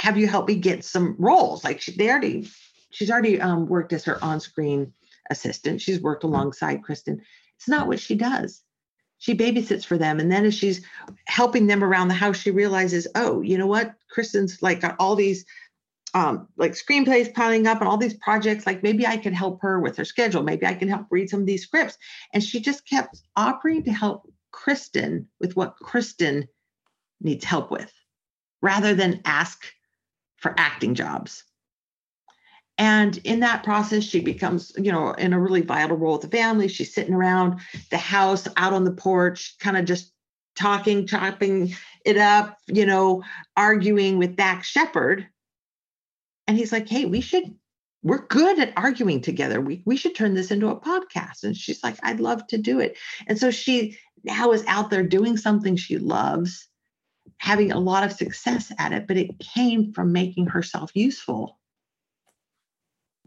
have 0.00 0.16
you 0.16 0.26
help 0.26 0.48
me 0.48 0.54
get 0.54 0.82
some 0.82 1.14
roles. 1.18 1.62
Like 1.62 1.80
she, 1.80 1.92
they 1.92 2.08
already, 2.08 2.48
she's 2.88 3.10
already 3.10 3.38
um, 3.38 3.66
worked 3.66 3.92
as 3.92 4.04
her 4.04 4.22
on-screen 4.24 4.94
assistant. 5.28 5.82
She's 5.82 6.00
worked 6.00 6.24
alongside 6.24 6.82
Kristen. 6.82 7.20
It's 7.56 7.68
not 7.68 7.86
what 7.86 8.00
she 8.00 8.14
does. 8.14 8.62
She 9.18 9.36
babysits 9.36 9.84
for 9.84 9.98
them. 9.98 10.18
And 10.18 10.32
then 10.32 10.46
as 10.46 10.54
she's 10.54 10.82
helping 11.26 11.66
them 11.66 11.84
around 11.84 12.08
the 12.08 12.14
house, 12.14 12.38
she 12.38 12.50
realizes, 12.50 13.06
oh, 13.14 13.42
you 13.42 13.58
know 13.58 13.66
what? 13.66 13.94
Kristen's 14.10 14.62
like 14.62 14.80
got 14.80 14.96
all 14.98 15.14
these 15.16 15.44
um, 16.14 16.48
like 16.56 16.72
screenplays 16.72 17.34
piling 17.34 17.66
up 17.66 17.80
and 17.80 17.86
all 17.86 17.98
these 17.98 18.14
projects. 18.14 18.66
Like 18.66 18.82
maybe 18.82 19.06
I 19.06 19.18
could 19.18 19.34
help 19.34 19.60
her 19.60 19.80
with 19.80 19.98
her 19.98 20.06
schedule. 20.06 20.42
Maybe 20.42 20.64
I 20.64 20.72
can 20.72 20.88
help 20.88 21.08
read 21.10 21.28
some 21.28 21.40
of 21.40 21.46
these 21.46 21.64
scripts. 21.64 21.98
And 22.32 22.42
she 22.42 22.58
just 22.60 22.88
kept 22.88 23.20
offering 23.36 23.84
to 23.84 23.92
help 23.92 24.26
Kristen 24.50 25.28
with 25.38 25.56
what 25.56 25.76
Kristen 25.76 26.48
needs 27.20 27.44
help 27.44 27.70
with 27.70 27.92
rather 28.62 28.94
than 28.94 29.20
ask 29.26 29.66
for 30.40 30.54
acting 30.58 30.94
jobs. 30.94 31.44
And 32.76 33.18
in 33.24 33.40
that 33.40 33.62
process, 33.62 34.04
she 34.04 34.20
becomes, 34.20 34.72
you 34.76 34.90
know, 34.90 35.12
in 35.12 35.32
a 35.32 35.40
really 35.40 35.60
vital 35.60 35.96
role 35.96 36.14
with 36.14 36.22
the 36.22 36.36
family. 36.36 36.66
She's 36.66 36.94
sitting 36.94 37.14
around 37.14 37.60
the 37.90 37.98
house, 37.98 38.48
out 38.56 38.72
on 38.72 38.84
the 38.84 38.92
porch, 38.92 39.56
kind 39.60 39.76
of 39.76 39.84
just 39.84 40.12
talking, 40.56 41.06
chopping 41.06 41.74
it 42.04 42.16
up, 42.16 42.56
you 42.66 42.86
know, 42.86 43.22
arguing 43.56 44.18
with 44.18 44.36
Dax 44.36 44.66
Shepard, 44.66 45.26
and 46.46 46.56
he's 46.56 46.72
like, 46.72 46.88
hey, 46.88 47.04
we 47.04 47.20
should, 47.20 47.54
we're 48.02 48.26
good 48.26 48.58
at 48.58 48.72
arguing 48.76 49.20
together. 49.20 49.60
We, 49.60 49.82
we 49.84 49.96
should 49.96 50.16
turn 50.16 50.34
this 50.34 50.50
into 50.50 50.68
a 50.68 50.80
podcast. 50.80 51.44
And 51.44 51.56
she's 51.56 51.84
like, 51.84 51.96
I'd 52.02 52.18
love 52.18 52.46
to 52.48 52.58
do 52.58 52.80
it. 52.80 52.96
And 53.28 53.38
so 53.38 53.50
she 53.50 53.98
now 54.24 54.50
is 54.52 54.64
out 54.66 54.90
there 54.90 55.04
doing 55.04 55.36
something 55.36 55.76
she 55.76 55.98
loves, 55.98 56.66
having 57.40 57.72
a 57.72 57.80
lot 57.80 58.04
of 58.04 58.12
success 58.12 58.70
at 58.78 58.92
it, 58.92 59.06
but 59.06 59.16
it 59.16 59.38
came 59.38 59.92
from 59.94 60.12
making 60.12 60.46
herself 60.46 60.90
useful 60.94 61.58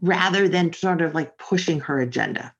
rather 0.00 0.48
than 0.48 0.72
sort 0.72 1.02
of 1.02 1.14
like 1.14 1.36
pushing 1.36 1.80
her 1.80 1.98
agenda. 1.98 2.54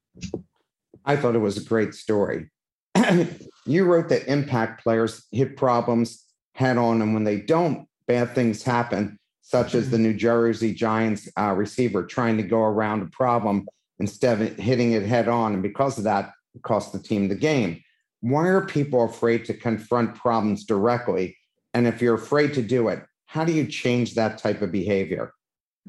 I 1.05 1.17
thought 1.17 1.37
it 1.37 1.41
was 1.41 1.57
a 1.57 1.65
great 1.65 1.95
story. 1.95 2.51
you 3.67 3.85
wrote 3.85 4.09
that 4.09 4.27
impact 4.27 4.83
players 4.83 5.27
hit 5.31 5.57
problems 5.57 6.25
head 6.55 6.77
on, 6.77 7.01
and 7.01 7.15
when 7.15 7.25
they 7.25 7.41
don't, 7.41 7.87
bad 8.09 8.35
things 8.35 8.65
happen 8.65 9.19
such 9.41 9.75
as 9.75 9.91
the 9.91 9.99
New 9.99 10.15
Jersey 10.15 10.75
Giants 10.75 11.29
uh, 11.39 11.53
receiver 11.53 12.05
trying 12.05 12.37
to 12.39 12.43
go 12.43 12.63
around 12.63 13.03
a 13.03 13.07
problem 13.07 13.69
instead 14.01 14.41
of 14.41 14.57
hitting 14.57 14.93
it 14.93 15.05
head 15.05 15.29
on. 15.29 15.53
And 15.53 15.63
because 15.63 15.99
of 15.99 16.05
that, 16.05 16.33
it 16.55 16.63
cost 16.63 16.93
the 16.93 16.99
team 16.99 17.29
the 17.29 17.35
game. 17.37 17.81
Why 18.23 18.49
are 18.49 18.67
people 18.67 19.05
afraid 19.05 19.45
to 19.45 19.55
confront 19.55 20.15
problems 20.15 20.65
directly? 20.65 21.37
And 21.75 21.87
if 21.87 22.01
you're 22.01 22.15
afraid 22.15 22.55
to 22.55 22.63
do 22.63 22.89
it, 22.89 23.05
how 23.27 23.45
do 23.45 23.53
you 23.53 23.67
change 23.67 24.15
that 24.15 24.39
type 24.39 24.63
of 24.63 24.73
behavior? 24.73 25.33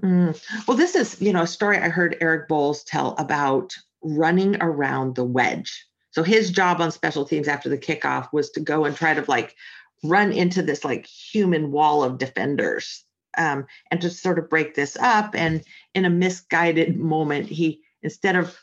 Mm. 0.04 0.38
Well, 0.68 0.76
this 0.76 0.96
is, 0.96 1.22
you 1.22 1.32
know, 1.32 1.44
a 1.44 1.48
story 1.48 1.78
I 1.78 1.90
heard 1.90 2.18
Eric 2.20 2.50
Boles 2.50 2.84
tell 2.84 3.16
about 3.18 3.74
running 4.02 4.58
around 4.62 5.16
the 5.16 5.24
wedge. 5.24 5.86
So 6.12 6.24
his 6.24 6.50
job 6.50 6.82
on 6.82 6.92
special 6.92 7.26
teams 7.26 7.48
after 7.48 7.70
the 7.70 7.78
kickoff 7.78 8.32
was 8.34 8.50
to 8.52 8.60
go 8.60 8.86
and 8.86 8.96
try 8.96 9.14
to 9.14 9.24
like 9.28 9.56
run 10.04 10.32
into 10.32 10.62
this 10.62 10.84
like 10.84 11.06
human 11.06 11.72
wall 11.72 12.04
of 12.04 12.18
defenders 12.18 13.04
um, 13.38 13.66
and 13.92 14.02
to 14.02 14.10
sort 14.10 14.40
of 14.40 14.50
break 14.50 14.76
this 14.76 14.98
up. 14.98 15.36
And 15.36 15.64
in 15.94 16.06
a 16.06 16.10
misguided 16.10 16.98
moment, 16.98 17.48
he 17.48 17.82
instead 18.02 18.36
of 18.36 18.58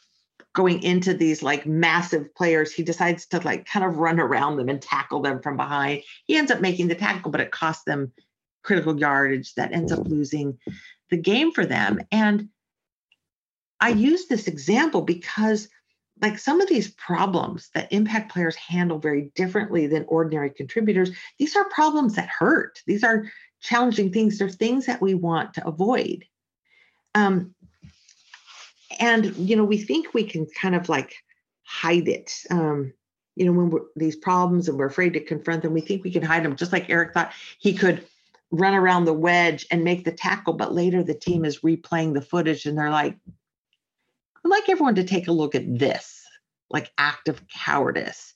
going 0.55 0.83
into 0.83 1.15
these 1.15 1.43
like 1.43 1.67
massive 1.67 2.35
players, 2.35 2.73
he 2.73 2.83
decides 2.83 3.27
to 3.27 3.41
like 3.41 3.67
kind 3.67 3.85
of 3.85 3.99
run 3.99 4.21
around 4.21 4.57
them 4.57 4.69
and 4.69 4.83
tackle 4.83 5.21
them 5.21 5.41
from 5.41 5.57
behind. 5.57 6.03
He 6.27 6.37
ends 6.37 6.51
up 6.51 6.61
making 6.61 6.89
the 6.89 6.95
tackle, 6.95 7.31
but 7.31 7.41
it 7.41 7.51
costs 7.51 7.85
them 7.85 8.13
critical 8.63 8.99
yardage 8.99 9.55
that 9.55 9.73
ends 9.73 9.93
up 9.93 10.07
losing 10.07 10.59
the 11.11 11.17
game 11.17 11.53
for 11.53 11.65
them. 11.65 12.01
And 12.13 12.49
I 13.81 13.89
use 13.91 14.27
this 14.27 14.47
example 14.47 15.03
because 15.03 15.69
like 16.21 16.39
some 16.39 16.61
of 16.61 16.69
these 16.69 16.91
problems 16.93 17.71
that 17.75 17.93
impact 17.93 18.31
players 18.33 18.55
handle 18.55 18.99
very 18.99 19.33
differently 19.35 19.89
than 19.89 20.05
ordinary 20.07 20.51
contributors 20.51 21.11
these 21.39 21.57
are 21.57 21.69
problems 21.71 22.15
that 22.15 22.29
hurt 22.29 22.81
these 22.87 23.03
are 23.03 23.25
challenging 23.63 24.13
things. 24.13 24.39
They're 24.39 24.49
things 24.49 24.87
that 24.87 25.01
we 25.01 25.15
want 25.15 25.55
to 25.55 25.67
avoid. 25.67 26.25
Um, 27.15 27.55
and, 29.01 29.37
you 29.37 29.57
know, 29.57 29.65
we 29.65 29.79
think 29.79 30.15
we 30.15 30.25
can 30.25 30.47
kind 30.61 30.75
of 30.75 30.89
like 30.89 31.15
hide 31.65 32.09
it. 32.09 32.33
Um, 32.51 32.93
you 33.35 33.47
know, 33.47 33.53
when 33.53 33.71
we're 33.71 33.81
these 33.97 34.17
problems 34.17 34.69
and 34.69 34.79
we're 34.79 34.87
afraid 34.87 35.15
to 35.15 35.21
confront 35.21 35.63
them, 35.63 35.73
we 35.73 35.81
think 35.81 36.05
we 36.05 36.11
can 36.11 36.23
hide 36.23 36.45
them, 36.45 36.57
just 36.57 36.73
like 36.73 36.91
Eric 36.91 37.15
thought 37.15 37.33
he 37.59 37.73
could 37.73 38.05
run 38.51 38.75
around 38.75 39.07
the 39.07 39.13
wedge 39.13 39.67
and 39.71 39.83
make 39.83 40.05
the 40.05 40.13
tackle, 40.13 40.53
but 40.53 40.75
later 40.75 41.03
the 41.03 41.15
team 41.15 41.45
is 41.45 41.61
replaying 41.61 42.13
the 42.13 42.21
footage 42.21 42.67
and 42.67 42.77
they're 42.77 42.91
like, 42.91 43.17
I'd 44.45 44.49
like 44.49 44.69
everyone 44.69 44.97
to 44.97 45.05
take 45.05 45.29
a 45.29 45.33
look 45.33 45.55
at 45.55 45.79
this, 45.79 46.23
like 46.69 46.93
act 46.99 47.29
of 47.29 47.43
cowardice. 47.49 48.35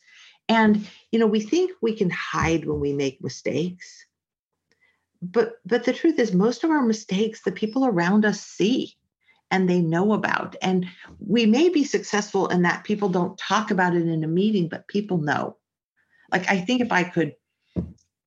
And, 0.49 0.89
you 1.11 1.19
know, 1.19 1.27
we 1.27 1.41
think 1.41 1.73
we 1.83 1.95
can 1.95 2.09
hide 2.09 2.65
when 2.65 2.81
we 2.81 2.93
make 2.93 3.23
mistakes, 3.23 4.07
but 5.21 5.55
but 5.67 5.85
the 5.85 5.93
truth 5.93 6.19
is 6.19 6.33
most 6.33 6.65
of 6.65 6.71
our 6.71 6.83
mistakes 6.83 7.43
the 7.43 7.53
people 7.53 7.87
around 7.87 8.25
us 8.25 8.41
see 8.41 8.96
and 9.51 9.69
they 9.69 9.81
know 9.81 10.13
about. 10.13 10.57
And 10.61 10.87
we 11.19 11.47
may 11.47 11.69
be 11.69 11.85
successful 11.85 12.49
in 12.49 12.63
that 12.63 12.85
people 12.85 13.09
don't 13.09 13.39
talk 13.39 13.71
about 13.71 13.95
it 13.95 14.07
in 14.07 14.25
a 14.25 14.29
meeting 14.29 14.69
but 14.69 14.89
people 14.89 15.19
know. 15.19 15.57
Like 16.33 16.51
i 16.51 16.61
think 16.61 16.81
if 16.81 16.91
i 16.91 17.05
could 17.05 17.35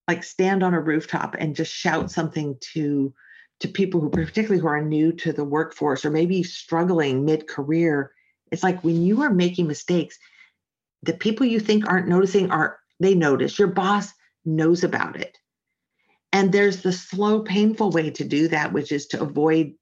like 0.08 0.24
stand 0.24 0.64
on 0.64 0.74
a 0.74 0.80
rooftop 0.80 1.36
and 1.38 1.56
just 1.56 1.72
shout 1.72 2.10
something 2.10 2.58
to 2.74 3.14
to 3.60 3.68
people 3.68 4.00
who 4.00 4.10
particularly 4.10 4.62
who 4.62 4.68
are 4.68 4.82
new 4.82 5.12
to 5.12 5.34
the 5.34 5.44
workforce 5.44 6.06
or 6.06 6.10
maybe 6.10 6.42
struggling 6.44 7.26
mid-career 7.26 8.14
it's 8.54 8.64
like 8.64 8.82
when 8.86 9.02
you 9.04 9.22
are 9.22 9.34
making 9.34 9.68
mistakes 9.68 10.18
the 11.04 11.14
people 11.14 11.46
you 11.46 11.60
think 11.60 11.88
aren't 11.88 12.08
noticing 12.08 12.52
are 12.52 12.80
they 13.00 13.16
notice. 13.16 13.58
Your 13.58 13.70
boss 13.70 14.14
knows 14.46 14.84
about 14.84 15.16
it. 15.16 15.38
And 16.32 16.52
there's 16.52 16.82
the 16.82 16.92
slow 16.92 17.42
painful 17.42 17.92
way 17.92 18.12
to 18.12 18.24
do 18.24 18.48
that 18.50 18.74
which 18.74 18.92
is 18.92 19.08
to 19.08 19.22
avoid 19.22 19.74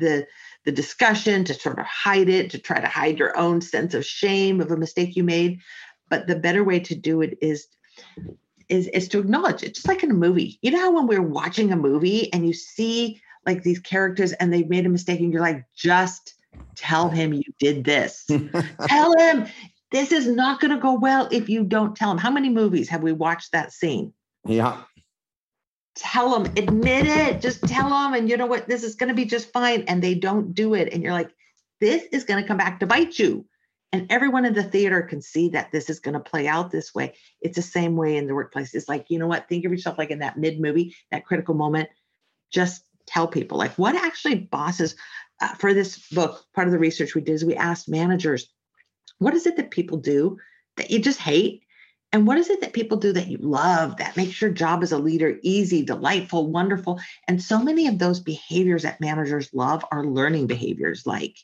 the 0.00 0.26
the 0.64 0.72
discussion 0.72 1.44
to 1.44 1.54
sort 1.54 1.78
of 1.78 1.86
hide 1.86 2.28
it 2.28 2.50
to 2.50 2.58
try 2.58 2.80
to 2.80 2.88
hide 2.88 3.18
your 3.18 3.36
own 3.36 3.60
sense 3.60 3.94
of 3.94 4.04
shame 4.04 4.60
of 4.60 4.70
a 4.70 4.76
mistake 4.76 5.16
you 5.16 5.24
made. 5.24 5.60
But 6.08 6.26
the 6.26 6.36
better 6.36 6.64
way 6.64 6.80
to 6.80 6.94
do 6.94 7.22
it 7.22 7.38
is 7.40 7.66
is 8.68 8.88
is 8.88 9.08
to 9.08 9.20
acknowledge 9.20 9.62
it 9.62 9.74
just 9.74 9.88
like 9.88 10.02
in 10.02 10.10
a 10.10 10.14
movie. 10.14 10.58
You 10.62 10.72
know 10.72 10.80
how 10.80 10.92
when 10.92 11.06
we're 11.06 11.22
watching 11.22 11.72
a 11.72 11.76
movie 11.76 12.32
and 12.32 12.46
you 12.46 12.52
see 12.52 13.20
like 13.46 13.62
these 13.62 13.78
characters 13.78 14.32
and 14.34 14.52
they've 14.52 14.68
made 14.68 14.86
a 14.86 14.90
mistake 14.90 15.20
and 15.20 15.32
you're 15.32 15.42
like 15.42 15.64
just 15.74 16.34
tell 16.74 17.08
him 17.08 17.32
you 17.32 17.42
did 17.58 17.84
this. 17.84 18.26
Tell 18.86 19.16
him 19.18 19.46
this 19.92 20.12
is 20.12 20.26
not 20.26 20.60
going 20.60 20.72
to 20.72 20.80
go 20.80 20.94
well 20.94 21.28
if 21.30 21.48
you 21.48 21.64
don't 21.64 21.96
tell 21.96 22.10
him. 22.10 22.18
How 22.18 22.30
many 22.30 22.48
movies 22.48 22.88
have 22.88 23.02
we 23.02 23.12
watched 23.12 23.52
that 23.52 23.72
scene? 23.72 24.12
Yeah 24.44 24.82
tell 26.00 26.30
them, 26.30 26.52
admit 26.56 27.06
it, 27.06 27.40
just 27.40 27.62
tell 27.62 27.90
them, 27.90 28.14
and 28.14 28.28
you 28.28 28.36
know 28.36 28.46
what, 28.46 28.66
this 28.66 28.82
is 28.82 28.94
going 28.94 29.10
to 29.10 29.14
be 29.14 29.26
just 29.26 29.52
fine. 29.52 29.82
And 29.82 30.02
they 30.02 30.14
don't 30.14 30.54
do 30.54 30.74
it. 30.74 30.92
And 30.92 31.02
you're 31.02 31.12
like, 31.12 31.30
this 31.80 32.04
is 32.10 32.24
going 32.24 32.42
to 32.42 32.48
come 32.48 32.56
back 32.56 32.80
to 32.80 32.86
bite 32.86 33.18
you. 33.18 33.44
And 33.92 34.06
everyone 34.10 34.46
in 34.46 34.54
the 34.54 34.62
theater 34.62 35.02
can 35.02 35.20
see 35.20 35.50
that 35.50 35.72
this 35.72 35.90
is 35.90 36.00
going 36.00 36.14
to 36.14 36.20
play 36.20 36.46
out 36.48 36.70
this 36.70 36.94
way. 36.94 37.14
It's 37.40 37.56
the 37.56 37.62
same 37.62 37.96
way 37.96 38.16
in 38.16 38.26
the 38.26 38.34
workplace. 38.34 38.74
It's 38.74 38.88
like, 38.88 39.06
you 39.08 39.18
know 39.18 39.26
what, 39.26 39.48
think 39.48 39.64
of 39.64 39.72
yourself 39.72 39.98
like 39.98 40.10
in 40.10 40.20
that 40.20 40.38
mid 40.38 40.60
movie, 40.60 40.94
that 41.10 41.26
critical 41.26 41.54
moment. 41.54 41.90
Just 42.50 42.82
tell 43.06 43.28
people, 43.28 43.58
like, 43.58 43.72
what 43.72 43.94
actually 43.94 44.36
bosses 44.36 44.96
uh, 45.40 45.54
for 45.54 45.74
this 45.74 46.08
book, 46.10 46.44
part 46.54 46.66
of 46.66 46.72
the 46.72 46.78
research 46.78 47.14
we 47.14 47.20
did 47.20 47.34
is 47.34 47.44
we 47.44 47.56
asked 47.56 47.88
managers, 47.88 48.48
what 49.18 49.34
is 49.34 49.46
it 49.46 49.56
that 49.56 49.70
people 49.70 49.98
do 49.98 50.38
that 50.76 50.90
you 50.90 51.00
just 51.00 51.18
hate 51.18 51.62
and 52.12 52.26
what 52.26 52.38
is 52.38 52.50
it 52.50 52.60
that 52.60 52.72
people 52.72 52.98
do 52.98 53.12
that 53.12 53.28
you 53.28 53.38
love 53.38 53.96
that 53.98 54.16
makes 54.16 54.40
your 54.40 54.50
job 54.50 54.82
as 54.82 54.90
a 54.90 54.98
leader 54.98 55.38
easy, 55.42 55.84
delightful, 55.84 56.50
wonderful? 56.50 57.00
And 57.28 57.40
so 57.40 57.62
many 57.62 57.86
of 57.86 57.98
those 57.98 58.18
behaviors 58.18 58.82
that 58.82 59.00
managers 59.00 59.54
love 59.54 59.84
are 59.92 60.04
learning 60.04 60.48
behaviors 60.48 61.06
like, 61.06 61.36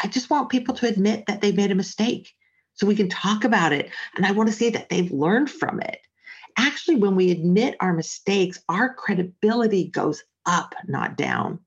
I 0.00 0.06
just 0.06 0.30
want 0.30 0.50
people 0.50 0.74
to 0.76 0.88
admit 0.88 1.24
that 1.26 1.40
they've 1.40 1.56
made 1.56 1.72
a 1.72 1.76
mistake 1.76 2.32
so 2.74 2.86
we 2.86 2.96
can 2.96 3.08
talk 3.08 3.44
about 3.44 3.72
it. 3.72 3.90
And 4.16 4.24
I 4.24 4.32
want 4.32 4.48
to 4.48 4.54
see 4.54 4.70
that 4.70 4.88
they've 4.88 5.10
learned 5.10 5.50
from 5.50 5.80
it. 5.80 5.98
Actually, 6.56 6.96
when 6.96 7.16
we 7.16 7.30
admit 7.30 7.76
our 7.80 7.92
mistakes, 7.92 8.60
our 8.68 8.94
credibility 8.94 9.88
goes 9.88 10.22
up, 10.46 10.74
not 10.86 11.16
down. 11.16 11.58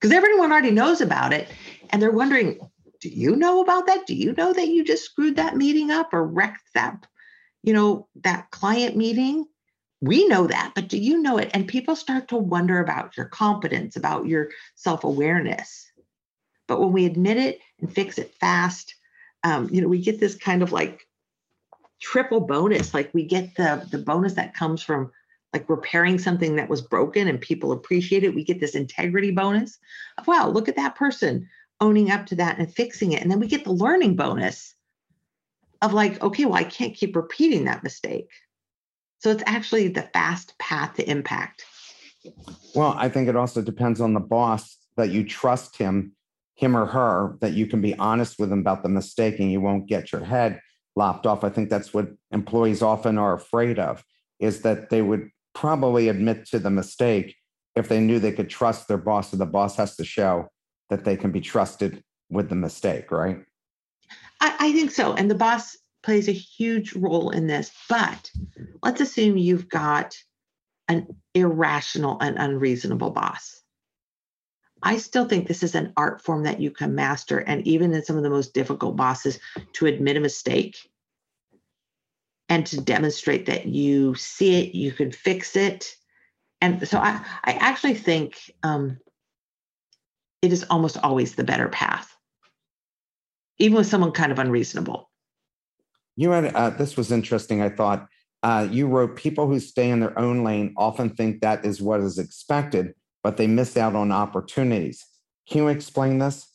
Because 0.00 0.14
everyone 0.14 0.52
already 0.52 0.70
knows 0.70 1.00
about 1.00 1.32
it. 1.32 1.48
And 1.90 2.00
they're 2.00 2.10
wondering, 2.10 2.58
do 3.02 3.08
you 3.08 3.34
know 3.34 3.60
about 3.60 3.86
that? 3.86 4.06
Do 4.06 4.14
you 4.14 4.32
know 4.36 4.52
that 4.52 4.68
you 4.68 4.84
just 4.84 5.04
screwed 5.04 5.34
that 5.34 5.56
meeting 5.56 5.90
up 5.90 6.14
or 6.14 6.24
wrecked 6.24 6.72
that, 6.74 7.04
you 7.64 7.72
know, 7.72 8.06
that 8.22 8.52
client 8.52 8.96
meeting? 8.96 9.44
We 10.00 10.28
know 10.28 10.46
that, 10.46 10.72
but 10.76 10.86
do 10.88 10.98
you 10.98 11.20
know 11.20 11.36
it? 11.38 11.50
And 11.52 11.66
people 11.66 11.96
start 11.96 12.28
to 12.28 12.36
wonder 12.36 12.78
about 12.78 13.16
your 13.16 13.26
competence, 13.26 13.96
about 13.96 14.26
your 14.26 14.50
self 14.76 15.02
awareness. 15.02 15.90
But 16.68 16.80
when 16.80 16.92
we 16.92 17.04
admit 17.04 17.38
it 17.38 17.58
and 17.80 17.92
fix 17.92 18.18
it 18.18 18.34
fast, 18.40 18.94
um, 19.42 19.68
you 19.72 19.82
know, 19.82 19.88
we 19.88 20.00
get 20.00 20.20
this 20.20 20.36
kind 20.36 20.62
of 20.62 20.70
like 20.70 21.02
triple 22.00 22.40
bonus. 22.40 22.94
Like 22.94 23.12
we 23.12 23.24
get 23.24 23.56
the 23.56 23.86
the 23.90 23.98
bonus 23.98 24.34
that 24.34 24.54
comes 24.54 24.80
from 24.80 25.10
like 25.52 25.68
repairing 25.68 26.18
something 26.18 26.54
that 26.56 26.68
was 26.68 26.80
broken 26.80 27.26
and 27.26 27.40
people 27.40 27.72
appreciate 27.72 28.22
it. 28.22 28.34
We 28.34 28.44
get 28.44 28.60
this 28.60 28.76
integrity 28.76 29.32
bonus. 29.32 29.78
Wow, 30.26 30.48
look 30.48 30.68
at 30.68 30.76
that 30.76 30.94
person 30.94 31.48
owning 31.82 32.12
up 32.12 32.26
to 32.26 32.36
that 32.36 32.58
and 32.58 32.72
fixing 32.72 33.12
it. 33.12 33.20
And 33.20 33.30
then 33.30 33.40
we 33.40 33.48
get 33.48 33.64
the 33.64 33.72
learning 33.72 34.14
bonus 34.14 34.74
of 35.82 35.92
like, 35.92 36.22
okay, 36.22 36.44
well, 36.44 36.54
I 36.54 36.62
can't 36.62 36.94
keep 36.94 37.16
repeating 37.16 37.64
that 37.64 37.82
mistake. 37.82 38.28
So 39.18 39.30
it's 39.30 39.42
actually 39.46 39.88
the 39.88 40.08
fast 40.14 40.56
path 40.58 40.94
to 40.94 41.10
impact. 41.10 41.64
Well, 42.76 42.94
I 42.96 43.08
think 43.08 43.28
it 43.28 43.34
also 43.34 43.60
depends 43.60 44.00
on 44.00 44.14
the 44.14 44.20
boss 44.20 44.78
that 44.96 45.10
you 45.10 45.24
trust 45.24 45.76
him, 45.76 46.12
him 46.54 46.76
or 46.76 46.86
her, 46.86 47.36
that 47.40 47.54
you 47.54 47.66
can 47.66 47.80
be 47.80 47.96
honest 47.96 48.38
with 48.38 48.50
them 48.50 48.60
about 48.60 48.84
the 48.84 48.88
mistake 48.88 49.40
and 49.40 49.50
you 49.50 49.60
won't 49.60 49.88
get 49.88 50.12
your 50.12 50.24
head 50.24 50.60
lopped 50.94 51.26
off. 51.26 51.42
I 51.42 51.50
think 51.50 51.68
that's 51.68 51.92
what 51.92 52.08
employees 52.30 52.80
often 52.80 53.18
are 53.18 53.34
afraid 53.34 53.80
of, 53.80 54.04
is 54.38 54.62
that 54.62 54.90
they 54.90 55.02
would 55.02 55.30
probably 55.52 56.08
admit 56.08 56.46
to 56.46 56.60
the 56.60 56.70
mistake 56.70 57.34
if 57.74 57.88
they 57.88 57.98
knew 57.98 58.20
they 58.20 58.32
could 58.32 58.50
trust 58.50 58.86
their 58.86 58.98
boss, 58.98 59.30
so 59.30 59.36
the 59.36 59.46
boss 59.46 59.76
has 59.76 59.96
to 59.96 60.04
show 60.04 60.48
that 60.92 61.04
they 61.06 61.16
can 61.16 61.32
be 61.32 61.40
trusted 61.40 62.04
with 62.28 62.50
the 62.50 62.54
mistake, 62.54 63.10
right? 63.10 63.42
I, 64.42 64.56
I 64.60 64.72
think 64.72 64.90
so. 64.90 65.14
And 65.14 65.30
the 65.30 65.34
boss 65.34 65.74
plays 66.02 66.28
a 66.28 66.32
huge 66.32 66.94
role 66.94 67.30
in 67.30 67.46
this. 67.46 67.72
But 67.88 68.30
let's 68.82 69.00
assume 69.00 69.38
you've 69.38 69.70
got 69.70 70.14
an 70.88 71.06
irrational 71.34 72.18
and 72.20 72.36
unreasonable 72.36 73.08
boss. 73.08 73.62
I 74.82 74.98
still 74.98 75.26
think 75.26 75.48
this 75.48 75.62
is 75.62 75.74
an 75.74 75.94
art 75.96 76.20
form 76.20 76.42
that 76.42 76.60
you 76.60 76.70
can 76.70 76.94
master. 76.94 77.38
And 77.38 77.66
even 77.66 77.94
in 77.94 78.04
some 78.04 78.18
of 78.18 78.22
the 78.22 78.28
most 78.28 78.52
difficult 78.52 78.94
bosses, 78.94 79.40
to 79.74 79.86
admit 79.86 80.18
a 80.18 80.20
mistake 80.20 80.76
and 82.50 82.66
to 82.66 82.82
demonstrate 82.82 83.46
that 83.46 83.64
you 83.64 84.14
see 84.16 84.62
it, 84.62 84.74
you 84.74 84.92
can 84.92 85.10
fix 85.10 85.56
it. 85.56 85.96
And 86.60 86.86
so 86.86 86.98
I, 86.98 87.24
I 87.44 87.52
actually 87.54 87.94
think 87.94 88.38
um, 88.62 88.98
it 90.42 90.52
is 90.52 90.64
almost 90.68 90.98
always 90.98 91.36
the 91.36 91.44
better 91.44 91.68
path, 91.68 92.14
even 93.58 93.78
with 93.78 93.86
someone 93.86 94.12
kind 94.12 94.32
of 94.32 94.38
unreasonable. 94.38 95.08
You 96.16 96.30
had 96.30 96.54
uh, 96.54 96.70
this 96.70 96.96
was 96.96 97.10
interesting. 97.10 97.62
I 97.62 97.70
thought 97.70 98.08
uh, 98.42 98.68
you 98.70 98.88
wrote 98.88 99.16
people 99.16 99.46
who 99.46 99.60
stay 99.60 99.88
in 99.88 100.00
their 100.00 100.18
own 100.18 100.44
lane 100.44 100.74
often 100.76 101.10
think 101.10 101.40
that 101.40 101.64
is 101.64 101.80
what 101.80 102.00
is 102.00 102.18
expected, 102.18 102.94
but 103.22 103.36
they 103.36 103.46
miss 103.46 103.76
out 103.76 103.94
on 103.94 104.10
opportunities. 104.12 105.06
Can 105.48 105.58
you 105.58 105.68
explain 105.68 106.18
this? 106.18 106.48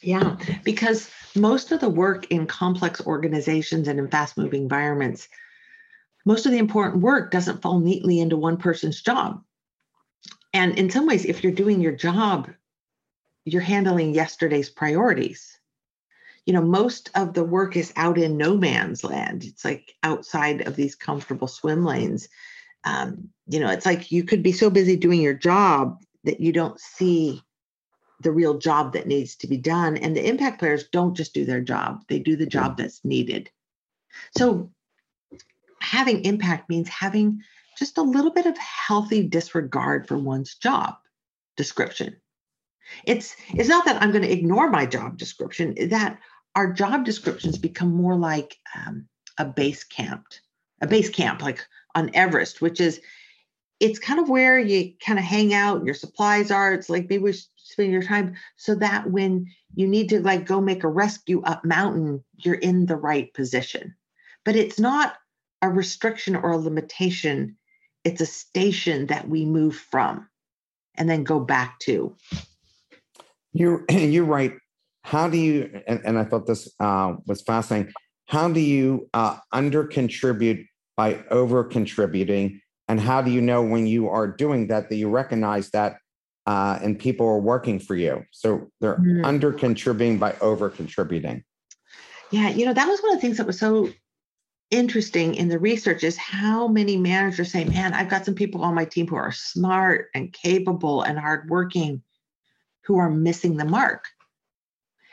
Yeah, 0.00 0.36
because 0.64 1.10
most 1.34 1.72
of 1.72 1.80
the 1.80 1.88
work 1.88 2.30
in 2.30 2.46
complex 2.46 3.00
organizations 3.04 3.88
and 3.88 3.98
in 3.98 4.08
fast 4.08 4.38
moving 4.38 4.62
environments, 4.62 5.28
most 6.24 6.46
of 6.46 6.52
the 6.52 6.58
important 6.58 7.02
work 7.02 7.32
doesn't 7.32 7.62
fall 7.62 7.80
neatly 7.80 8.20
into 8.20 8.36
one 8.36 8.58
person's 8.58 9.02
job. 9.02 9.42
And 10.58 10.76
in 10.76 10.90
some 10.90 11.06
ways, 11.06 11.24
if 11.24 11.44
you're 11.44 11.52
doing 11.52 11.80
your 11.80 11.92
job, 11.92 12.50
you're 13.44 13.62
handling 13.62 14.12
yesterday's 14.12 14.68
priorities. 14.68 15.56
You 16.46 16.52
know, 16.52 16.62
most 16.62 17.10
of 17.14 17.32
the 17.32 17.44
work 17.44 17.76
is 17.76 17.92
out 17.94 18.18
in 18.18 18.36
no 18.36 18.56
man's 18.56 19.04
land. 19.04 19.44
It's 19.44 19.64
like 19.64 19.94
outside 20.02 20.66
of 20.66 20.74
these 20.74 20.96
comfortable 20.96 21.46
swim 21.46 21.84
lanes. 21.84 22.28
Um, 22.82 23.28
you 23.46 23.60
know, 23.60 23.70
it's 23.70 23.86
like 23.86 24.10
you 24.10 24.24
could 24.24 24.42
be 24.42 24.50
so 24.50 24.68
busy 24.68 24.96
doing 24.96 25.20
your 25.20 25.32
job 25.32 26.00
that 26.24 26.40
you 26.40 26.52
don't 26.52 26.80
see 26.80 27.40
the 28.22 28.32
real 28.32 28.58
job 28.58 28.94
that 28.94 29.06
needs 29.06 29.36
to 29.36 29.46
be 29.46 29.58
done. 29.58 29.96
And 29.96 30.16
the 30.16 30.26
impact 30.26 30.58
players 30.58 30.88
don't 30.88 31.14
just 31.14 31.34
do 31.34 31.44
their 31.44 31.60
job, 31.60 32.02
they 32.08 32.18
do 32.18 32.34
the 32.34 32.46
job 32.46 32.78
that's 32.78 33.04
needed. 33.04 33.48
So 34.36 34.72
having 35.80 36.24
impact 36.24 36.68
means 36.68 36.88
having 36.88 37.44
just 37.78 37.98
a 37.98 38.02
little 38.02 38.32
bit 38.32 38.46
of 38.46 38.56
healthy 38.58 39.22
disregard 39.22 40.08
for 40.08 40.18
one's 40.18 40.54
job 40.56 40.96
description. 41.56 42.16
It's 43.04 43.36
it's 43.54 43.68
not 43.68 43.84
that 43.84 44.02
I'm 44.02 44.10
going 44.10 44.22
to 44.22 44.32
ignore 44.32 44.70
my 44.70 44.86
job 44.86 45.18
description. 45.18 45.74
That 45.90 46.18
our 46.54 46.72
job 46.72 47.04
descriptions 47.04 47.58
become 47.58 47.94
more 47.94 48.16
like 48.16 48.56
um, 48.74 49.06
a 49.36 49.44
base 49.44 49.84
camp, 49.84 50.24
a 50.80 50.86
base 50.86 51.10
camp 51.10 51.42
like 51.42 51.64
on 51.94 52.10
Everest, 52.14 52.62
which 52.62 52.80
is 52.80 53.00
it's 53.80 53.98
kind 53.98 54.18
of 54.18 54.28
where 54.28 54.58
you 54.58 54.94
kind 55.04 55.18
of 55.18 55.24
hang 55.24 55.54
out. 55.54 55.84
Your 55.84 55.94
supplies 55.94 56.50
are. 56.50 56.72
It's 56.72 56.88
like 56.88 57.08
maybe 57.08 57.32
spend 57.56 57.92
your 57.92 58.02
time 58.02 58.34
so 58.56 58.74
that 58.76 59.10
when 59.10 59.46
you 59.74 59.86
need 59.86 60.08
to 60.08 60.20
like 60.20 60.46
go 60.46 60.60
make 60.60 60.82
a 60.82 60.88
rescue 60.88 61.42
up 61.42 61.64
mountain, 61.64 62.24
you're 62.36 62.54
in 62.54 62.86
the 62.86 62.96
right 62.96 63.32
position. 63.34 63.94
But 64.44 64.56
it's 64.56 64.80
not 64.80 65.16
a 65.60 65.68
restriction 65.68 66.34
or 66.34 66.52
a 66.52 66.56
limitation 66.56 67.57
it's 68.08 68.22
a 68.22 68.26
station 68.26 69.06
that 69.06 69.28
we 69.28 69.44
move 69.44 69.76
from 69.76 70.26
and 70.96 71.10
then 71.10 71.24
go 71.24 71.38
back 71.38 71.78
to. 71.80 72.16
You 73.52 73.84
you 73.90 74.24
write. 74.24 74.54
How 75.04 75.28
do 75.28 75.36
you? 75.36 75.82
And, 75.86 76.00
and 76.04 76.18
I 76.18 76.24
thought 76.24 76.46
this 76.46 76.68
uh, 76.80 77.14
was 77.26 77.42
fascinating. 77.42 77.92
How 78.26 78.48
do 78.48 78.60
you 78.60 79.08
uh, 79.12 79.36
under 79.52 79.84
contribute 79.84 80.66
by 80.96 81.22
over 81.30 81.64
contributing? 81.64 82.60
And 82.88 82.98
how 82.98 83.20
do 83.20 83.30
you 83.30 83.42
know 83.42 83.62
when 83.62 83.86
you 83.86 84.08
are 84.08 84.26
doing 84.26 84.68
that 84.68 84.88
that 84.88 84.96
you 84.96 85.10
recognize 85.10 85.70
that 85.70 85.98
uh, 86.46 86.78
and 86.82 86.98
people 86.98 87.26
are 87.26 87.38
working 87.38 87.78
for 87.78 87.94
you? 87.94 88.24
So 88.32 88.70
they're 88.80 88.96
mm-hmm. 88.96 89.24
under 89.24 89.52
contributing 89.52 90.18
by 90.18 90.34
over 90.40 90.70
contributing. 90.70 91.44
Yeah, 92.30 92.48
you 92.48 92.64
know, 92.64 92.72
that 92.72 92.88
was 92.88 93.00
one 93.00 93.12
of 93.12 93.18
the 93.18 93.20
things 93.20 93.36
that 93.36 93.46
was 93.46 93.58
so 93.58 93.90
interesting 94.70 95.34
in 95.34 95.48
the 95.48 95.58
research 95.58 96.04
is 96.04 96.16
how 96.16 96.68
many 96.68 96.96
managers 96.96 97.52
say, 97.52 97.64
man, 97.64 97.94
I've 97.94 98.10
got 98.10 98.24
some 98.24 98.34
people 98.34 98.62
on 98.62 98.74
my 98.74 98.84
team 98.84 99.06
who 99.06 99.16
are 99.16 99.32
smart 99.32 100.08
and 100.14 100.32
capable 100.32 101.02
and 101.02 101.18
hardworking 101.18 102.02
who 102.84 102.98
are 102.98 103.10
missing 103.10 103.56
the 103.56 103.64
mark. 103.64 104.04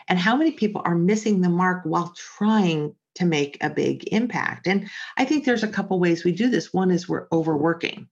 And 0.07 0.19
how 0.19 0.35
many 0.35 0.51
people 0.51 0.81
are 0.85 0.95
missing 0.95 1.41
the 1.41 1.49
mark 1.49 1.83
while 1.83 2.13
trying 2.15 2.95
to 3.15 3.25
make 3.25 3.57
a 3.61 3.69
big 3.69 4.07
impact? 4.13 4.67
And 4.67 4.89
I 5.17 5.25
think 5.25 5.45
there's 5.45 5.63
a 5.63 5.67
couple 5.67 5.99
ways 5.99 6.23
we 6.23 6.31
do 6.31 6.49
this. 6.49 6.73
One 6.73 6.91
is 6.91 7.07
we're 7.07 7.27
overworking. 7.31 8.07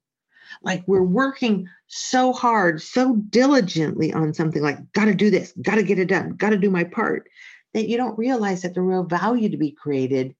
Like 0.62 0.84
we're 0.88 1.04
working 1.04 1.68
so 1.88 2.32
hard, 2.32 2.82
so 2.82 3.16
diligently 3.16 4.14
on 4.14 4.34
something 4.34 4.62
like, 4.62 4.92
got 4.94 5.06
to 5.06 5.16
do 5.16 5.30
this, 5.30 5.54
got 5.62 5.76
to 5.76 5.84
get 5.84 6.00
it 6.00 6.08
done, 6.08 6.32
got 6.32 6.52
to 6.52 6.58
do 6.58 6.70
my 6.70 6.84
part, 6.84 7.28
that 7.74 7.90
you 7.90 7.98
don't 7.98 8.18
realize 8.18 8.62
that 8.62 8.74
the 8.76 8.82
real 8.82 9.04
value 9.04 9.50
to 9.50 9.58
be 9.58 9.72
created 9.72 10.36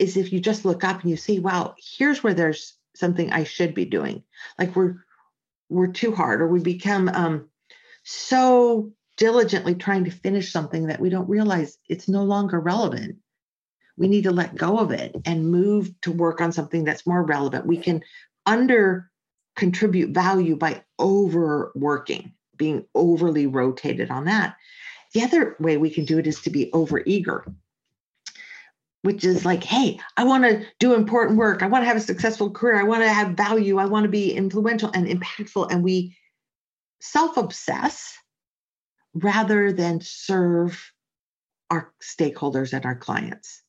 is 0.00 0.16
if 0.16 0.32
you 0.32 0.40
just 0.40 0.64
look 0.64 0.82
up 0.82 1.02
and 1.02 1.10
you 1.10 1.16
see, 1.16 1.38
wow, 1.38 1.74
here's 1.78 2.22
where 2.24 2.34
there's 2.34 2.74
something 2.96 3.30
I 3.30 3.44
should 3.44 3.74
be 3.74 3.84
doing. 3.84 4.24
Like 4.58 4.74
we're 4.74 5.04
we're 5.68 5.92
too 5.92 6.12
hard, 6.12 6.40
or 6.40 6.48
we 6.48 6.58
become 6.60 7.08
um, 7.08 7.48
so 8.02 8.90
diligently 9.16 9.74
trying 9.74 10.04
to 10.04 10.10
finish 10.10 10.50
something 10.50 10.86
that 10.86 10.98
we 10.98 11.10
don't 11.10 11.28
realize 11.28 11.78
it's 11.88 12.08
no 12.08 12.24
longer 12.24 12.58
relevant. 12.58 13.18
We 13.96 14.08
need 14.08 14.24
to 14.24 14.32
let 14.32 14.56
go 14.56 14.78
of 14.78 14.90
it 14.90 15.14
and 15.26 15.50
move 15.50 15.92
to 16.00 16.10
work 16.10 16.40
on 16.40 16.50
something 16.50 16.82
that's 16.82 17.06
more 17.06 17.22
relevant. 17.22 17.66
We 17.66 17.76
can 17.76 18.02
under 18.46 19.10
contribute 19.54 20.10
value 20.10 20.56
by 20.56 20.82
overworking, 20.98 22.32
being 22.56 22.86
overly 22.94 23.46
rotated 23.46 24.10
on 24.10 24.24
that. 24.24 24.56
The 25.12 25.22
other 25.22 25.56
way 25.60 25.76
we 25.76 25.90
can 25.90 26.06
do 26.06 26.18
it 26.18 26.26
is 26.26 26.40
to 26.42 26.50
be 26.50 26.72
over 26.72 27.02
eager 27.04 27.44
which 29.02 29.24
is 29.24 29.44
like, 29.44 29.64
hey, 29.64 29.98
I 30.16 30.24
want 30.24 30.44
to 30.44 30.64
do 30.78 30.94
important 30.94 31.38
work. 31.38 31.62
I 31.62 31.66
want 31.66 31.82
to 31.82 31.86
have 31.86 31.96
a 31.96 32.00
successful 32.00 32.50
career. 32.50 32.78
I 32.78 32.84
want 32.84 33.02
to 33.02 33.12
have 33.12 33.36
value. 33.36 33.78
I 33.78 33.86
want 33.86 34.04
to 34.04 34.10
be 34.10 34.32
influential 34.32 34.90
and 34.92 35.06
impactful. 35.06 35.70
And 35.70 35.82
we 35.82 36.16
self 37.00 37.36
obsess 37.36 38.16
rather 39.14 39.72
than 39.72 40.00
serve 40.02 40.92
our 41.70 41.92
stakeholders 42.02 42.72
and 42.72 42.84
our 42.84 42.96
clients. 42.96 43.62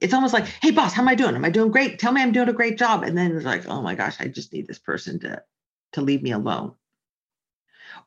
It's 0.00 0.14
almost 0.14 0.32
like, 0.32 0.46
hey, 0.46 0.70
boss, 0.70 0.94
how 0.94 1.02
am 1.02 1.08
I 1.08 1.14
doing? 1.14 1.34
Am 1.34 1.44
I 1.44 1.50
doing 1.50 1.70
great? 1.70 1.98
Tell 1.98 2.12
me 2.12 2.22
I'm 2.22 2.32
doing 2.32 2.48
a 2.48 2.54
great 2.54 2.78
job. 2.78 3.02
And 3.02 3.18
then 3.18 3.36
it's 3.36 3.44
like, 3.44 3.68
oh 3.68 3.82
my 3.82 3.94
gosh, 3.94 4.16
I 4.18 4.28
just 4.28 4.52
need 4.52 4.66
this 4.66 4.78
person 4.78 5.20
to, 5.20 5.42
to 5.92 6.00
leave 6.00 6.22
me 6.22 6.32
alone. 6.32 6.72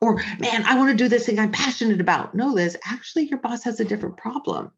Or, 0.00 0.16
man, 0.40 0.64
I 0.64 0.76
want 0.76 0.90
to 0.90 0.96
do 0.96 1.08
this 1.08 1.26
thing 1.26 1.38
I'm 1.38 1.52
passionate 1.52 2.00
about. 2.00 2.34
No, 2.34 2.48
Liz, 2.48 2.76
actually, 2.84 3.26
your 3.26 3.38
boss 3.38 3.62
has 3.62 3.78
a 3.78 3.84
different 3.84 4.16
problem 4.16 4.72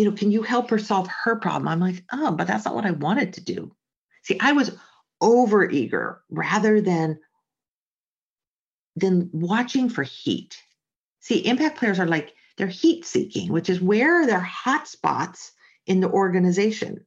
you 0.00 0.06
know, 0.08 0.16
can 0.16 0.32
you 0.32 0.40
help 0.40 0.70
her 0.70 0.78
solve 0.78 1.08
her 1.08 1.36
problem? 1.36 1.68
I'm 1.68 1.78
like, 1.78 2.02
oh, 2.10 2.32
but 2.32 2.46
that's 2.46 2.64
not 2.64 2.74
what 2.74 2.86
I 2.86 2.92
wanted 2.92 3.34
to 3.34 3.42
do. 3.42 3.70
See, 4.22 4.40
I 4.40 4.52
was 4.52 4.74
over 5.20 5.68
eager 5.68 6.22
rather 6.30 6.80
than 6.80 7.20
than 8.96 9.28
watching 9.34 9.90
for 9.90 10.02
heat. 10.02 10.56
See, 11.20 11.46
impact 11.46 11.76
players 11.76 12.00
are 12.00 12.06
like 12.06 12.32
they're 12.56 12.66
heat 12.66 13.04
seeking, 13.04 13.52
which 13.52 13.68
is 13.68 13.82
where 13.82 14.22
are 14.22 14.26
their 14.26 14.40
hot 14.40 14.88
spots 14.88 15.52
in 15.86 16.00
the 16.00 16.08
organization? 16.08 17.04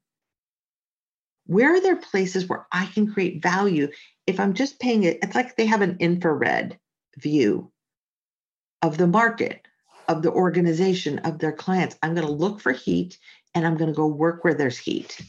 Where 1.47 1.73
are 1.73 1.81
there 1.81 1.95
places 1.95 2.47
where 2.47 2.67
I 2.71 2.85
can 2.85 3.11
create 3.11 3.41
value 3.41 3.87
if 4.27 4.39
I'm 4.39 4.53
just 4.53 4.79
paying 4.79 5.03
it? 5.03 5.17
It's 5.23 5.33
like 5.33 5.55
they 5.55 5.65
have 5.65 5.81
an 5.81 5.97
infrared 5.99 6.77
view 7.17 7.71
of 8.83 8.99
the 8.99 9.07
market 9.07 9.65
of 10.14 10.22
the 10.22 10.32
organization 10.32 11.20
of 11.20 11.39
their 11.39 11.51
clients. 11.51 11.97
I'm 12.03 12.14
going 12.14 12.28
to 12.28 12.34
look 12.34 12.61
for 12.61 12.72
heat 12.72 13.18
and 13.55 13.66
I'm 13.66 13.78
going 13.78 13.89
to 13.89 13.95
go 13.95 14.05
work 14.05 14.43
where 14.43 14.53
there's 14.53 14.78
heat. 14.78 15.20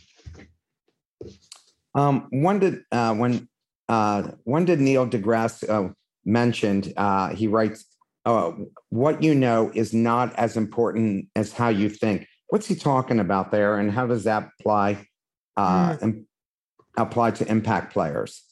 Um, 1.94 2.28
when 2.30 2.58
did 2.58 2.82
uh, 2.92 3.14
when 3.14 3.48
uh, 3.88 4.28
when 4.44 4.64
did 4.64 4.80
Neil 4.80 5.06
deGrasse 5.06 5.68
uh, 5.68 5.92
mentioned? 6.24 6.92
Uh, 6.96 7.28
he 7.34 7.46
writes, 7.46 7.86
oh, 8.26 8.66
"What 8.90 9.22
you 9.22 9.34
know 9.34 9.70
is 9.74 9.94
not 9.94 10.34
as 10.34 10.56
important 10.56 11.28
as 11.36 11.52
how 11.52 11.68
you 11.68 11.88
think." 11.88 12.26
What's 12.48 12.66
he 12.66 12.74
talking 12.74 13.20
about 13.20 13.52
there, 13.52 13.78
and 13.78 13.90
how 13.90 14.06
does 14.06 14.24
that 14.24 14.50
apply 14.58 15.06
uh, 15.56 15.96
mm. 15.96 16.24
apply 16.96 17.30
to 17.32 17.48
impact 17.48 17.92
players? 17.92 18.42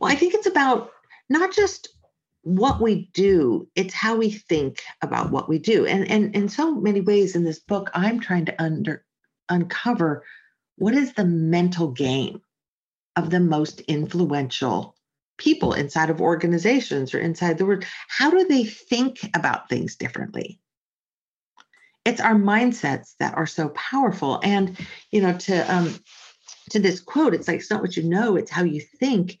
Well, 0.00 0.10
I 0.10 0.16
think 0.16 0.34
it's 0.34 0.46
about 0.46 0.90
not 1.30 1.52
just 1.52 1.88
what 2.46 2.80
we 2.80 3.10
do 3.12 3.68
it's 3.74 3.92
how 3.92 4.14
we 4.14 4.30
think 4.30 4.80
about 5.02 5.32
what 5.32 5.48
we 5.48 5.58
do. 5.58 5.84
And 5.84 6.08
and 6.08 6.32
in 6.32 6.48
so 6.48 6.76
many 6.76 7.00
ways 7.00 7.34
in 7.34 7.42
this 7.42 7.58
book 7.58 7.90
i'm 7.92 8.20
trying 8.20 8.44
to 8.44 8.62
under 8.62 9.04
uncover 9.48 10.24
what 10.76 10.94
is 10.94 11.14
the 11.14 11.24
mental 11.24 11.88
game 11.88 12.40
of 13.16 13.30
the 13.30 13.40
most 13.40 13.80
influential 13.80 14.94
people 15.38 15.72
inside 15.72 16.08
of 16.08 16.20
organizations 16.20 17.14
or 17.14 17.18
inside 17.18 17.58
the 17.58 17.66
world. 17.66 17.84
How 18.06 18.30
do 18.30 18.46
they 18.46 18.64
think 18.64 19.28
about 19.34 19.68
things 19.68 19.96
differently? 19.96 20.60
It's 22.04 22.20
our 22.20 22.36
mindsets 22.36 23.16
that 23.18 23.34
are 23.34 23.46
so 23.46 23.70
powerful. 23.70 24.38
And 24.44 24.78
you 25.10 25.20
know 25.20 25.36
to 25.36 25.74
um 25.74 25.98
to 26.70 26.78
this 26.78 27.00
quote 27.00 27.34
it's 27.34 27.48
like 27.48 27.56
it's 27.56 27.70
not 27.72 27.82
what 27.82 27.96
you 27.96 28.04
know 28.04 28.36
it's 28.36 28.52
how 28.52 28.62
you 28.62 28.80
think 28.80 29.40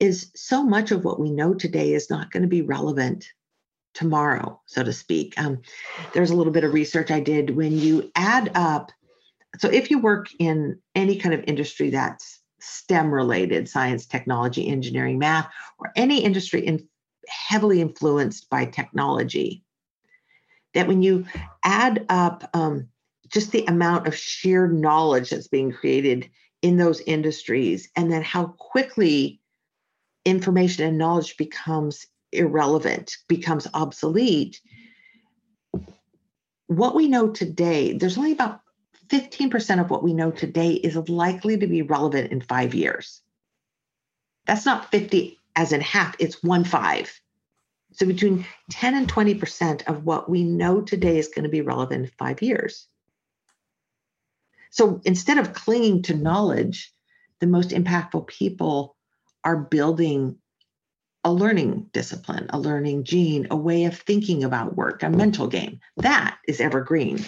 is 0.00 0.30
so 0.34 0.64
much 0.64 0.90
of 0.90 1.04
what 1.04 1.20
we 1.20 1.30
know 1.30 1.54
today 1.54 1.94
is 1.94 2.10
not 2.10 2.30
going 2.30 2.42
to 2.42 2.48
be 2.48 2.62
relevant 2.62 3.26
tomorrow, 3.94 4.60
so 4.66 4.82
to 4.82 4.92
speak. 4.92 5.34
Um, 5.38 5.62
there's 6.12 6.30
a 6.30 6.36
little 6.36 6.52
bit 6.52 6.64
of 6.64 6.74
research 6.74 7.10
I 7.10 7.20
did 7.20 7.50
when 7.56 7.78
you 7.78 8.10
add 8.14 8.50
up. 8.54 8.92
So, 9.58 9.68
if 9.68 9.90
you 9.90 10.00
work 10.00 10.28
in 10.38 10.80
any 10.94 11.16
kind 11.16 11.34
of 11.34 11.44
industry 11.46 11.90
that's 11.90 12.40
STEM 12.60 13.12
related, 13.12 13.68
science, 13.68 14.06
technology, 14.06 14.66
engineering, 14.66 15.18
math, 15.18 15.48
or 15.78 15.92
any 15.96 16.24
industry 16.24 16.66
in, 16.66 16.88
heavily 17.28 17.80
influenced 17.80 18.50
by 18.50 18.64
technology, 18.64 19.62
that 20.74 20.88
when 20.88 21.02
you 21.02 21.24
add 21.64 22.04
up 22.08 22.50
um, 22.52 22.88
just 23.28 23.52
the 23.52 23.64
amount 23.66 24.06
of 24.06 24.16
sheer 24.16 24.66
knowledge 24.66 25.30
that's 25.30 25.48
being 25.48 25.72
created 25.72 26.28
in 26.62 26.76
those 26.76 27.00
industries, 27.02 27.90
and 27.94 28.10
then 28.10 28.22
how 28.22 28.46
quickly 28.58 29.40
information 30.24 30.86
and 30.86 30.98
knowledge 30.98 31.36
becomes 31.36 32.06
irrelevant, 32.32 33.16
becomes 33.28 33.66
obsolete, 33.74 34.60
what 36.66 36.94
we 36.94 37.08
know 37.08 37.30
today, 37.30 37.92
there's 37.92 38.18
only 38.18 38.32
about 38.32 38.60
15% 39.08 39.80
of 39.80 39.90
what 39.90 40.02
we 40.02 40.14
know 40.14 40.30
today 40.30 40.72
is 40.72 40.96
likely 41.08 41.58
to 41.58 41.66
be 41.66 41.82
relevant 41.82 42.32
in 42.32 42.40
five 42.40 42.74
years. 42.74 43.20
That's 44.46 44.66
not 44.66 44.90
50 44.90 45.38
as 45.56 45.72
in 45.72 45.80
half, 45.80 46.16
it's 46.18 46.42
one 46.42 46.64
five. 46.64 47.12
So 47.92 48.06
between 48.06 48.44
10 48.70 48.94
and 48.94 49.10
20% 49.10 49.86
of 49.86 50.04
what 50.04 50.28
we 50.28 50.42
know 50.42 50.80
today 50.80 51.18
is 51.18 51.28
going 51.28 51.44
to 51.44 51.48
be 51.48 51.60
relevant 51.60 52.04
in 52.04 52.10
five 52.18 52.42
years. 52.42 52.88
So 54.70 55.00
instead 55.04 55.38
of 55.38 55.52
clinging 55.52 56.02
to 56.02 56.16
knowledge, 56.16 56.92
the 57.38 57.46
most 57.46 57.70
impactful 57.70 58.26
people 58.26 58.96
are 59.44 59.56
building 59.56 60.38
a 61.22 61.32
learning 61.32 61.88
discipline, 61.92 62.46
a 62.50 62.58
learning 62.58 63.04
gene, 63.04 63.46
a 63.50 63.56
way 63.56 63.84
of 63.84 63.98
thinking 63.98 64.44
about 64.44 64.76
work, 64.76 65.02
a 65.02 65.10
mental 65.10 65.46
game. 65.46 65.80
That 65.96 66.36
is 66.46 66.60
evergreen. 66.60 67.24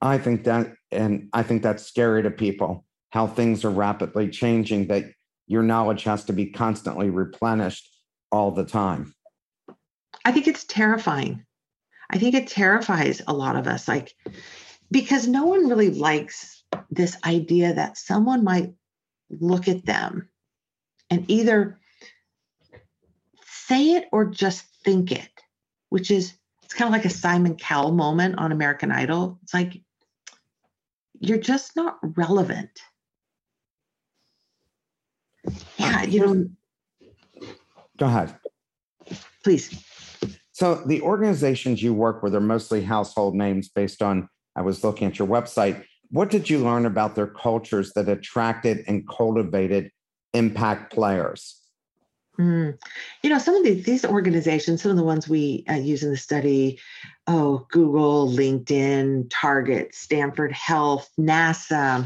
I 0.00 0.18
think 0.18 0.44
that, 0.44 0.74
and 0.92 1.28
I 1.32 1.42
think 1.42 1.62
that's 1.62 1.84
scary 1.84 2.22
to 2.22 2.30
people, 2.30 2.84
how 3.10 3.26
things 3.26 3.64
are 3.64 3.70
rapidly 3.70 4.28
changing, 4.28 4.88
that 4.88 5.04
your 5.46 5.62
knowledge 5.62 6.04
has 6.04 6.24
to 6.26 6.32
be 6.32 6.46
constantly 6.46 7.10
replenished 7.10 7.90
all 8.30 8.50
the 8.50 8.64
time. 8.64 9.14
I 10.24 10.32
think 10.32 10.46
it's 10.46 10.64
terrifying. 10.64 11.44
I 12.10 12.18
think 12.18 12.34
it 12.34 12.46
terrifies 12.46 13.22
a 13.26 13.32
lot 13.32 13.56
of 13.56 13.66
us, 13.66 13.88
like, 13.88 14.14
because 14.90 15.26
no 15.26 15.46
one 15.46 15.68
really 15.68 15.90
likes 15.90 16.62
this 16.90 17.16
idea 17.24 17.74
that 17.74 17.96
someone 17.96 18.44
might 18.44 18.72
look 19.30 19.68
at 19.68 19.86
them 19.86 20.28
and 21.10 21.24
either 21.28 21.78
say 23.46 23.92
it 23.92 24.08
or 24.12 24.24
just 24.24 24.64
think 24.84 25.12
it, 25.12 25.30
which 25.88 26.10
is 26.10 26.34
it's 26.62 26.74
kind 26.74 26.88
of 26.88 26.92
like 26.92 27.04
a 27.04 27.10
Simon 27.10 27.56
Cowell 27.56 27.92
moment 27.92 28.38
on 28.38 28.52
American 28.52 28.90
Idol. 28.90 29.38
It's 29.42 29.54
like 29.54 29.80
you're 31.20 31.38
just 31.38 31.76
not 31.76 31.98
relevant. 32.02 32.70
Yeah, 35.76 36.02
you 36.02 36.26
know. 36.26 36.48
Go 37.96 38.06
ahead. 38.06 38.34
Please. 39.42 39.84
So 40.52 40.76
the 40.86 41.02
organizations 41.02 41.82
you 41.82 41.92
work 41.92 42.22
with 42.22 42.34
are 42.34 42.40
mostly 42.40 42.82
household 42.82 43.34
names 43.34 43.68
based 43.68 44.02
on 44.02 44.28
I 44.56 44.62
was 44.62 44.84
looking 44.84 45.08
at 45.08 45.18
your 45.18 45.28
website. 45.28 45.84
What 46.10 46.30
did 46.30 46.48
you 46.48 46.58
learn 46.58 46.86
about 46.86 47.14
their 47.14 47.26
cultures 47.26 47.92
that 47.94 48.08
attracted 48.08 48.84
and 48.86 49.08
cultivated 49.08 49.90
impact 50.32 50.92
players? 50.92 51.60
Mm. 52.38 52.76
You 53.22 53.30
know, 53.30 53.38
some 53.38 53.54
of 53.54 53.62
these, 53.62 53.84
these 53.84 54.04
organizations, 54.04 54.82
some 54.82 54.90
of 54.90 54.96
the 54.96 55.04
ones 55.04 55.28
we 55.28 55.64
uh, 55.68 55.74
use 55.74 56.02
in 56.02 56.10
the 56.10 56.16
study, 56.16 56.80
oh, 57.26 57.66
Google, 57.70 58.28
LinkedIn, 58.28 59.30
Target, 59.30 59.94
Stanford 59.94 60.52
Health, 60.52 61.08
NASA, 61.18 62.04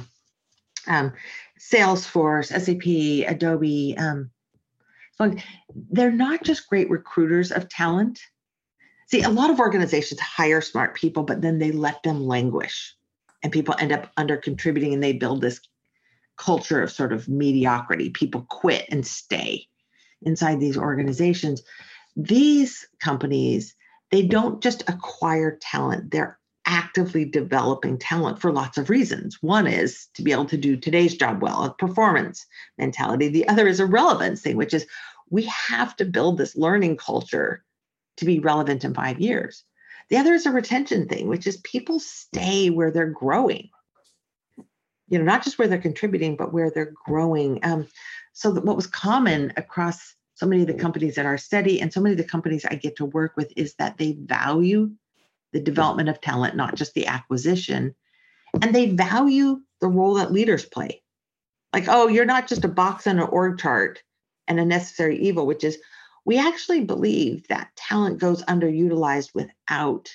um, 0.87 1.13
Salesforce, 1.59 2.49
SAP, 2.49 3.31
Adobe. 3.31 3.97
Um, 3.97 4.31
so 5.15 5.35
they're 5.91 6.13
not 6.13 6.45
just 6.45 6.69
great 6.69 6.91
recruiters 6.91 7.51
of 7.51 7.69
talent. 7.69 8.21
See, 9.07 9.23
a 9.23 9.31
lot 9.31 9.51
of 9.51 9.59
organizations 9.59 10.21
hire 10.21 10.61
smart 10.61 10.95
people, 10.95 11.23
but 11.23 11.41
then 11.41 11.59
they 11.59 11.73
let 11.73 12.03
them 12.03 12.27
languish 12.27 12.95
and 13.43 13.53
people 13.53 13.75
end 13.79 13.93
up 13.93 14.11
under 14.17 14.37
contributing 14.37 14.95
and 14.95 15.03
they 15.03 15.13
build 15.13 15.41
this 15.41 15.61
culture 16.37 16.83
of 16.83 16.91
sort 16.91 17.13
of 17.13 17.29
mediocrity. 17.29 18.11
People 18.11 18.47
quit 18.49 18.87
and 18.91 19.07
stay 19.07 19.67
inside 20.23 20.61
these 20.61 20.77
organizations. 20.77 21.63
These 22.17 22.87
companies, 23.01 23.75
they 24.11 24.23
don't 24.23 24.63
just 24.63 24.89
acquire 24.89 25.59
talent, 25.61 26.11
they're 26.11 26.39
actively 26.67 27.25
developing 27.25 27.97
talent 27.99 28.39
for 28.39 28.53
lots 28.53 28.77
of 28.77 28.91
reasons. 28.91 29.39
One 29.41 29.67
is 29.67 30.09
to 30.15 30.23
be 30.23 30.33
able 30.33 30.45
to 30.47 30.57
do 30.59 30.77
today's 30.77 31.17
job 31.17 31.41
well, 31.41 31.65
a 31.65 31.73
performance 31.75 32.45
mentality. 32.77 33.29
The 33.29 33.49
other 33.49 33.67
is 33.67 33.81
a 33.81 33.87
relevance 33.87 34.43
thing, 34.43 34.57
which 34.57 34.75
is 34.75 34.87
we 35.31 35.45
have 35.45 35.97
to 35.97 36.05
build 36.05 36.37
this 36.37 36.57
learning 36.57 36.99
culture 36.99 37.65
to 38.19 38.25
be 38.25 38.39
relevant 38.39 38.85
in 38.85 38.93
five 38.93 39.19
years. 39.19 39.65
The 40.11 40.17
other 40.17 40.35
is 40.35 40.47
a 40.47 40.51
retention 40.51 41.09
thing, 41.09 41.29
which 41.29 41.47
is 41.47 41.59
people 41.59 41.99
stay 42.01 42.71
where 42.71 42.91
they're 42.91 43.07
growing. 43.07 43.71
You 45.09 45.19
know, 45.19 45.25
not 45.25 45.43
just 45.43 45.59
where 45.59 45.69
they're 45.69 45.79
contributing, 45.79 46.37
but 46.37 46.53
where 46.53 46.71
they're 46.71 46.93
growing. 47.07 47.61
Um, 47.63 47.87
so 48.33 48.53
that 48.53 48.65
what 48.65 48.77
was 48.77 48.87
common 48.87 49.53
across 49.57 50.15
so 50.35 50.47
many 50.47 50.63
of 50.63 50.69
the 50.69 50.75
companies 50.75 51.17
that 51.17 51.27
are 51.27 51.37
study 51.37 51.81
and 51.81 51.93
so 51.93 52.01
many 52.01 52.13
of 52.13 52.19
the 52.19 52.25
companies 52.25 52.65
I 52.65 52.77
get 52.77 52.97
to 52.97 53.05
work 53.05 53.37
with 53.37 53.53
is 53.57 53.75
that 53.75 53.99
they 53.99 54.13
value 54.13 54.91
the 55.53 55.61
development 55.61 56.09
of 56.09 56.21
talent, 56.21 56.55
not 56.55 56.77
just 56.77 56.95
the 56.95 57.07
acquisition. 57.07 57.95
And 58.63 58.75
they 58.75 58.87
value 58.87 59.61
the 59.81 59.89
role 59.89 60.15
that 60.15 60.33
leaders 60.33 60.65
play. 60.65 61.03
Like, 61.73 61.87
oh, 61.89 62.09
you're 62.09 62.25
not 62.25 62.49
just 62.49 62.65
a 62.65 62.69
box 62.69 63.07
on 63.07 63.19
an 63.19 63.29
org 63.29 63.59
chart 63.59 64.03
and 64.47 64.59
a 64.59 64.65
necessary 64.65 65.19
evil, 65.19 65.47
which 65.47 65.65
is 65.65 65.79
we 66.29 66.39
actually 66.39 66.85
believe 66.85 67.49
that 67.49 67.71
talent 67.75 68.19
goes 68.19 68.43
underutilized 68.45 69.31
without 69.35 70.11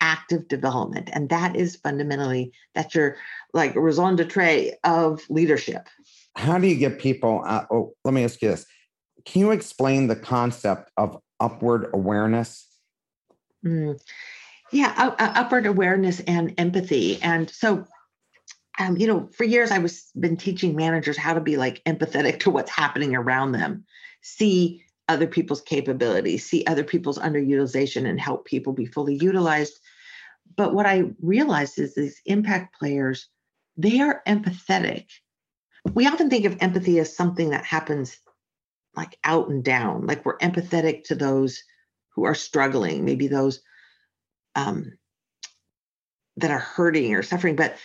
active 0.00 0.48
development. 0.48 1.08
And 1.12 1.28
that 1.28 1.54
is 1.54 1.76
fundamentally 1.76 2.50
that 2.74 2.96
you're 2.96 3.16
like 3.54 3.76
raison 3.76 4.16
d'etre 4.16 4.72
of 4.82 5.22
leadership. 5.30 5.86
How 6.34 6.58
do 6.58 6.66
you 6.66 6.74
get 6.74 6.98
people? 6.98 7.44
Uh, 7.46 7.64
oh, 7.70 7.94
let 8.04 8.12
me 8.12 8.24
ask 8.24 8.42
you 8.42 8.48
this. 8.48 8.66
Can 9.24 9.40
you 9.40 9.52
explain 9.52 10.08
the 10.08 10.16
concept 10.16 10.90
of 10.96 11.16
upward 11.38 11.90
awareness? 11.94 12.66
Mm. 13.64 14.00
Yeah, 14.72 14.94
uh, 14.96 15.14
uh, 15.16 15.32
upward 15.36 15.66
awareness 15.66 16.18
and 16.26 16.54
empathy. 16.58 17.22
And 17.22 17.48
so, 17.48 17.84
um, 18.80 18.96
you 18.96 19.06
know, 19.06 19.28
for 19.36 19.44
years 19.44 19.70
I 19.70 19.78
was 19.78 20.10
been 20.18 20.36
teaching 20.36 20.74
managers 20.74 21.16
how 21.16 21.34
to 21.34 21.40
be 21.40 21.56
like 21.56 21.84
empathetic 21.84 22.40
to 22.40 22.50
what's 22.50 22.70
happening 22.72 23.14
around 23.14 23.52
them, 23.52 23.84
see 24.22 24.82
other 25.08 25.26
people's 25.26 25.60
capabilities, 25.60 26.44
see 26.44 26.64
other 26.66 26.84
people's 26.84 27.18
underutilization, 27.18 28.08
and 28.08 28.20
help 28.20 28.44
people 28.44 28.72
be 28.72 28.86
fully 28.86 29.14
utilized. 29.14 29.78
But 30.56 30.74
what 30.74 30.86
I 30.86 31.10
realized 31.20 31.78
is 31.78 31.94
these 31.94 32.20
impact 32.26 32.78
players, 32.78 33.28
they 33.76 34.00
are 34.00 34.22
empathetic. 34.26 35.06
We 35.92 36.06
often 36.06 36.30
think 36.30 36.44
of 36.44 36.56
empathy 36.60 36.98
as 36.98 37.14
something 37.14 37.50
that 37.50 37.64
happens 37.64 38.18
like 38.96 39.18
out 39.24 39.48
and 39.48 39.62
down, 39.62 40.06
like 40.06 40.24
we're 40.24 40.38
empathetic 40.38 41.04
to 41.04 41.14
those 41.14 41.62
who 42.14 42.24
are 42.24 42.34
struggling, 42.34 43.04
maybe 43.04 43.28
those 43.28 43.60
um, 44.54 44.92
that 46.38 46.50
are 46.50 46.58
hurting 46.58 47.14
or 47.14 47.22
suffering. 47.22 47.56
But 47.56 47.76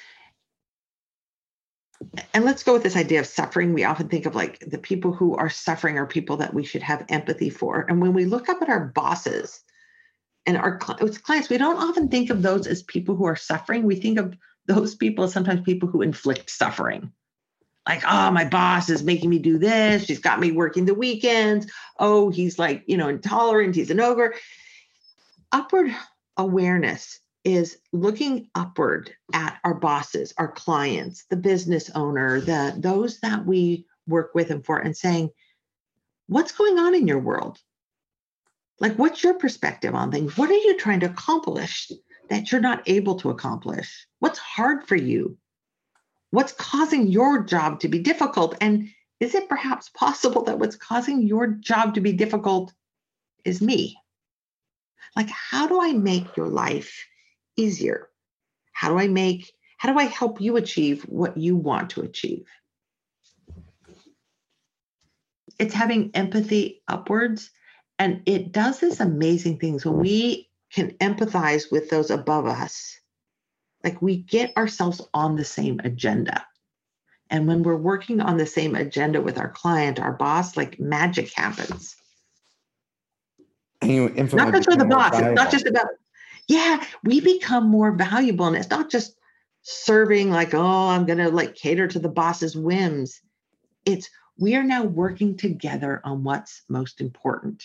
and 2.34 2.46
let's 2.46 2.64
go 2.64 2.74
with 2.74 2.84
this 2.84 2.96
idea 2.96 3.20
of 3.20 3.26
suffering. 3.26 3.74
We 3.74 3.84
often 3.84 4.10
think 4.10 4.26
of 4.26 4.36
like 4.36 4.60
the 4.60 4.78
people 4.78 5.14
who 5.14 5.36
are 5.36 5.50
suffering 5.50 5.98
are 5.98 6.06
people 6.06 6.38
that 6.38 6.54
we 6.54 6.64
should 6.64 6.84
have 6.84 7.06
empathy 7.10 7.50
for. 7.50 7.86
And 7.88 8.02
when 8.02 8.14
we 8.14 8.26
look 8.26 8.50
up 8.50 8.62
at 8.62 8.70
our 8.70 8.86
bosses 8.86 9.62
and 10.46 10.58
our 10.58 10.78
clients, 10.78 11.50
we 11.50 11.58
don't 11.58 11.78
often 11.78 12.10
think 12.10 12.30
of 12.30 12.42
those 12.42 12.68
as 12.68 12.84
people 12.84 13.16
who 13.16 13.26
are 13.26 13.36
suffering. 13.36 13.84
We 13.84 13.96
think 13.96 14.20
of 14.20 14.36
those 14.66 14.96
people 14.96 15.26
as 15.26 15.34
sometimes 15.34 15.62
people 15.62 15.90
who 15.90 16.02
inflict 16.02 16.50
suffering. 16.50 17.12
Like, 17.88 18.04
oh, 18.08 18.30
my 18.32 18.46
boss 18.46 18.90
is 18.90 19.04
making 19.04 19.30
me 19.30 19.40
do 19.40 19.58
this. 19.58 20.06
She's 20.06 20.20
got 20.20 20.40
me 20.40 20.52
working 20.52 20.86
the 20.86 20.94
weekends. 20.94 21.72
Oh, 21.98 22.30
he's 22.30 22.60
like, 22.60 22.84
you 22.86 22.96
know, 22.98 23.10
intolerant. 23.10 23.76
He's 23.76 23.90
an 23.90 24.00
ogre. 24.00 24.36
Upward 25.52 25.94
awareness 26.38 27.20
is 27.44 27.78
looking 27.92 28.50
upward 28.54 29.14
at 29.34 29.58
our 29.64 29.74
bosses, 29.74 30.34
our 30.38 30.52
clients, 30.52 31.26
the 31.30 31.38
business 31.38 31.90
owner, 31.96 32.40
the 32.40 32.76
those 32.78 33.20
that 33.22 33.46
we 33.46 33.86
work 34.08 34.36
with 34.36 34.52
and 34.52 34.66
for 34.66 34.78
and 34.78 34.96
saying, 34.96 35.30
what's 36.28 36.52
going 36.52 36.78
on 36.78 36.96
in 36.96 37.08
your 37.08 37.20
world? 37.20 37.58
Like 38.80 38.96
what's 38.96 39.24
your 39.24 39.36
perspective 39.36 39.96
on 39.96 40.12
things? 40.12 40.38
What 40.38 40.50
are 40.50 40.54
you 40.54 40.78
trying 40.78 41.02
to 41.02 41.08
accomplish 41.08 41.92
that 42.30 42.52
you're 42.52 42.62
not 42.62 42.84
able 42.88 43.16
to 43.20 43.30
accomplish? 43.30 44.08
What's 44.20 44.40
hard 44.40 44.88
for 44.88 44.96
you? 44.96 45.38
What's 46.32 46.54
causing 46.54 47.08
your 47.08 47.44
job 47.44 47.82
to 47.82 47.90
be 47.90 48.00
difficult? 48.00 48.56
And 48.62 48.90
is 49.20 49.36
it 49.36 49.50
perhaps 49.50 49.90
possible 49.90 50.44
that 50.44 50.58
what's 50.58 50.76
causing 50.76 51.24
your 51.24 51.48
job 51.48 51.96
to 51.96 52.02
be 52.02 52.14
difficult 52.14 52.74
is 53.44 53.62
me? 53.62 53.98
Like, 55.16 55.30
how 55.30 55.68
do 55.68 55.82
I 55.82 55.92
make 55.92 56.38
your 56.38 56.48
life 56.48 57.06
easier? 57.56 58.10
How 58.74 58.90
do 58.90 58.98
I 58.98 59.08
make, 59.08 59.52
how 59.78 59.92
do 59.92 60.00
I 60.00 60.06
help 60.06 60.42
you 60.42 60.58
achieve 60.58 61.04
what 61.04 61.38
you 61.38 61.56
want 61.56 61.92
to 61.92 62.02
achieve? 62.02 62.48
It's 65.60 65.74
having 65.74 66.12
empathy 66.14 66.82
upwards. 66.88 67.52
And 68.00 68.22
it 68.26 68.52
does 68.52 68.80
this 68.80 69.00
amazing 69.00 69.60
things 69.60 69.86
when 69.86 69.98
we 69.98 70.50
can 70.74 70.92
empathize 70.94 71.72
with 71.72 71.90
those 71.90 72.10
above 72.10 72.48
us. 72.48 72.98
Like 73.84 74.02
we 74.02 74.18
get 74.18 74.56
ourselves 74.58 75.02
on 75.14 75.36
the 75.36 75.46
same 75.46 75.80
agenda. 75.84 76.46
And 77.30 77.48
when 77.48 77.64
we're 77.64 77.76
working 77.76 78.20
on 78.20 78.38
the 78.38 78.46
same 78.46 78.76
agenda 78.76 79.22
with 79.22 79.38
our 79.38 79.50
client, 79.50 80.00
our 80.00 80.14
boss, 80.14 80.58
like 80.58 80.80
magic 80.80 81.32
happens. 81.34 81.96
And 83.82 83.92
you 83.92 84.10
not 84.34 84.54
just 84.54 84.70
for 84.70 84.76
the 84.76 84.86
boss. 84.86 85.14
It's 85.14 85.36
not 85.36 85.52
just 85.52 85.66
about, 85.66 85.88
yeah, 86.48 86.84
we 87.04 87.22
become 87.22 87.68
more 87.68 87.92
valuable. 87.92 88.48
And 88.48 88.56
it's 88.56 88.70
not 88.70 88.90
just 88.90 89.16
serving 89.62 90.30
like, 90.30 90.54
oh, 90.54 90.90
I'm 90.90 91.06
going 91.06 91.20
to 91.20 91.30
like 91.30 91.56
cater 91.56 91.88
to 91.88 92.00
the 92.00 92.10
boss's 92.10 92.56
whims. 92.56 93.22
It's 93.86 94.10
we 94.38 94.56
are 94.56 94.64
now 94.64 94.84
working 94.84 95.38
together 95.38 96.02
on 96.04 96.24
what's 96.24 96.64
most 96.70 97.02
important. 97.02 97.64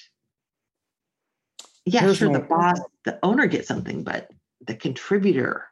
Yeah, 1.84 2.12
sure, 2.12 2.32
the 2.32 2.40
boss, 2.40 2.80
the 3.04 3.18
owner 3.22 3.46
gets 3.46 3.68
something, 3.68 4.02
but 4.02 4.28
the 4.66 4.74
contributor 4.74 5.66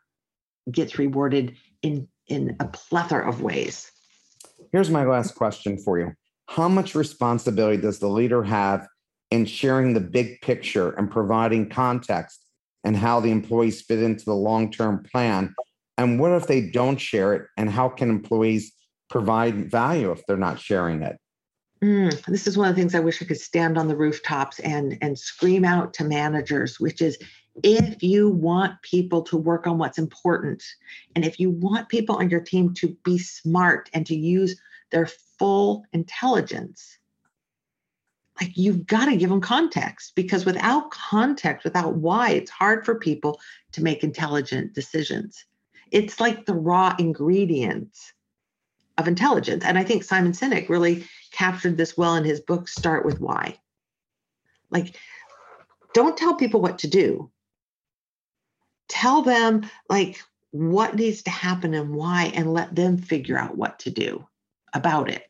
gets 0.71 0.99
rewarded 0.99 1.57
in 1.83 2.09
in 2.29 2.57
a 2.61 2.67
plethora 2.67 3.29
of 3.29 3.43
ways. 3.43 3.91
Here's 4.73 4.91
my 4.91 5.05
last 5.05 5.35
question 5.35 5.77
for 5.77 5.99
you. 5.99 6.13
How 6.49 6.69
much 6.69 6.95
responsibility 6.95 7.81
does 7.81 7.99
the 7.99 8.09
leader 8.09 8.43
have 8.45 8.87
in 9.31 9.45
sharing 9.45 9.95
the 9.95 10.01
big 10.01 10.41
picture 10.41 10.91
and 10.93 11.11
providing 11.11 11.69
context 11.69 12.44
and 12.85 12.97
how 12.97 13.21
the 13.21 13.31
employees 13.31 13.83
fit 13.83 14.03
into 14.03 14.25
the 14.25 14.35
long 14.35 14.71
term 14.71 15.03
plan? 15.11 15.55
And 15.97 16.21
what 16.21 16.33
if 16.33 16.47
they 16.47 16.61
don't 16.71 17.01
share 17.01 17.35
it? 17.35 17.47
And 17.57 17.71
how 17.71 17.89
can 17.89 18.11
employees 18.11 18.73
provide 19.09 19.71
value 19.71 20.11
if 20.11 20.25
they're 20.27 20.37
not 20.37 20.61
sharing 20.61 21.03
it? 21.03 21.17
Mm, 21.83 22.25
this 22.27 22.47
is 22.47 22.57
one 22.57 22.69
of 22.69 22.75
the 22.75 22.81
things 22.81 22.95
I 22.95 23.01
wish 23.01 23.21
I 23.21 23.27
could 23.27 23.41
stand 23.41 23.77
on 23.77 23.89
the 23.89 23.97
rooftops 23.97 24.59
and, 24.61 24.97
and 25.03 25.19
scream 25.19 25.65
out 25.65 25.93
to 25.95 26.05
managers, 26.05 26.81
which 26.81 27.03
is 27.03 27.19
if 27.63 28.03
you 28.03 28.31
want 28.31 28.81
people 28.83 29.23
to 29.23 29.37
work 29.37 29.67
on 29.67 29.79
what's 29.79 29.99
important, 29.99 30.63
and 31.15 31.25
if 31.25 31.39
you 31.39 31.51
want 31.51 31.89
people 31.89 32.17
on 32.17 32.31
your 32.31 32.41
team 32.41 32.75
to 32.75 32.97
be 33.05 33.19
smart 33.19 33.91
and 33.93 34.07
to 34.07 34.17
use 34.17 34.59
their 34.91 35.09
full 35.39 35.85
intelligence, 35.93 36.99
like 38.41 38.57
you've 38.57 38.87
got 38.87 39.07
to 39.07 39.17
give 39.17 39.31
them 39.31 39.41
context 39.41 40.13
because 40.15 40.45
without 40.45 40.91
context, 40.91 41.65
without 41.65 41.95
why, 41.95 42.31
it's 42.31 42.51
hard 42.51 42.85
for 42.85 42.97
people 42.97 43.41
to 43.73 43.83
make 43.83 44.03
intelligent 44.03 44.75
decisions. 44.75 45.45
It's 45.91 46.19
like 46.19 46.45
the 46.45 46.55
raw 46.55 46.97
ingredients 46.99 48.13
of 48.99 49.09
intelligence. 49.09 49.65
And 49.65 49.79
I 49.79 49.85
think 49.85 50.03
Simon 50.03 50.33
Sinek 50.33 50.69
really 50.69 51.07
captured 51.31 51.77
this 51.77 51.97
well 51.97 52.17
in 52.17 52.25
his 52.25 52.41
book, 52.41 52.69
Start 52.69 53.05
with 53.05 53.21
Why. 53.21 53.59
Like, 54.71 54.97
don't 55.93 56.17
tell 56.17 56.35
people 56.35 56.61
what 56.61 56.79
to 56.79 56.89
do. 56.89 57.31
Tell 58.89 59.23
them, 59.23 59.69
like, 59.89 60.21
what 60.51 60.97
needs 60.97 61.23
to 61.23 61.31
happen 61.31 61.75
and 61.75 61.95
why, 61.95 62.33
and 62.35 62.53
let 62.53 62.75
them 62.75 62.99
figure 62.99 63.39
out 63.39 63.57
what 63.57 63.79
to 63.81 63.91
do 63.91 64.27
about 64.73 65.09
it. 65.09 65.27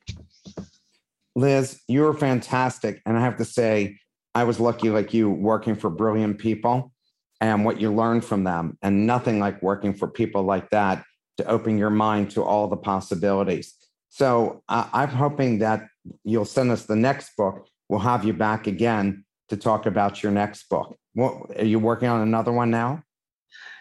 Liz, 1.37 1.81
you're 1.89 2.15
fantastic. 2.15 3.03
And 3.07 3.17
I 3.17 3.21
have 3.21 3.37
to 3.39 3.45
say, 3.45 3.99
I 4.35 4.45
was 4.45 4.61
lucky 4.61 4.91
like 4.91 5.15
you 5.15 5.31
working 5.31 5.75
for 5.75 5.91
brilliant 5.91 6.39
people 6.39 6.93
and 7.41 7.65
what 7.65 7.81
you 7.81 7.93
learn 7.93 8.21
from 8.21 8.45
them, 8.45 8.79
and 8.81 9.07
nothing 9.07 9.39
like 9.39 9.63
working 9.63 9.93
for 9.93 10.09
people 10.09 10.45
like 10.45 10.71
that 10.71 11.05
to 11.37 11.47
open 11.47 11.77
your 11.77 11.91
mind 11.91 12.31
to 12.31 12.43
all 12.43 12.69
the 12.69 12.77
possibilities. 12.77 13.75
So 14.09 14.63
uh, 14.69 14.89
I'm 14.93 15.09
hoping 15.09 15.59
that 15.59 15.89
you'll 16.23 16.45
send 16.45 16.71
us 16.71 16.87
the 16.87 16.97
next 16.97 17.37
book. 17.37 17.67
We'll 17.89 18.01
have 18.01 18.25
you 18.25 18.33
back 18.33 18.67
again 18.67 19.25
to 19.49 19.57
talk 19.57 19.87
about 19.87 20.23
your 20.23 20.33
next 20.33 20.69
book. 20.69 20.97
What, 21.15 21.59
are 21.59 21.65
you 21.65 21.79
working 21.79 22.09
on 22.09 22.21
another 22.21 22.53
one 22.53 22.71
now? 22.71 23.03